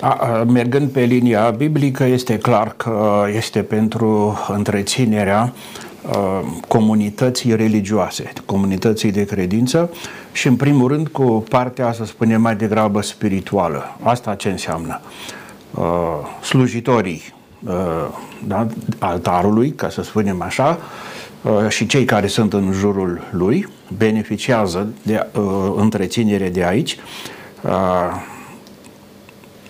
A, 0.00 0.44
mergând 0.48 0.90
pe 0.90 1.00
linia 1.00 1.50
biblică, 1.50 2.04
este 2.04 2.38
clar 2.38 2.74
că 2.76 3.26
este 3.34 3.62
pentru 3.62 4.38
întreținerea 4.48 5.52
Uh, 5.52 5.87
comunității 6.68 7.56
religioase, 7.56 8.32
comunității 8.44 9.12
de 9.12 9.24
credință 9.24 9.90
și 10.32 10.46
în 10.46 10.56
primul 10.56 10.88
rând 10.88 11.08
cu 11.08 11.44
partea, 11.48 11.92
să 11.92 12.04
spunem, 12.04 12.40
mai 12.40 12.56
degrabă 12.56 13.02
spirituală. 13.02 13.96
Asta 14.02 14.34
ce 14.34 14.48
înseamnă? 14.48 15.00
Uh, 15.74 15.84
slujitorii 16.42 17.34
uh, 17.64 17.72
da, 18.46 18.66
altarului, 18.98 19.70
ca 19.70 19.88
să 19.88 20.02
spunem 20.02 20.42
așa, 20.42 20.78
și 21.68 21.86
cei 21.86 22.04
care 22.04 22.26
sunt 22.26 22.52
în 22.52 22.72
jurul 22.72 23.20
lui 23.30 23.68
beneficiază 23.96 24.88
de 25.02 25.26
întreținere 25.76 26.48
de 26.48 26.64
aici 26.64 26.98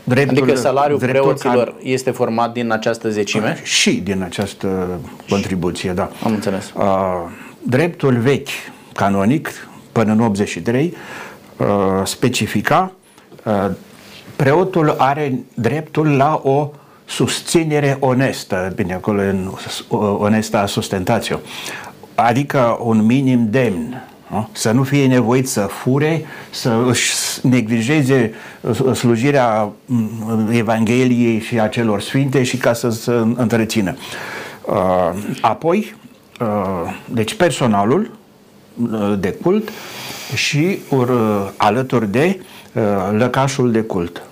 Dreptul, 0.09 0.43
adică 0.43 0.59
salariul 0.59 0.99
dreptul 0.99 1.21
preoților 1.23 1.65
can... 1.65 1.77
este 1.83 2.11
format 2.11 2.53
din 2.53 2.73
această 2.73 3.11
zecime? 3.11 3.61
Și 3.63 3.91
din 3.91 4.23
această 4.23 4.89
contribuție, 5.29 5.93
da. 5.93 6.11
Am 6.25 6.33
înțeles. 6.33 6.73
Uh, 6.77 6.85
dreptul 7.63 8.17
vechi, 8.17 8.49
canonic, 8.95 9.69
până 9.93 10.13
în 10.13 10.21
83, 10.21 10.97
uh, 11.57 11.67
specifica 12.05 12.93
uh, 13.45 13.71
preotul 14.37 14.95
are 14.99 15.45
dreptul 15.55 16.17
la 16.17 16.41
o 16.45 16.71
susținere 17.05 17.97
onestă, 18.01 18.73
bine, 18.77 18.95
acolo 18.95 19.21
în 19.21 19.51
onesta 20.19 20.67
sustentație, 20.67 21.39
adică 22.15 22.79
un 22.83 23.05
minim 23.05 23.47
demn 23.51 24.03
nu? 24.31 24.49
Să 24.53 24.71
nu 24.71 24.83
fie 24.83 25.07
nevoit 25.07 25.49
să 25.49 25.61
fure, 25.61 26.25
să 26.51 26.85
își 26.87 27.13
neglijeze 27.43 28.33
slujirea 28.95 29.71
mm, 29.85 30.49
Evangheliei 30.51 31.41
și 31.41 31.61
a 31.61 31.69
celor 31.69 32.01
sfinte 32.01 32.43
și 32.43 32.57
ca 32.57 32.73
să 32.73 32.89
se 32.89 33.13
întrețină. 33.13 33.97
Uh, 34.67 35.11
apoi, 35.41 35.95
uh, 36.41 36.47
deci 37.05 37.35
personalul 37.35 38.11
uh, 38.93 39.15
de 39.19 39.31
cult 39.33 39.71
și 40.35 40.79
alături 41.57 42.11
de 42.11 42.41
lăcașul 43.13 43.73
de 43.73 43.81
cult. 43.81 44.23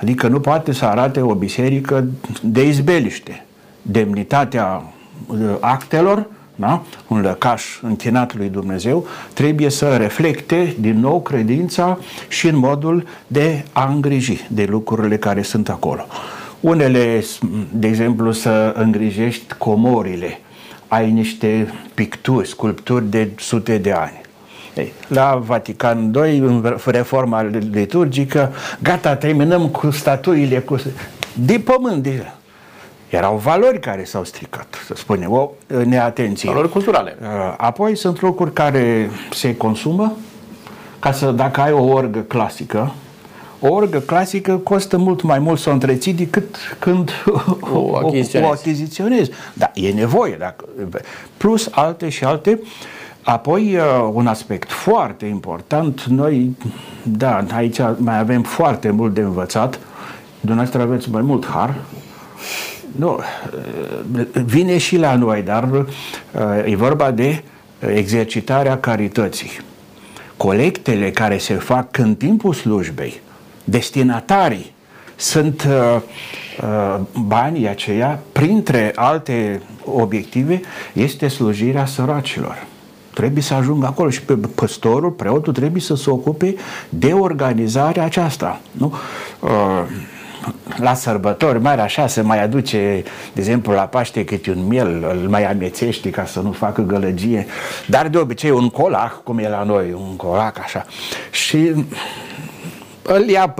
Adică 0.00 0.28
nu 0.28 0.40
poate 0.40 0.72
să 0.72 0.84
arate 0.84 1.20
o 1.20 1.34
biserică 1.34 2.06
de 2.42 2.66
izbeliște. 2.66 3.44
Demnitatea 3.82 4.82
actelor 5.60 6.26
da? 6.60 6.82
un 7.08 7.20
lăcaș 7.20 7.64
închinat 7.82 8.36
lui 8.36 8.48
Dumnezeu, 8.48 9.06
trebuie 9.32 9.68
să 9.70 9.96
reflecte 9.96 10.74
din 10.80 11.00
nou 11.00 11.20
credința 11.20 11.98
și 12.28 12.48
în 12.48 12.56
modul 12.56 13.06
de 13.26 13.64
a 13.72 13.88
îngriji 13.88 14.46
de 14.48 14.64
lucrurile 14.64 15.16
care 15.16 15.42
sunt 15.42 15.68
acolo. 15.68 16.06
Unele, 16.60 17.24
de 17.70 17.86
exemplu, 17.86 18.32
să 18.32 18.72
îngrijești 18.76 19.54
comorile, 19.58 20.40
ai 20.88 21.10
niște 21.10 21.72
picturi, 21.94 22.48
sculpturi 22.48 23.10
de 23.10 23.30
sute 23.36 23.78
de 23.78 23.92
ani. 23.92 24.20
La 25.08 25.42
Vatican 25.44 26.12
II, 26.24 26.38
în 26.38 26.76
reforma 26.84 27.42
liturgică, 27.72 28.52
gata, 28.82 29.16
terminăm 29.16 29.68
cu 29.68 29.90
statuile, 29.90 30.58
cu... 30.58 30.76
de 31.34 31.58
pământ, 31.58 32.02
de 32.02 32.26
erau 33.08 33.36
valori 33.36 33.80
care 33.80 34.04
s-au 34.04 34.24
stricat, 34.24 34.82
să 34.86 34.94
spunem, 34.96 35.32
o 35.32 35.50
neatenție. 35.84 36.50
Valori 36.50 36.70
culturale. 36.70 37.16
Uh, 37.20 37.28
apoi 37.56 37.96
sunt 37.96 38.20
lucruri 38.20 38.52
care 38.52 39.10
se 39.30 39.56
consumă, 39.56 40.12
ca 40.98 41.12
să, 41.12 41.30
dacă 41.30 41.60
ai 41.60 41.72
o 41.72 41.84
orgă 41.84 42.18
clasică, 42.18 42.92
o 43.60 43.68
orgă 43.72 43.98
clasică 43.98 44.56
costă 44.56 44.96
mult 44.96 45.22
mai 45.22 45.38
mult 45.38 45.58
să 45.58 45.70
o 45.70 45.72
întreții 45.72 46.12
decât 46.12 46.56
când 46.78 47.10
o 47.74 47.96
achiziționezi. 47.96 48.36
O, 48.36 48.46
o 48.46 48.50
achiziționezi. 48.50 49.30
Da, 49.52 49.70
e 49.74 49.92
nevoie. 49.92 50.36
Dacă, 50.38 50.64
plus 51.36 51.68
alte 51.70 52.08
și 52.08 52.24
alte. 52.24 52.60
Apoi, 53.22 53.76
uh, 53.76 54.10
un 54.12 54.26
aspect 54.26 54.70
foarte 54.70 55.26
important, 55.26 56.02
noi, 56.02 56.56
da, 57.02 57.44
aici 57.54 57.78
mai 57.96 58.18
avem 58.18 58.42
foarte 58.42 58.90
mult 58.90 59.14
de 59.14 59.20
învățat. 59.20 59.78
Dumneavoastră 60.40 60.82
aveți 60.82 61.10
mai 61.10 61.22
mult 61.22 61.46
har, 61.46 61.74
nu, 62.98 63.20
vine 64.44 64.78
și 64.78 64.96
la 64.96 65.14
noi, 65.14 65.42
dar 65.42 65.68
uh, 65.72 65.84
e 66.64 66.76
vorba 66.76 67.10
de 67.10 67.42
exercitarea 67.78 68.78
carității. 68.78 69.50
Colectele 70.36 71.10
care 71.10 71.38
se 71.38 71.54
fac 71.54 71.98
în 71.98 72.14
timpul 72.14 72.54
slujbei, 72.54 73.20
destinatarii, 73.64 74.72
sunt 75.16 75.68
uh, 75.68 76.00
uh, 76.62 77.00
banii 77.26 77.68
aceia, 77.68 78.20
printre 78.32 78.92
alte 78.94 79.62
obiective, 79.84 80.60
este 80.92 81.28
slujirea 81.28 81.86
săracilor. 81.86 82.66
Trebuie 83.14 83.42
să 83.42 83.54
ajungă 83.54 83.86
acolo 83.86 84.10
și 84.10 84.22
pe 84.22 84.34
păstorul, 84.34 85.10
preotul, 85.10 85.52
trebuie 85.52 85.82
să 85.82 85.94
se 85.94 86.10
ocupe 86.10 86.54
de 86.88 87.12
organizarea 87.12 88.04
aceasta. 88.04 88.60
Nu? 88.70 88.94
Uh, 89.40 89.50
la 90.76 90.94
sărbători 90.94 91.60
mari 91.60 91.80
așa 91.80 92.06
se 92.06 92.20
mai 92.20 92.42
aduce, 92.42 93.02
de 93.32 93.40
exemplu 93.40 93.72
la 93.72 93.82
Paște 93.82 94.24
câte 94.24 94.50
un 94.50 94.66
miel, 94.66 95.06
îl 95.10 95.28
mai 95.28 95.50
amețește 95.50 96.10
ca 96.10 96.24
să 96.24 96.40
nu 96.40 96.52
facă 96.52 96.82
gălăgie, 96.82 97.46
dar 97.86 98.08
de 98.08 98.18
obicei 98.18 98.50
un 98.50 98.68
colac, 98.68 99.22
cum 99.22 99.38
e 99.38 99.48
la 99.48 99.62
noi, 99.62 99.92
un 99.92 100.16
colac 100.16 100.58
așa. 100.58 100.86
Și 101.30 101.72
îl, 103.02 103.28
ia, 103.28 103.54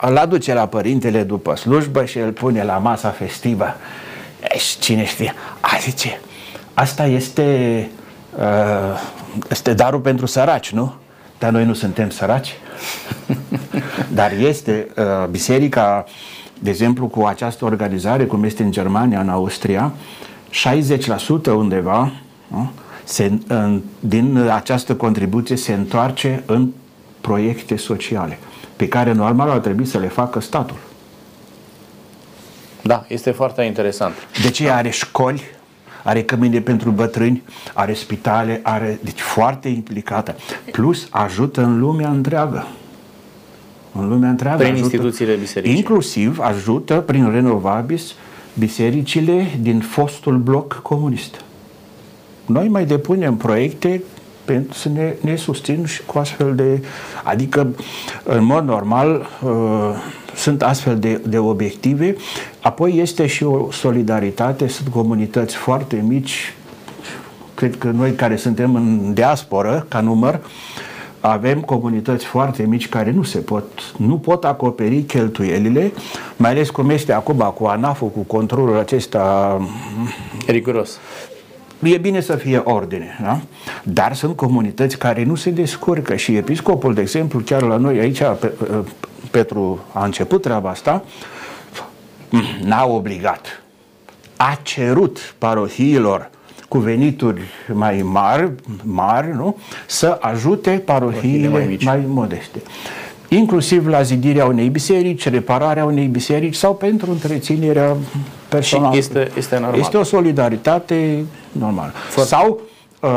îl 0.00 0.16
aduce 0.16 0.54
la 0.54 0.66
părintele 0.66 1.22
după 1.22 1.54
slujbă 1.54 2.04
și 2.04 2.18
îl 2.18 2.32
pune 2.32 2.64
la 2.64 2.78
masa 2.78 3.08
festivă. 3.08 3.76
Și 4.56 4.78
cine 4.78 5.04
știe? 5.04 5.34
A, 5.60 5.76
zice, 5.80 6.20
asta 6.74 7.06
este, 7.06 7.88
uh, 8.36 9.00
este 9.50 9.74
darul 9.74 10.00
pentru 10.00 10.26
săraci, 10.26 10.70
nu? 10.70 10.94
Dar 11.44 11.52
noi 11.52 11.64
nu 11.64 11.74
suntem 11.74 12.10
săraci. 12.10 12.54
Dar 14.14 14.32
este 14.32 14.88
uh, 14.96 15.28
biserica, 15.30 16.04
de 16.58 16.70
exemplu, 16.70 17.06
cu 17.06 17.24
această 17.24 17.64
organizare, 17.64 18.24
cum 18.24 18.44
este 18.44 18.62
în 18.62 18.70
Germania, 18.70 19.20
în 19.20 19.28
Austria, 19.28 19.92
60% 20.50 21.46
undeva 21.46 22.12
nu? 22.46 22.70
Se, 23.04 23.32
în, 23.46 23.82
din 24.00 24.36
această 24.36 24.94
contribuție 24.94 25.56
se 25.56 25.72
întoarce 25.72 26.42
în 26.46 26.68
proiecte 27.20 27.76
sociale, 27.76 28.38
pe 28.76 28.88
care 28.88 29.12
normal 29.12 29.50
ar 29.50 29.58
trebui 29.58 29.86
să 29.86 29.98
le 29.98 30.08
facă 30.08 30.40
statul. 30.40 30.76
Da, 32.82 33.04
este 33.08 33.30
foarte 33.30 33.62
interesant. 33.62 34.14
De 34.42 34.50
ce 34.50 34.70
are 34.70 34.90
școli 34.90 35.42
are 36.04 36.22
cămine 36.22 36.60
pentru 36.60 36.90
bătrâni, 36.90 37.42
are 37.74 37.94
spitale, 37.94 38.60
are, 38.62 38.98
deci 39.02 39.20
foarte 39.20 39.68
implicată. 39.68 40.36
Plus 40.72 41.06
ajută 41.10 41.62
în 41.62 41.78
lumea 41.78 42.08
întreagă. 42.08 42.66
În 43.92 44.08
lumea 44.08 44.28
întreagă. 44.28 44.56
Prin 44.56 44.72
ajută, 44.72 44.84
instituțiile 44.84 45.34
bisericii. 45.34 45.76
Inclusiv 45.76 46.38
ajută 46.40 46.94
prin 46.94 47.30
Renovabis 47.30 48.12
bisericile 48.58 49.46
din 49.60 49.80
fostul 49.80 50.36
bloc 50.36 50.80
comunist. 50.82 51.44
Noi 52.46 52.68
mai 52.68 52.84
depunem 52.84 53.36
proiecte 53.36 54.02
pentru 54.44 54.78
să 54.78 54.88
ne, 54.88 55.14
ne 55.20 55.36
susțin 55.36 55.84
și 55.84 56.02
cu 56.02 56.18
astfel 56.18 56.54
de... 56.54 56.82
Adică, 57.22 57.74
în 58.24 58.44
mod 58.44 58.64
normal, 58.64 59.28
uh, 59.42 59.50
sunt 60.34 60.62
astfel 60.62 60.98
de, 60.98 61.20
de 61.26 61.38
obiective. 61.38 62.16
Apoi 62.64 62.96
este 62.96 63.26
și 63.26 63.44
o 63.44 63.70
solidaritate, 63.70 64.68
sunt 64.68 64.88
comunități 64.88 65.56
foarte 65.56 66.04
mici, 66.06 66.54
cred 67.54 67.78
că 67.78 67.90
noi 67.90 68.12
care 68.12 68.36
suntem 68.36 68.74
în 68.74 69.14
diasporă, 69.14 69.86
ca 69.88 70.00
număr, 70.00 70.40
avem 71.20 71.60
comunități 71.60 72.24
foarte 72.24 72.62
mici 72.62 72.88
care 72.88 73.10
nu 73.10 73.22
se 73.22 73.38
pot, 73.38 73.64
nu 73.96 74.18
pot 74.18 74.44
acoperi 74.44 75.02
cheltuielile, 75.02 75.92
mai 76.36 76.50
ales 76.50 76.70
cum 76.70 76.90
este 76.90 77.12
acum 77.12 77.52
cu 77.54 77.64
ANAF-ul, 77.64 78.08
cu 78.08 78.20
controlul 78.20 78.78
acesta 78.78 79.58
Riguros. 80.46 80.98
E 81.82 81.98
bine 81.98 82.20
să 82.20 82.36
fie 82.36 82.58
ordine, 82.58 83.18
da? 83.22 83.40
dar 83.82 84.14
sunt 84.14 84.36
comunități 84.36 84.98
care 84.98 85.24
nu 85.24 85.34
se 85.34 85.50
descurcă 85.50 86.16
și 86.16 86.36
episcopul, 86.36 86.94
de 86.94 87.00
exemplu, 87.00 87.38
chiar 87.38 87.62
la 87.62 87.76
noi 87.76 87.98
aici, 87.98 88.22
Petru 89.30 89.84
a 89.92 90.04
început 90.04 90.42
treaba 90.42 90.70
asta, 90.70 91.04
n-a 92.62 92.86
obligat, 92.86 93.62
a 94.36 94.58
cerut 94.62 95.34
parohiilor 95.38 96.30
cu 96.68 96.78
venituri 96.78 97.42
mai 97.72 98.02
mari, 98.02 98.52
mari 98.82 99.34
nu? 99.34 99.56
să 99.86 100.18
ajute 100.20 100.82
parohiile 100.84 101.48
mai, 101.48 101.66
mici. 101.66 101.84
mai 101.84 102.04
modeste. 102.06 102.62
Inclusiv 103.28 103.86
la 103.86 104.02
zidirea 104.02 104.44
unei 104.44 104.68
biserici, 104.68 105.28
repararea 105.28 105.84
unei 105.84 106.06
biserici 106.06 106.54
sau 106.54 106.74
pentru 106.74 107.10
întreținerea 107.10 107.96
personală. 108.48 108.92
Și 108.92 108.98
este, 108.98 109.30
este 109.36 109.58
normal. 109.58 109.78
Este 109.78 109.96
o 109.96 110.02
solidaritate 110.02 111.24
normală. 111.52 111.92
Foarte. 112.08 112.34
Sau 112.34 112.60
uh, 113.00 113.10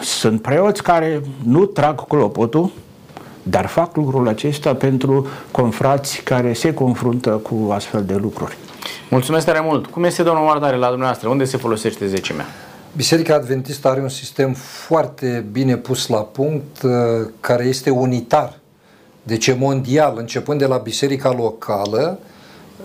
sunt 0.00 0.42
preoți 0.42 0.82
care 0.82 1.20
nu 1.44 1.64
trag 1.64 2.06
clopotul, 2.06 2.70
dar 3.48 3.66
fac 3.66 3.96
lucrul 3.96 4.28
acesta 4.28 4.74
pentru 4.74 5.26
confrați 5.50 6.20
care 6.22 6.52
se 6.52 6.74
confruntă 6.74 7.30
cu 7.30 7.70
astfel 7.72 8.04
de 8.04 8.14
lucruri. 8.14 8.56
Mulțumesc 9.10 9.46
tare 9.46 9.60
mult. 9.60 9.86
Cum 9.86 10.04
este, 10.04 10.22
domnul 10.22 10.44
Mardare, 10.44 10.76
la 10.76 10.86
dumneavoastră? 10.86 11.28
Unde 11.28 11.44
se 11.44 11.56
folosește 11.56 12.06
zecimea? 12.06 12.44
Biserica 12.96 13.34
Adventistă 13.34 13.88
are 13.88 14.00
un 14.00 14.08
sistem 14.08 14.52
foarte 14.54 15.46
bine 15.52 15.76
pus 15.76 16.06
la 16.06 16.18
punct, 16.18 16.82
uh, 16.82 16.90
care 17.40 17.64
este 17.64 17.90
unitar. 17.90 18.58
Deci 19.22 19.46
e 19.46 19.56
mondial, 19.58 20.14
începând 20.18 20.58
de 20.58 20.66
la 20.66 20.76
biserica 20.76 21.32
locală, 21.32 22.18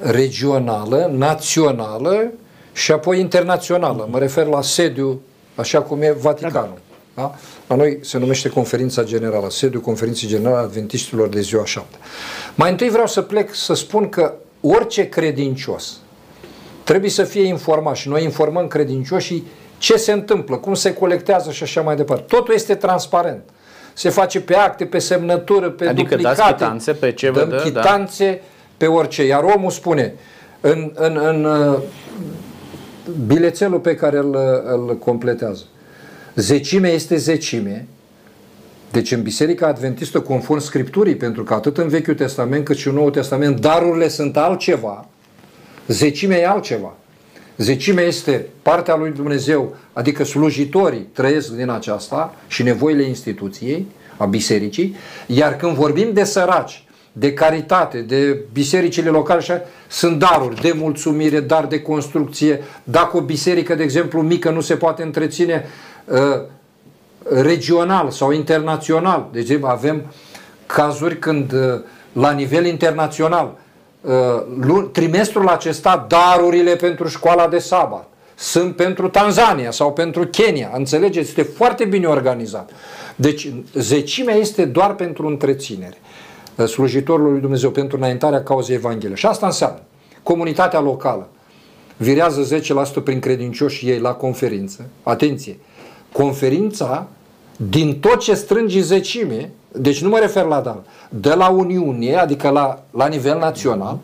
regională, 0.02 1.12
națională 1.18 2.32
și 2.74 2.92
apoi 2.92 3.20
internațională. 3.20 4.08
Mă 4.12 4.20
refer 4.20 4.46
la 4.46 4.62
sediu, 4.62 5.22
așa 5.56 5.82
cum 5.82 6.02
e 6.02 6.16
Vaticanul. 6.22 6.78
Da? 7.22 7.36
La 7.68 7.76
noi 7.76 8.00
se 8.02 8.18
numește 8.18 8.50
conferința 8.50 9.04
generală, 9.04 9.50
sediul 9.50 9.82
conferinței 9.82 10.28
generale 10.28 10.58
a 10.58 10.62
adventiștilor 10.62 11.28
de 11.28 11.42
ziua 11.42 11.66
7. 11.66 11.98
Mai 12.56 12.72
întâi 12.72 12.90
vreau 12.90 13.08
să 13.08 13.22
plec 13.22 13.56
să 13.56 13.74
spun 13.74 14.10
că 14.10 14.34
orice 14.62 15.10
credincios 15.10 15.98
trebuie 16.84 17.10
să 17.10 17.24
fie 17.24 17.44
informat 17.44 17.96
și 17.96 18.10
noi 18.10 18.24
informăm 18.24 18.68
credincioșii 18.68 19.48
ce 19.78 19.98
se 19.98 20.12
întâmplă, 20.12 20.56
cum 20.56 20.74
se 20.74 20.94
colectează 20.94 21.52
și 21.52 21.64
așa 21.64 21.82
mai 21.82 21.96
departe. 21.96 22.24
Totul 22.28 22.54
este 22.54 22.76
transparent. 22.76 23.42
Se 23.94 24.10
face 24.10 24.42
pe 24.42 24.56
acte, 24.56 24.86
pe 24.86 25.00
semnătură, 25.00 25.70
pe 25.70 25.88
adică 25.88 26.16
duplicate. 26.16 26.42
Dați 26.42 26.52
chitanțe 26.52 26.92
pe 26.92 27.12
ce 27.12 27.32
dăm 27.32 27.50
vă 27.50 27.56
dă, 27.56 27.62
chitanțe 27.62 28.30
da. 28.30 28.48
pe 28.78 28.86
orice. 28.86 29.26
Iar 29.26 29.44
omul 29.44 29.72
spune, 29.72 30.14
în, 30.62 30.92
în, 30.96 31.20
în 31.24 31.44
uh, 31.44 31.78
bilețelul 33.26 33.80
pe 33.80 33.96
care 33.96 34.18
îl, 34.18 34.38
îl 34.66 34.98
completează, 34.98 35.64
zecime 36.36 36.90
este 36.90 37.16
zecime, 37.16 37.88
deci 38.92 39.12
în 39.12 39.22
Biserica 39.22 39.68
Adventistă, 39.68 40.20
conform 40.20 40.60
Scripturii, 40.60 41.16
pentru 41.16 41.44
că 41.44 41.54
atât 41.54 41.78
în 41.78 41.88
Vechiul 41.88 42.14
Testament 42.14 42.66
cât 42.66 42.78
și 42.78 42.88
în 42.88 42.94
Noul 42.94 43.12
Testament, 43.12 43.60
darurile 43.60 44.08
sunt 44.08 44.38
altceva, 44.38 45.08
zecimea 45.88 46.38
e 46.38 46.48
altceva. 46.48 46.96
Zecimea 47.58 48.04
este 48.04 48.46
partea 48.62 48.96
lui 48.96 49.12
Dumnezeu, 49.12 49.76
adică 49.94 50.24
slujitorii 50.24 51.08
trăiesc 51.14 51.52
din 51.52 51.70
aceasta 51.70 52.36
și 52.48 52.64
nevoile 52.64 53.04
instituției, 53.04 53.86
a 54.18 54.26
bisericii, 54.26 54.96
iar 55.26 55.56
când 55.56 55.76
vorbim 55.76 56.14
de 56.14 56.24
săraci, 56.24 56.86
de 57.12 57.34
caritate, 57.34 57.98
de 57.98 58.40
bisericile 58.54 59.10
locale, 59.10 59.40
așa, 59.40 59.62
sunt 59.88 60.20
daruri 60.20 60.62
de 60.62 60.74
mulțumire, 60.78 61.40
dar 61.40 61.66
de 61.66 61.82
construcție. 61.82 62.62
Dacă 62.84 63.18
o 63.18 63.22
biserică, 63.22 63.76
de 63.76 63.84
exemplu, 63.84 64.22
mică 64.22 64.50
nu 64.50 64.62
se 64.62 64.76
poate 64.76 65.04
întreține 65.04 65.64
uh, 65.66 65.91
regional 67.24 68.10
sau 68.10 68.32
internațional, 68.32 69.30
de 69.32 69.40
exemplu, 69.40 69.68
avem 69.68 70.06
cazuri 70.66 71.20
când 71.20 71.52
uh, 71.52 71.82
la 72.14 72.32
nivel 72.32 72.66
internațional 72.66 73.58
Uh, 74.02 74.90
trimestrul 74.92 75.48
acesta 75.48 76.06
darurile 76.08 76.76
pentru 76.76 77.08
școala 77.08 77.48
de 77.48 77.58
sabat 77.58 78.10
sunt 78.36 78.76
pentru 78.76 79.10
Tanzania 79.10 79.72
sau 79.72 79.94
pentru 79.94 80.28
Kenya. 80.28 80.72
Înțelegeți? 80.74 81.28
Este 81.28 81.42
foarte 81.42 81.86
bine 81.86 82.08
organizat. 82.08 82.70
Deci 83.16 83.52
zecimea 83.74 84.36
este 84.36 84.66
doar 84.66 84.96
pentru 84.96 85.28
întreținere 85.28 85.98
uh, 86.56 86.66
slujitorului 86.66 87.32
lui 87.32 87.42
Dumnezeu, 87.42 87.72
pentru 87.72 87.98
înaintarea 87.98 88.44
cauzei 88.44 88.76
Evangheliei. 88.76 89.18
Și 89.18 89.26
asta 89.26 89.46
înseamnă 89.46 89.82
comunitatea 90.24 90.80
locală 90.80 91.30
virează 91.98 92.60
10% 93.00 93.04
prin 93.04 93.20
credincioși 93.20 93.90
ei 93.90 94.00
la 94.00 94.14
conferință. 94.14 94.90
Atenție! 95.04 95.58
Conferința, 96.12 97.08
din 97.70 98.00
tot 98.00 98.20
ce 98.20 98.34
strânge 98.34 98.82
zecime, 98.82 99.52
deci 99.72 100.02
nu 100.02 100.10
mă 100.10 100.20
refer 100.20 100.44
la 100.44 100.60
dar, 100.60 100.78
de 101.10 101.34
la 101.34 101.50
Uniune, 101.50 102.16
adică 102.16 102.50
la, 102.50 102.84
la 102.92 103.08
nivel 103.08 103.38
național, 103.38 103.98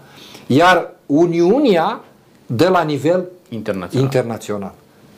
iar 0.47 0.95
Uniunea 1.05 2.03
de 2.45 2.67
la 2.67 2.83
nivel 2.83 3.25
internațional. 3.49 4.05
internațional. 4.05 4.73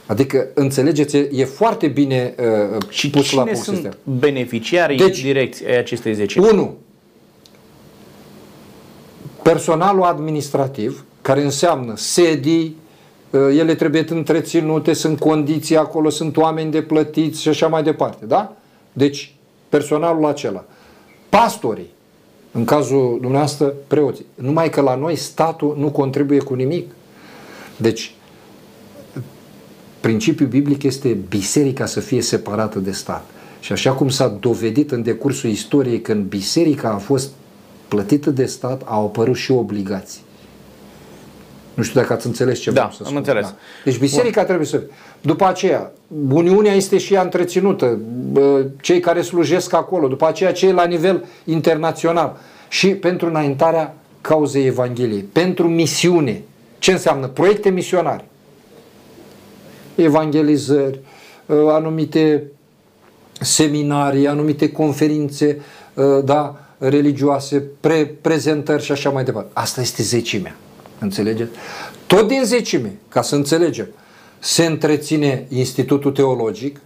Adică, 0.05 0.47
înțelegeți, 0.53 1.17
e 1.17 1.45
foarte 1.45 1.87
bine 1.87 2.35
uh, 2.39 2.77
și 2.89 3.09
pus 3.09 3.25
cine 3.27 3.39
la 3.39 3.45
punct 3.45 3.63
sunt 3.63 3.75
sistem. 3.75 3.97
beneficiarii 4.03 4.97
deci, 4.97 5.21
direcți 5.21 5.65
ai 5.65 5.77
acestei 5.77 6.13
zecimi? 6.13 6.45
1. 6.51 6.75
Personalul 9.41 10.03
administrativ, 10.03 11.05
care 11.21 11.43
înseamnă 11.43 11.93
sedii, 11.95 12.63
uh, 12.65 12.88
ele 13.32 13.75
trebuie 13.75 14.05
întreținute, 14.09 14.93
sunt 14.93 15.19
condiții 15.19 15.77
acolo, 15.77 16.09
sunt 16.09 16.38
oameni 16.38 16.71
de 16.71 16.82
plătiți 16.82 17.41
și 17.41 17.49
așa 17.49 17.67
mai 17.67 17.84
departe, 17.84 18.25
da? 18.25 18.55
Deci, 18.93 19.36
personalul 19.69 20.25
acela. 20.25 20.65
Pastorii, 21.30 21.89
în 22.51 22.65
cazul 22.65 23.17
dumneavoastră, 23.21 23.73
preoții. 23.88 24.25
Numai 24.36 24.69
că 24.69 24.82
la 24.82 24.95
noi 24.95 25.15
statul 25.15 25.75
nu 25.77 25.89
contribuie 25.89 26.39
cu 26.39 26.53
nimic. 26.53 26.91
Deci, 27.77 28.13
principiul 29.99 30.49
biblic 30.49 30.84
este 30.84 31.17
biserica 31.30 31.86
să 31.86 31.99
fie 31.99 32.21
separată 32.21 32.80
de 32.80 32.91
stat. 32.91 33.25
Și 33.59 33.71
așa 33.71 33.91
cum 33.91 34.09
s-a 34.09 34.27
dovedit 34.27 34.91
în 34.91 35.03
decursul 35.03 35.49
istoriei 35.49 36.01
când 36.01 36.25
biserica 36.25 36.89
a 36.89 36.97
fost 36.97 37.30
plătită 37.88 38.30
de 38.30 38.45
stat, 38.45 38.82
au 38.86 39.05
apărut 39.05 39.36
și 39.36 39.51
obligații. 39.51 40.21
Nu 41.80 41.86
știu 41.86 41.99
dacă 42.01 42.13
ați 42.13 42.25
înțeles 42.25 42.59
ce 42.59 42.71
da, 42.71 42.73
vreau 42.73 42.89
să 42.89 42.97
spun. 42.97 43.09
am 43.09 43.15
înțeles. 43.15 43.45
Da. 43.45 43.55
Deci 43.84 43.97
biserica 43.97 44.36
Bun. 44.36 44.45
trebuie 44.45 44.67
să... 44.67 44.82
După 45.21 45.45
aceea, 45.45 45.91
Uniunea 46.30 46.73
este 46.73 46.97
și 46.97 47.13
ea 47.13 47.21
întreținută, 47.21 47.99
cei 48.82 48.99
care 48.99 49.21
slujesc 49.21 49.73
acolo, 49.73 50.07
după 50.07 50.27
aceea 50.27 50.51
cei 50.51 50.71
la 50.71 50.86
nivel 50.86 51.25
internațional 51.45 52.38
și 52.69 52.88
pentru 52.88 53.27
înaintarea 53.27 53.95
cauzei 54.21 54.65
Evangheliei, 54.65 55.21
pentru 55.21 55.67
misiune. 55.67 56.41
Ce 56.80 56.91
înseamnă? 56.91 57.27
Proiecte 57.27 57.69
misionare. 57.69 58.25
Evangelizări, 59.95 60.99
ă, 61.49 61.71
anumite 61.71 62.43
seminarii, 63.39 64.27
anumite 64.27 64.71
conferințe 64.71 65.61
ă, 65.97 66.21
da, 66.25 66.59
religioase, 66.77 67.63
pre, 67.80 68.15
prezentări 68.21 68.84
și 68.84 68.91
așa 68.91 69.09
mai 69.09 69.23
departe. 69.23 69.49
Asta 69.53 69.82
este 69.82 70.03
zecimea. 70.03 70.55
Înțelegeți? 70.99 71.49
Tot 72.07 72.27
din 72.27 72.41
zecime, 72.43 72.93
ca 73.09 73.21
să 73.21 73.35
înțelegem, 73.35 73.87
se 74.39 74.65
întreține 74.65 75.45
Institutul 75.49 76.11
Teologic, 76.11 76.79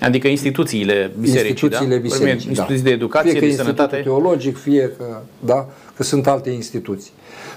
Adică 0.00 0.28
instituțiile 0.28 1.12
bisericii, 1.20 1.50
instituțiile 1.50 1.94
da? 1.94 2.00
bisericii, 2.00 2.48
instituții 2.48 2.82
da. 2.82 2.88
de 2.88 2.90
educație, 2.90 3.30
fie 3.30 3.40
că 3.40 3.46
de 3.46 3.52
sănătate. 3.52 3.96
teologic, 3.96 4.58
fie 4.58 4.92
că, 4.98 5.20
da, 5.38 5.68
că 5.96 6.02
sunt 6.02 6.26
alte 6.26 6.50
instituții. 6.50 7.12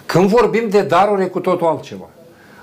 Când 0.05 0.29
vorbim 0.29 0.69
de 0.69 0.81
daruri, 0.81 1.23
e 1.23 1.25
cu 1.25 1.39
totul 1.39 1.67
altceva. 1.67 2.09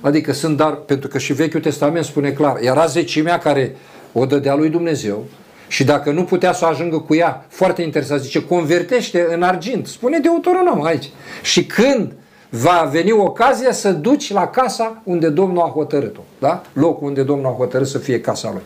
Adică 0.00 0.32
sunt 0.32 0.56
dar, 0.56 0.74
pentru 0.74 1.08
că 1.08 1.18
și 1.18 1.32
Vechiul 1.32 1.60
Testament 1.60 2.04
spune 2.04 2.30
clar, 2.30 2.58
era 2.60 2.86
zecimea 2.86 3.38
care 3.38 3.76
o 4.12 4.26
dădea 4.26 4.54
lui 4.54 4.68
Dumnezeu 4.68 5.24
și 5.68 5.84
dacă 5.84 6.10
nu 6.10 6.24
putea 6.24 6.52
să 6.52 6.64
ajungă 6.64 6.98
cu 6.98 7.14
ea, 7.14 7.46
foarte 7.48 7.82
interesant, 7.82 8.20
zice, 8.20 8.44
convertește 8.44 9.26
în 9.30 9.42
argint. 9.42 9.86
Spune 9.86 10.18
Deuteronom 10.18 10.84
aici. 10.84 11.10
Și 11.42 11.66
când 11.66 12.12
va 12.48 12.88
veni 12.92 13.12
ocazia 13.12 13.72
să 13.72 13.92
duci 13.92 14.32
la 14.32 14.46
casa 14.46 15.00
unde 15.04 15.28
Domnul 15.28 15.62
a 15.62 15.68
hotărât-o. 15.68 16.20
Da? 16.38 16.62
Locul 16.72 17.06
unde 17.06 17.22
Domnul 17.22 17.46
a 17.46 17.54
hotărât 17.56 17.86
să 17.86 17.98
fie 17.98 18.20
casa 18.20 18.50
lui. 18.52 18.62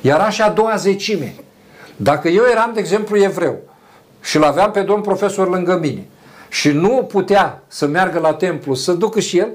Iar 0.00 0.20
așa 0.20 0.44
a 0.44 0.50
doua 0.50 0.76
zecime. 0.76 1.34
Dacă 1.96 2.28
eu 2.28 2.42
eram, 2.50 2.70
de 2.74 2.80
exemplu, 2.80 3.22
evreu 3.22 3.58
și 4.20 4.38
l 4.38 4.42
aveam 4.42 4.70
pe 4.70 4.80
domn 4.80 5.02
profesor 5.02 5.48
lângă 5.48 5.78
mine 5.78 6.06
și 6.48 6.70
nu 6.70 7.06
putea 7.08 7.62
să 7.66 7.86
meargă 7.86 8.18
la 8.18 8.34
templu, 8.34 8.74
să 8.74 8.92
ducă 8.92 9.20
și 9.20 9.38
el, 9.38 9.48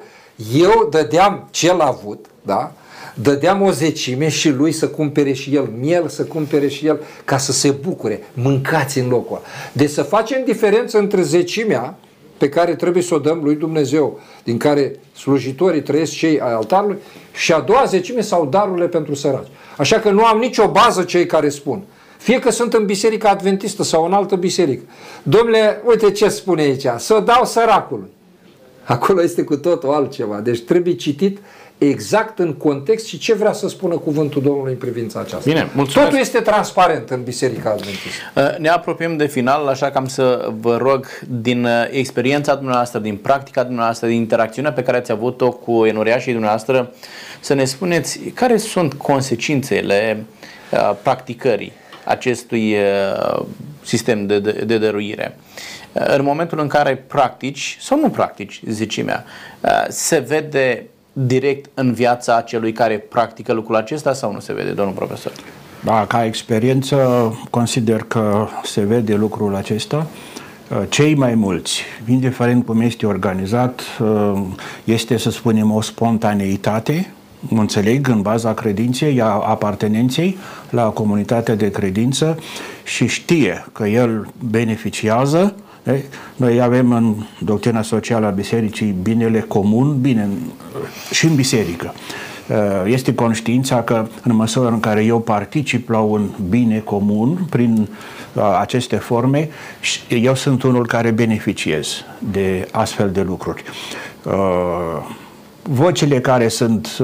eu 0.53 0.87
dădeam 0.91 1.47
ce 1.51 1.73
l-a 1.73 1.85
avut, 1.85 2.25
da? 2.41 2.71
dădeam 3.13 3.61
o 3.61 3.71
zecime 3.71 4.29
și 4.29 4.49
lui 4.49 4.71
să 4.71 4.87
cumpere 4.87 5.31
și 5.31 5.55
el 5.55 5.69
miel, 5.79 6.07
să 6.07 6.23
cumpere 6.23 6.67
și 6.67 6.87
el 6.87 6.99
ca 7.25 7.37
să 7.37 7.51
se 7.51 7.69
bucure. 7.69 8.23
Mâncați 8.33 8.99
în 8.99 9.09
locul 9.09 9.35
ăla. 9.35 9.45
Deci 9.71 9.89
să 9.89 10.03
facem 10.03 10.43
diferență 10.45 10.97
între 10.97 11.21
zecimea 11.21 11.95
pe 12.39 12.49
care 12.49 12.75
trebuie 12.75 13.03
să 13.03 13.15
o 13.15 13.19
dăm 13.19 13.39
lui 13.43 13.55
Dumnezeu, 13.55 14.19
din 14.43 14.57
care 14.57 14.95
slujitorii 15.17 15.81
trăiesc 15.81 16.11
cei 16.11 16.39
ai 16.39 16.53
altarului, 16.53 16.97
și 17.33 17.53
a 17.53 17.59
doua 17.59 17.83
zecime 17.85 18.21
sau 18.21 18.45
darurile 18.45 18.87
pentru 18.87 19.15
săraci. 19.15 19.47
Așa 19.77 19.99
că 19.99 20.09
nu 20.09 20.25
am 20.25 20.37
nicio 20.37 20.71
bază 20.71 21.03
cei 21.03 21.25
care 21.25 21.49
spun. 21.49 21.83
Fie 22.17 22.39
că 22.39 22.51
sunt 22.51 22.73
în 22.73 22.85
biserica 22.85 23.29
adventistă 23.29 23.83
sau 23.83 24.05
în 24.05 24.13
altă 24.13 24.35
biserică. 24.35 24.83
Domnule, 25.23 25.81
uite 25.85 26.11
ce 26.11 26.29
spune 26.29 26.61
aici, 26.61 26.85
să 26.97 27.13
o 27.13 27.19
dau 27.19 27.45
săracului. 27.45 28.09
Acolo 28.83 29.23
este 29.23 29.43
cu 29.43 29.55
totul 29.57 29.89
altceva. 29.89 30.39
Deci 30.39 30.61
trebuie 30.61 30.95
citit 30.95 31.37
exact 31.79 32.39
în 32.39 32.53
context 32.53 33.05
și 33.05 33.17
ce 33.17 33.33
vrea 33.33 33.53
să 33.53 33.67
spună 33.67 33.97
cuvântul 33.97 34.41
Domnului 34.41 34.71
în 34.71 34.77
privința 34.77 35.19
aceasta. 35.19 35.49
Bine, 35.49 35.69
mulțumesc. 35.75 36.09
Totul 36.09 36.19
este 36.19 36.39
transparent 36.39 37.09
în 37.09 37.23
Biserica 37.23 37.69
Adventistă. 37.69 38.09
Uh, 38.35 38.57
ne 38.57 38.69
apropiem 38.69 39.17
de 39.17 39.25
final, 39.25 39.67
așa 39.67 39.89
că 39.91 39.97
am 39.97 40.07
să 40.07 40.51
vă 40.59 40.77
rog 40.77 41.07
din 41.27 41.63
uh, 41.65 41.71
experiența 41.89 42.55
dumneavoastră, 42.55 42.99
din 42.99 43.15
practica 43.15 43.63
dumneavoastră, 43.63 44.07
din 44.07 44.15
interacțiunea 44.15 44.71
pe 44.71 44.83
care 44.83 44.97
ați 44.97 45.11
avut-o 45.11 45.51
cu 45.51 45.85
enoriașii 45.85 46.31
dumneavoastră, 46.31 46.93
să 47.39 47.53
ne 47.53 47.65
spuneți 47.65 48.19
care 48.19 48.57
sunt 48.57 48.93
consecințele 48.93 50.25
uh, 50.71 50.95
practicării 51.03 51.71
acestui 52.03 52.75
sistem 53.81 54.27
de, 54.27 54.39
de, 54.39 54.51
de 54.51 54.77
dăruire. 54.77 55.37
În 55.93 56.23
momentul 56.23 56.59
în 56.59 56.67
care 56.67 56.95
practici, 56.95 57.77
sau 57.81 57.99
nu 57.99 58.09
practici, 58.09 58.61
zicimea, 58.65 59.25
se 59.89 60.17
vede 60.17 60.87
direct 61.25 61.69
în 61.73 61.93
viața 61.93 62.41
celui 62.41 62.71
care 62.71 62.97
practică 62.97 63.53
lucrul 63.53 63.75
acesta 63.75 64.13
sau 64.13 64.31
nu 64.31 64.39
se 64.39 64.53
vede, 64.53 64.71
domnul 64.71 64.95
profesor? 64.95 65.31
Da, 65.83 66.05
ca 66.05 66.25
experiență 66.25 66.97
consider 67.49 68.03
că 68.07 68.47
se 68.63 68.81
vede 68.81 69.15
lucrul 69.15 69.55
acesta. 69.55 70.07
Cei 70.89 71.15
mai 71.15 71.35
mulți, 71.35 71.81
indiferent 72.07 72.65
cum 72.65 72.81
este 72.81 73.05
organizat, 73.05 73.81
este, 74.83 75.17
să 75.17 75.31
spunem, 75.31 75.71
o 75.71 75.81
spontaneitate, 75.81 77.13
înțeleg, 77.49 78.07
în 78.07 78.21
baza 78.21 78.53
credinței, 78.53 79.21
a 79.21 79.25
apartenenței 79.25 80.37
la 80.69 80.83
comunitatea 80.83 81.55
de 81.55 81.71
credință 81.71 82.37
și 82.83 83.07
știe 83.07 83.65
că 83.71 83.87
el 83.87 84.27
beneficiază 84.49 85.55
noi 86.35 86.61
avem 86.61 86.91
în 86.91 87.15
doctrina 87.39 87.81
socială 87.81 88.25
a 88.25 88.29
bisericii 88.29 88.95
binele 89.01 89.39
comun, 89.39 90.01
bine 90.01 90.29
și 91.11 91.25
în 91.25 91.35
biserică. 91.35 91.93
Uh, 92.49 92.55
este 92.85 93.13
conștiința 93.13 93.83
că 93.83 94.07
în 94.23 94.35
măsura 94.35 94.67
în 94.67 94.79
care 94.79 95.03
eu 95.03 95.19
particip 95.19 95.89
la 95.89 95.99
un 95.99 96.29
bine 96.49 96.79
comun 96.79 97.47
prin 97.49 97.87
uh, 98.33 98.57
aceste 98.59 98.95
forme, 98.95 99.49
eu 100.09 100.35
sunt 100.35 100.63
unul 100.63 100.85
care 100.85 101.11
beneficiez 101.11 101.87
de 102.31 102.67
astfel 102.71 103.11
de 103.11 103.21
lucruri. 103.21 103.63
Uh, 104.23 104.33
vocile 105.61 106.19
care 106.19 106.47
sunt 106.47 106.97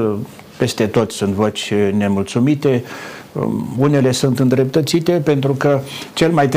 peste 0.57 0.85
tot 0.87 1.11
sunt 1.11 1.33
voci 1.33 1.73
nemulțumite, 1.91 2.83
um, 3.31 3.75
unele 3.77 4.11
sunt 4.11 4.39
îndreptățite 4.39 5.11
pentru 5.11 5.53
că 5.53 5.79
cel 6.13 6.31
mai 6.31 6.49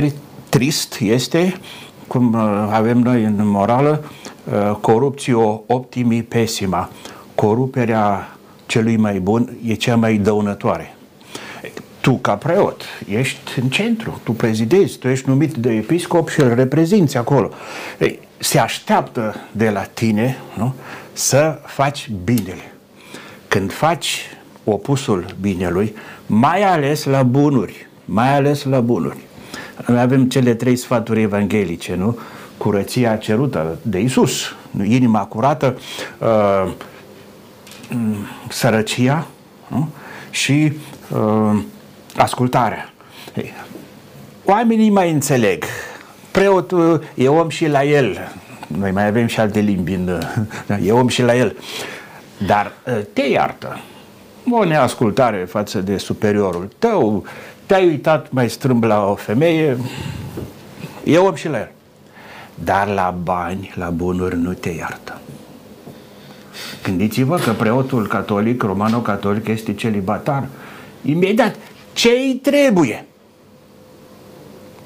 trist 0.48 0.96
este 1.00 1.60
cum 2.08 2.32
uh, 2.32 2.68
avem 2.70 2.98
noi 2.98 3.24
în 3.24 3.34
morală, 3.38 4.04
uh, 4.52 4.76
corupțio 4.80 5.62
optimi 5.66 6.22
pessima. 6.22 6.90
Coruperea 7.34 8.36
celui 8.66 8.96
mai 8.96 9.18
bun 9.18 9.56
e 9.66 9.74
cea 9.74 9.96
mai 9.96 10.16
dăunătoare. 10.16 10.92
Tu, 12.00 12.14
ca 12.14 12.34
preot, 12.34 12.82
ești 13.08 13.58
în 13.60 13.68
centru, 13.68 14.20
tu 14.22 14.32
prezidezi, 14.32 14.98
tu 14.98 15.08
ești 15.08 15.28
numit 15.28 15.54
de 15.54 15.70
episcop 15.70 16.28
și 16.28 16.40
îl 16.40 16.54
reprezinți 16.54 17.16
acolo. 17.16 17.50
Ei, 17.98 18.18
se 18.38 18.58
așteaptă 18.58 19.34
de 19.52 19.70
la 19.70 19.82
tine 19.82 20.36
nu? 20.56 20.74
să 21.12 21.58
faci 21.66 22.10
binele. 22.24 22.72
Când 23.48 23.72
faci 23.72 24.20
opusul 24.64 25.24
binelui, 25.40 25.94
mai 26.26 26.62
ales 26.62 27.04
la 27.04 27.22
bunuri, 27.22 27.86
mai 28.04 28.34
ales 28.34 28.64
la 28.64 28.80
bunuri, 28.80 29.16
noi 29.86 30.00
avem 30.00 30.28
cele 30.28 30.54
trei 30.54 30.76
sfaturi 30.76 31.22
evanghelice, 31.22 31.94
nu? 31.94 32.18
Curăția 32.56 33.16
cerută 33.16 33.78
de 33.82 34.00
Isus, 34.00 34.54
inima 34.84 35.24
curată, 35.24 35.78
uh, 36.18 36.72
sărăcia 38.48 39.26
nu? 39.68 39.88
și 40.30 40.72
uh, 41.10 41.62
ascultarea. 42.16 42.92
Oamenii 44.44 44.90
mai 44.90 45.10
înțeleg. 45.10 45.64
Preotul 46.30 47.04
e 47.14 47.28
om 47.28 47.48
și 47.48 47.66
la 47.66 47.84
el. 47.84 48.32
Noi 48.66 48.90
mai 48.90 49.06
avem 49.06 49.26
și 49.26 49.40
alte 49.40 49.60
limbi. 49.60 49.92
În, 49.92 50.20
e 50.86 50.92
om 50.92 51.08
și 51.08 51.22
la 51.22 51.36
el. 51.36 51.56
Dar 52.46 52.72
uh, 52.86 53.00
te 53.12 53.22
iartă. 53.22 53.80
O 54.50 54.64
neascultare 54.64 55.44
față 55.44 55.80
de 55.80 55.96
superiorul 55.96 56.68
tău, 56.78 57.24
te-ai 57.66 57.86
uitat 57.86 58.30
mai 58.30 58.50
strâmb 58.50 58.84
la 58.84 59.04
o 59.04 59.14
femeie, 59.14 59.76
e 61.04 61.18
om 61.18 61.34
și 61.34 61.48
la 61.48 61.58
el. 61.58 61.70
Dar 62.54 62.88
la 62.88 63.16
bani, 63.22 63.72
la 63.74 63.88
bunuri 63.90 64.36
nu 64.36 64.52
te 64.52 64.68
iartă. 64.68 65.20
Gândiți-vă 66.82 67.36
că 67.36 67.52
preotul 67.52 68.06
catolic, 68.06 68.62
romano-catolic, 68.62 69.48
este 69.48 69.74
celibatar. 69.74 70.46
Imediat, 71.02 71.56
ce 71.92 72.08
îi 72.08 72.40
trebuie? 72.42 73.08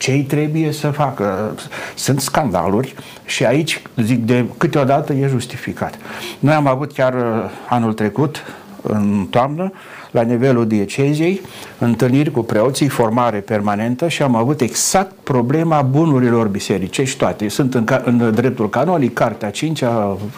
ce 0.03 0.11
îi 0.11 0.23
trebuie 0.23 0.73
să 0.73 0.91
facă. 0.91 1.55
Sunt 1.95 2.21
scandaluri 2.21 2.95
și 3.25 3.45
aici, 3.45 3.83
zic, 3.97 4.25
de 4.25 4.45
câteodată 4.59 5.13
e 5.13 5.27
justificat. 5.27 5.99
Noi 6.39 6.55
am 6.55 6.67
avut 6.67 6.93
chiar 6.93 7.15
uh, 7.15 7.51
anul 7.69 7.93
trecut, 7.93 8.45
în 8.83 9.27
toamnă, 9.31 9.73
la 10.11 10.23
nivelul 10.23 10.67
diecezei, 10.67 11.41
întâlniri 11.79 12.31
cu 12.31 12.43
preoții, 12.43 12.89
formare 12.89 13.39
permanentă 13.39 14.09
și 14.09 14.23
am 14.23 14.35
avut 14.35 14.61
exact 14.61 15.13
problema 15.23 15.83
bunurilor 15.83 16.47
bisericești 16.47 17.19
toate. 17.19 17.49
Sunt 17.49 17.75
în, 17.75 17.87
în 18.05 18.33
dreptul 18.35 18.69
canonic, 18.69 19.13
cartea 19.13 19.51
5 19.51 19.83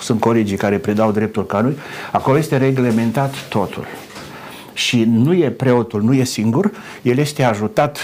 sunt 0.01 0.21
colegii 0.21 0.57
care 0.57 0.79
predau 0.79 1.13
dreptul 1.13 1.47
canonic, 1.47 1.79
acolo 2.13 2.39
este 2.39 2.57
reglementat 2.57 3.35
totul. 3.49 3.85
Și 4.73 5.05
nu 5.05 5.35
e 5.35 5.51
preotul, 5.51 6.03
nu 6.03 6.15
e 6.15 6.25
singur, 6.25 6.71
el 7.03 7.19
este 7.19 7.43
ajutat 7.43 7.99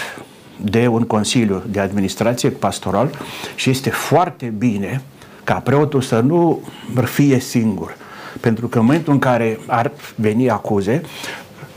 de 0.63 0.87
un 0.87 1.03
consiliu 1.03 1.63
de 1.67 1.79
administrație 1.79 2.49
pastoral 2.49 3.09
și 3.55 3.69
este 3.69 3.89
foarte 3.89 4.53
bine 4.57 5.01
ca 5.43 5.53
preotul 5.53 6.01
să 6.01 6.19
nu 6.19 6.61
fie 7.03 7.39
singur. 7.39 7.95
Pentru 8.39 8.67
că 8.67 8.79
în 8.79 8.85
momentul 8.85 9.13
în 9.13 9.19
care 9.19 9.59
ar 9.65 9.91
veni 10.15 10.49
acuze, 10.49 11.01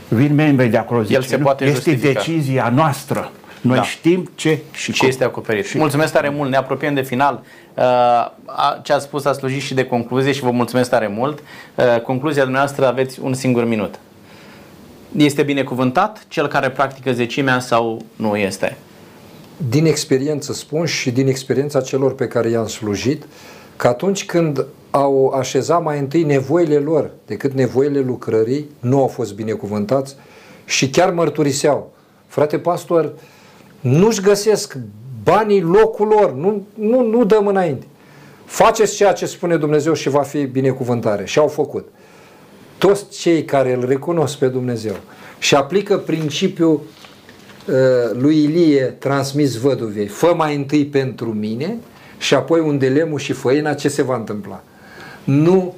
vin 0.07 0.35
membrii 0.35 0.69
de 0.69 0.77
acolo, 0.77 1.01
zice, 1.01 1.15
El 1.15 1.21
se 1.21 1.37
poate 1.37 1.65
este 1.65 1.75
justifica. 1.75 2.19
decizia 2.19 2.71
noastră. 2.75 3.31
Noi 3.61 3.75
da. 3.75 3.83
știm 3.83 4.31
ce 4.35 4.59
și 4.71 4.91
ce 4.91 4.99
cum. 4.99 5.07
este 5.07 5.23
acoperit. 5.23 5.65
Și... 5.65 5.77
Mulțumesc 5.77 6.13
tare 6.13 6.29
mult, 6.29 6.49
ne 6.49 6.57
apropiem 6.57 6.93
de 6.93 7.01
final. 7.01 7.43
Uh, 7.73 7.83
ce 8.83 8.93
ați 8.93 9.03
spus 9.03 9.25
a 9.25 9.33
slujit 9.33 9.61
și 9.61 9.73
de 9.73 9.85
concluzie 9.85 10.31
și 10.31 10.41
vă 10.41 10.51
mulțumesc 10.51 10.89
tare 10.89 11.07
mult. 11.07 11.39
Uh, 11.75 12.01
concluzia 12.01 12.43
dumneavoastră 12.43 12.87
aveți 12.87 13.19
un 13.21 13.33
singur 13.33 13.65
minut. 13.67 13.99
Este 15.17 15.43
binecuvântat 15.43 16.25
cel 16.27 16.47
care 16.47 16.69
practică 16.69 17.11
zecimea 17.11 17.59
sau 17.59 18.05
nu 18.15 18.35
este? 18.35 18.77
Din 19.69 19.85
experiență 19.85 20.53
spun 20.53 20.85
și 20.85 21.11
din 21.11 21.27
experiența 21.27 21.81
celor 21.81 22.15
pe 22.15 22.27
care 22.27 22.49
i-am 22.49 22.67
slujit, 22.67 23.23
că 23.75 23.87
atunci 23.87 24.25
când 24.25 24.65
au 24.95 25.27
așezat 25.27 25.83
mai 25.83 25.99
întâi 25.99 26.23
nevoile 26.23 26.77
lor 26.77 27.11
decât 27.25 27.53
nevoile 27.53 27.99
lucrării, 27.99 28.69
nu 28.79 29.01
au 29.01 29.07
fost 29.07 29.33
binecuvântați 29.35 30.15
și 30.65 30.89
chiar 30.89 31.13
mărturiseau. 31.13 31.91
Frate 32.27 32.57
pastor, 32.57 33.13
nu-și 33.79 34.21
găsesc 34.21 34.77
banii 35.23 35.61
locul 35.61 36.07
lor, 36.07 36.33
nu, 36.33 36.65
nu, 36.73 37.01
nu 37.01 37.25
dăm 37.25 37.47
înainte. 37.47 37.85
Faceți 38.45 38.95
ceea 38.95 39.13
ce 39.13 39.25
spune 39.25 39.57
Dumnezeu 39.57 39.93
și 39.93 40.09
va 40.09 40.21
fi 40.21 40.45
binecuvântare. 40.45 41.25
Și 41.25 41.39
au 41.39 41.47
făcut. 41.47 41.87
Toți 42.77 43.09
cei 43.09 43.45
care 43.45 43.73
îl 43.73 43.85
recunosc 43.85 44.37
pe 44.37 44.47
Dumnezeu 44.47 44.95
și 45.39 45.55
aplică 45.55 45.97
principiul 45.97 46.73
uh, 47.67 47.75
lui 48.13 48.43
Ilie 48.43 48.83
transmis 48.83 49.55
văduvei, 49.55 50.07
fă 50.07 50.33
mai 50.37 50.55
întâi 50.55 50.85
pentru 50.85 51.33
mine 51.33 51.77
și 52.17 52.33
apoi 52.33 52.59
unde 52.59 52.87
lemul 52.87 53.19
și 53.19 53.33
făina, 53.33 53.73
ce 53.73 53.89
se 53.89 54.01
va 54.01 54.15
întâmpla? 54.15 54.63
Nu 55.25 55.73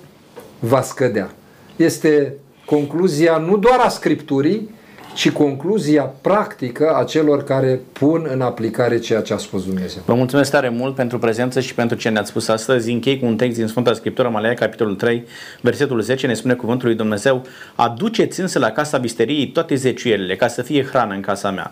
va 0.60 0.82
scădea. 0.82 1.32
Este 1.76 2.34
concluzia 2.66 3.38
nu 3.38 3.58
doar 3.58 3.80
a 3.80 3.90
Scripturii, 3.90 4.76
și 5.18 5.32
concluzia 5.32 6.02
practică 6.02 6.96
a 6.96 7.04
celor 7.04 7.44
care 7.44 7.82
pun 7.94 8.28
în 8.34 8.42
aplicare 8.42 9.00
ceea 9.00 9.22
ce 9.22 9.34
a 9.34 9.38
spus 9.38 9.66
Dumnezeu. 9.66 10.02
Vă 10.06 10.14
mulțumesc 10.14 10.52
tare 10.52 10.70
mult 10.70 10.96
pentru 10.96 11.20
prezență 11.20 11.60
și 11.60 11.74
pentru 11.74 11.98
ce 11.98 12.10
ne-ați 12.10 12.30
spus 12.30 12.48
astăzi. 12.48 12.92
Închei 12.92 13.20
cu 13.20 13.26
un 13.26 13.36
text 13.36 13.58
din 13.58 13.68
Sfânta 13.68 13.94
Scriptură, 13.94 14.30
Malea, 14.30 14.54
capitolul 14.54 14.96
3, 14.96 15.26
versetul 15.62 16.02
10, 16.02 16.28
ne 16.28 16.34
spune 16.34 16.54
cuvântul 16.54 16.88
lui 16.88 16.98
Dumnezeu, 16.98 17.46
aduceți 17.76 18.40
însă 18.40 18.60
la 18.60 18.72
casa 18.72 18.98
bisteriei 18.98 19.48
toate 19.48 19.76
zeciuielile, 19.76 20.36
ca 20.36 20.48
să 20.48 20.62
fie 20.62 20.84
hrană 20.84 21.14
în 21.14 21.22
casa 21.22 21.52
mea. 21.52 21.72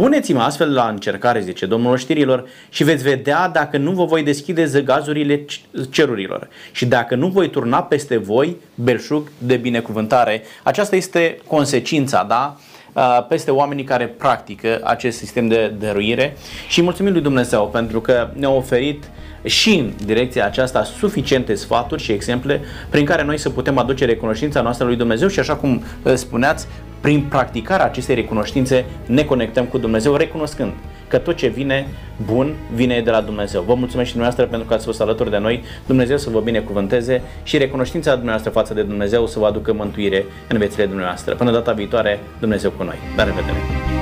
Puneți-mă 0.00 0.40
astfel 0.40 0.72
la 0.72 0.88
încercare, 0.88 1.40
zice 1.40 1.66
Domnul 1.66 1.92
oștirilor, 1.92 2.48
și 2.68 2.84
veți 2.84 3.02
vedea 3.02 3.48
dacă 3.48 3.76
nu 3.76 3.90
vă 3.92 4.04
voi 4.04 4.22
deschide 4.22 4.64
zăgazurile 4.64 5.44
cerurilor 5.90 6.48
și 6.72 6.86
dacă 6.86 7.14
nu 7.14 7.28
voi 7.28 7.50
turna 7.50 7.82
peste 7.82 8.16
voi 8.16 8.56
belșug 8.74 9.30
de 9.38 9.56
binecuvântare. 9.56 10.42
Aceasta 10.62 10.96
este 10.96 11.38
consecința, 11.46 12.24
da? 12.28 12.56
peste 13.28 13.50
oamenii 13.50 13.84
care 13.84 14.06
practică 14.06 14.80
acest 14.84 15.18
sistem 15.18 15.48
de 15.48 15.74
dăruire 15.78 16.36
și 16.68 16.82
mulțumim 16.82 17.12
lui 17.12 17.22
Dumnezeu 17.22 17.68
pentru 17.68 18.00
că 18.00 18.28
ne-a 18.32 18.50
oferit 18.50 19.04
și 19.44 19.74
în 19.78 19.92
direcția 20.04 20.46
aceasta 20.46 20.84
suficiente 20.84 21.54
sfaturi 21.54 22.02
și 22.02 22.12
exemple 22.12 22.60
prin 22.90 23.04
care 23.04 23.24
noi 23.24 23.38
să 23.38 23.50
putem 23.50 23.78
aduce 23.78 24.04
recunoștința 24.04 24.60
noastră 24.60 24.86
lui 24.86 24.96
Dumnezeu 24.96 25.28
și 25.28 25.38
așa 25.38 25.54
cum 25.54 25.82
spuneați, 26.14 26.66
prin 27.00 27.26
practicarea 27.28 27.84
acestei 27.84 28.14
recunoștințe 28.14 28.84
ne 29.06 29.24
conectăm 29.24 29.64
cu 29.64 29.78
Dumnezeu 29.78 30.14
recunoscând 30.14 30.72
că 31.08 31.18
tot 31.18 31.36
ce 31.36 31.46
vine 31.46 31.86
bun 32.24 32.54
vine 32.74 33.00
de 33.00 33.10
la 33.10 33.20
Dumnezeu. 33.20 33.62
Vă 33.62 33.74
mulțumesc 33.74 34.08
și 34.08 34.14
dumneavoastră 34.14 34.46
pentru 34.46 34.68
că 34.68 34.74
ați 34.74 34.84
fost 34.84 35.00
alături 35.00 35.30
de 35.30 35.38
noi. 35.38 35.62
Dumnezeu 35.86 36.16
să 36.16 36.30
vă 36.30 36.40
binecuvânteze 36.40 37.22
și 37.42 37.58
recunoștința 37.58 38.12
dumneavoastră 38.12 38.50
față 38.50 38.74
de 38.74 38.82
Dumnezeu 38.82 39.26
să 39.26 39.38
vă 39.38 39.46
aducă 39.46 39.72
mântuire 39.72 40.24
în 40.48 40.58
viețile 40.58 40.86
dumneavoastră. 40.86 41.34
Până 41.34 41.52
data 41.52 41.72
viitoare, 41.72 42.20
Dumnezeu 42.40 42.70
cu 42.70 42.82
noi. 42.82 42.96
La 43.16 43.24
revedere! 43.24 43.95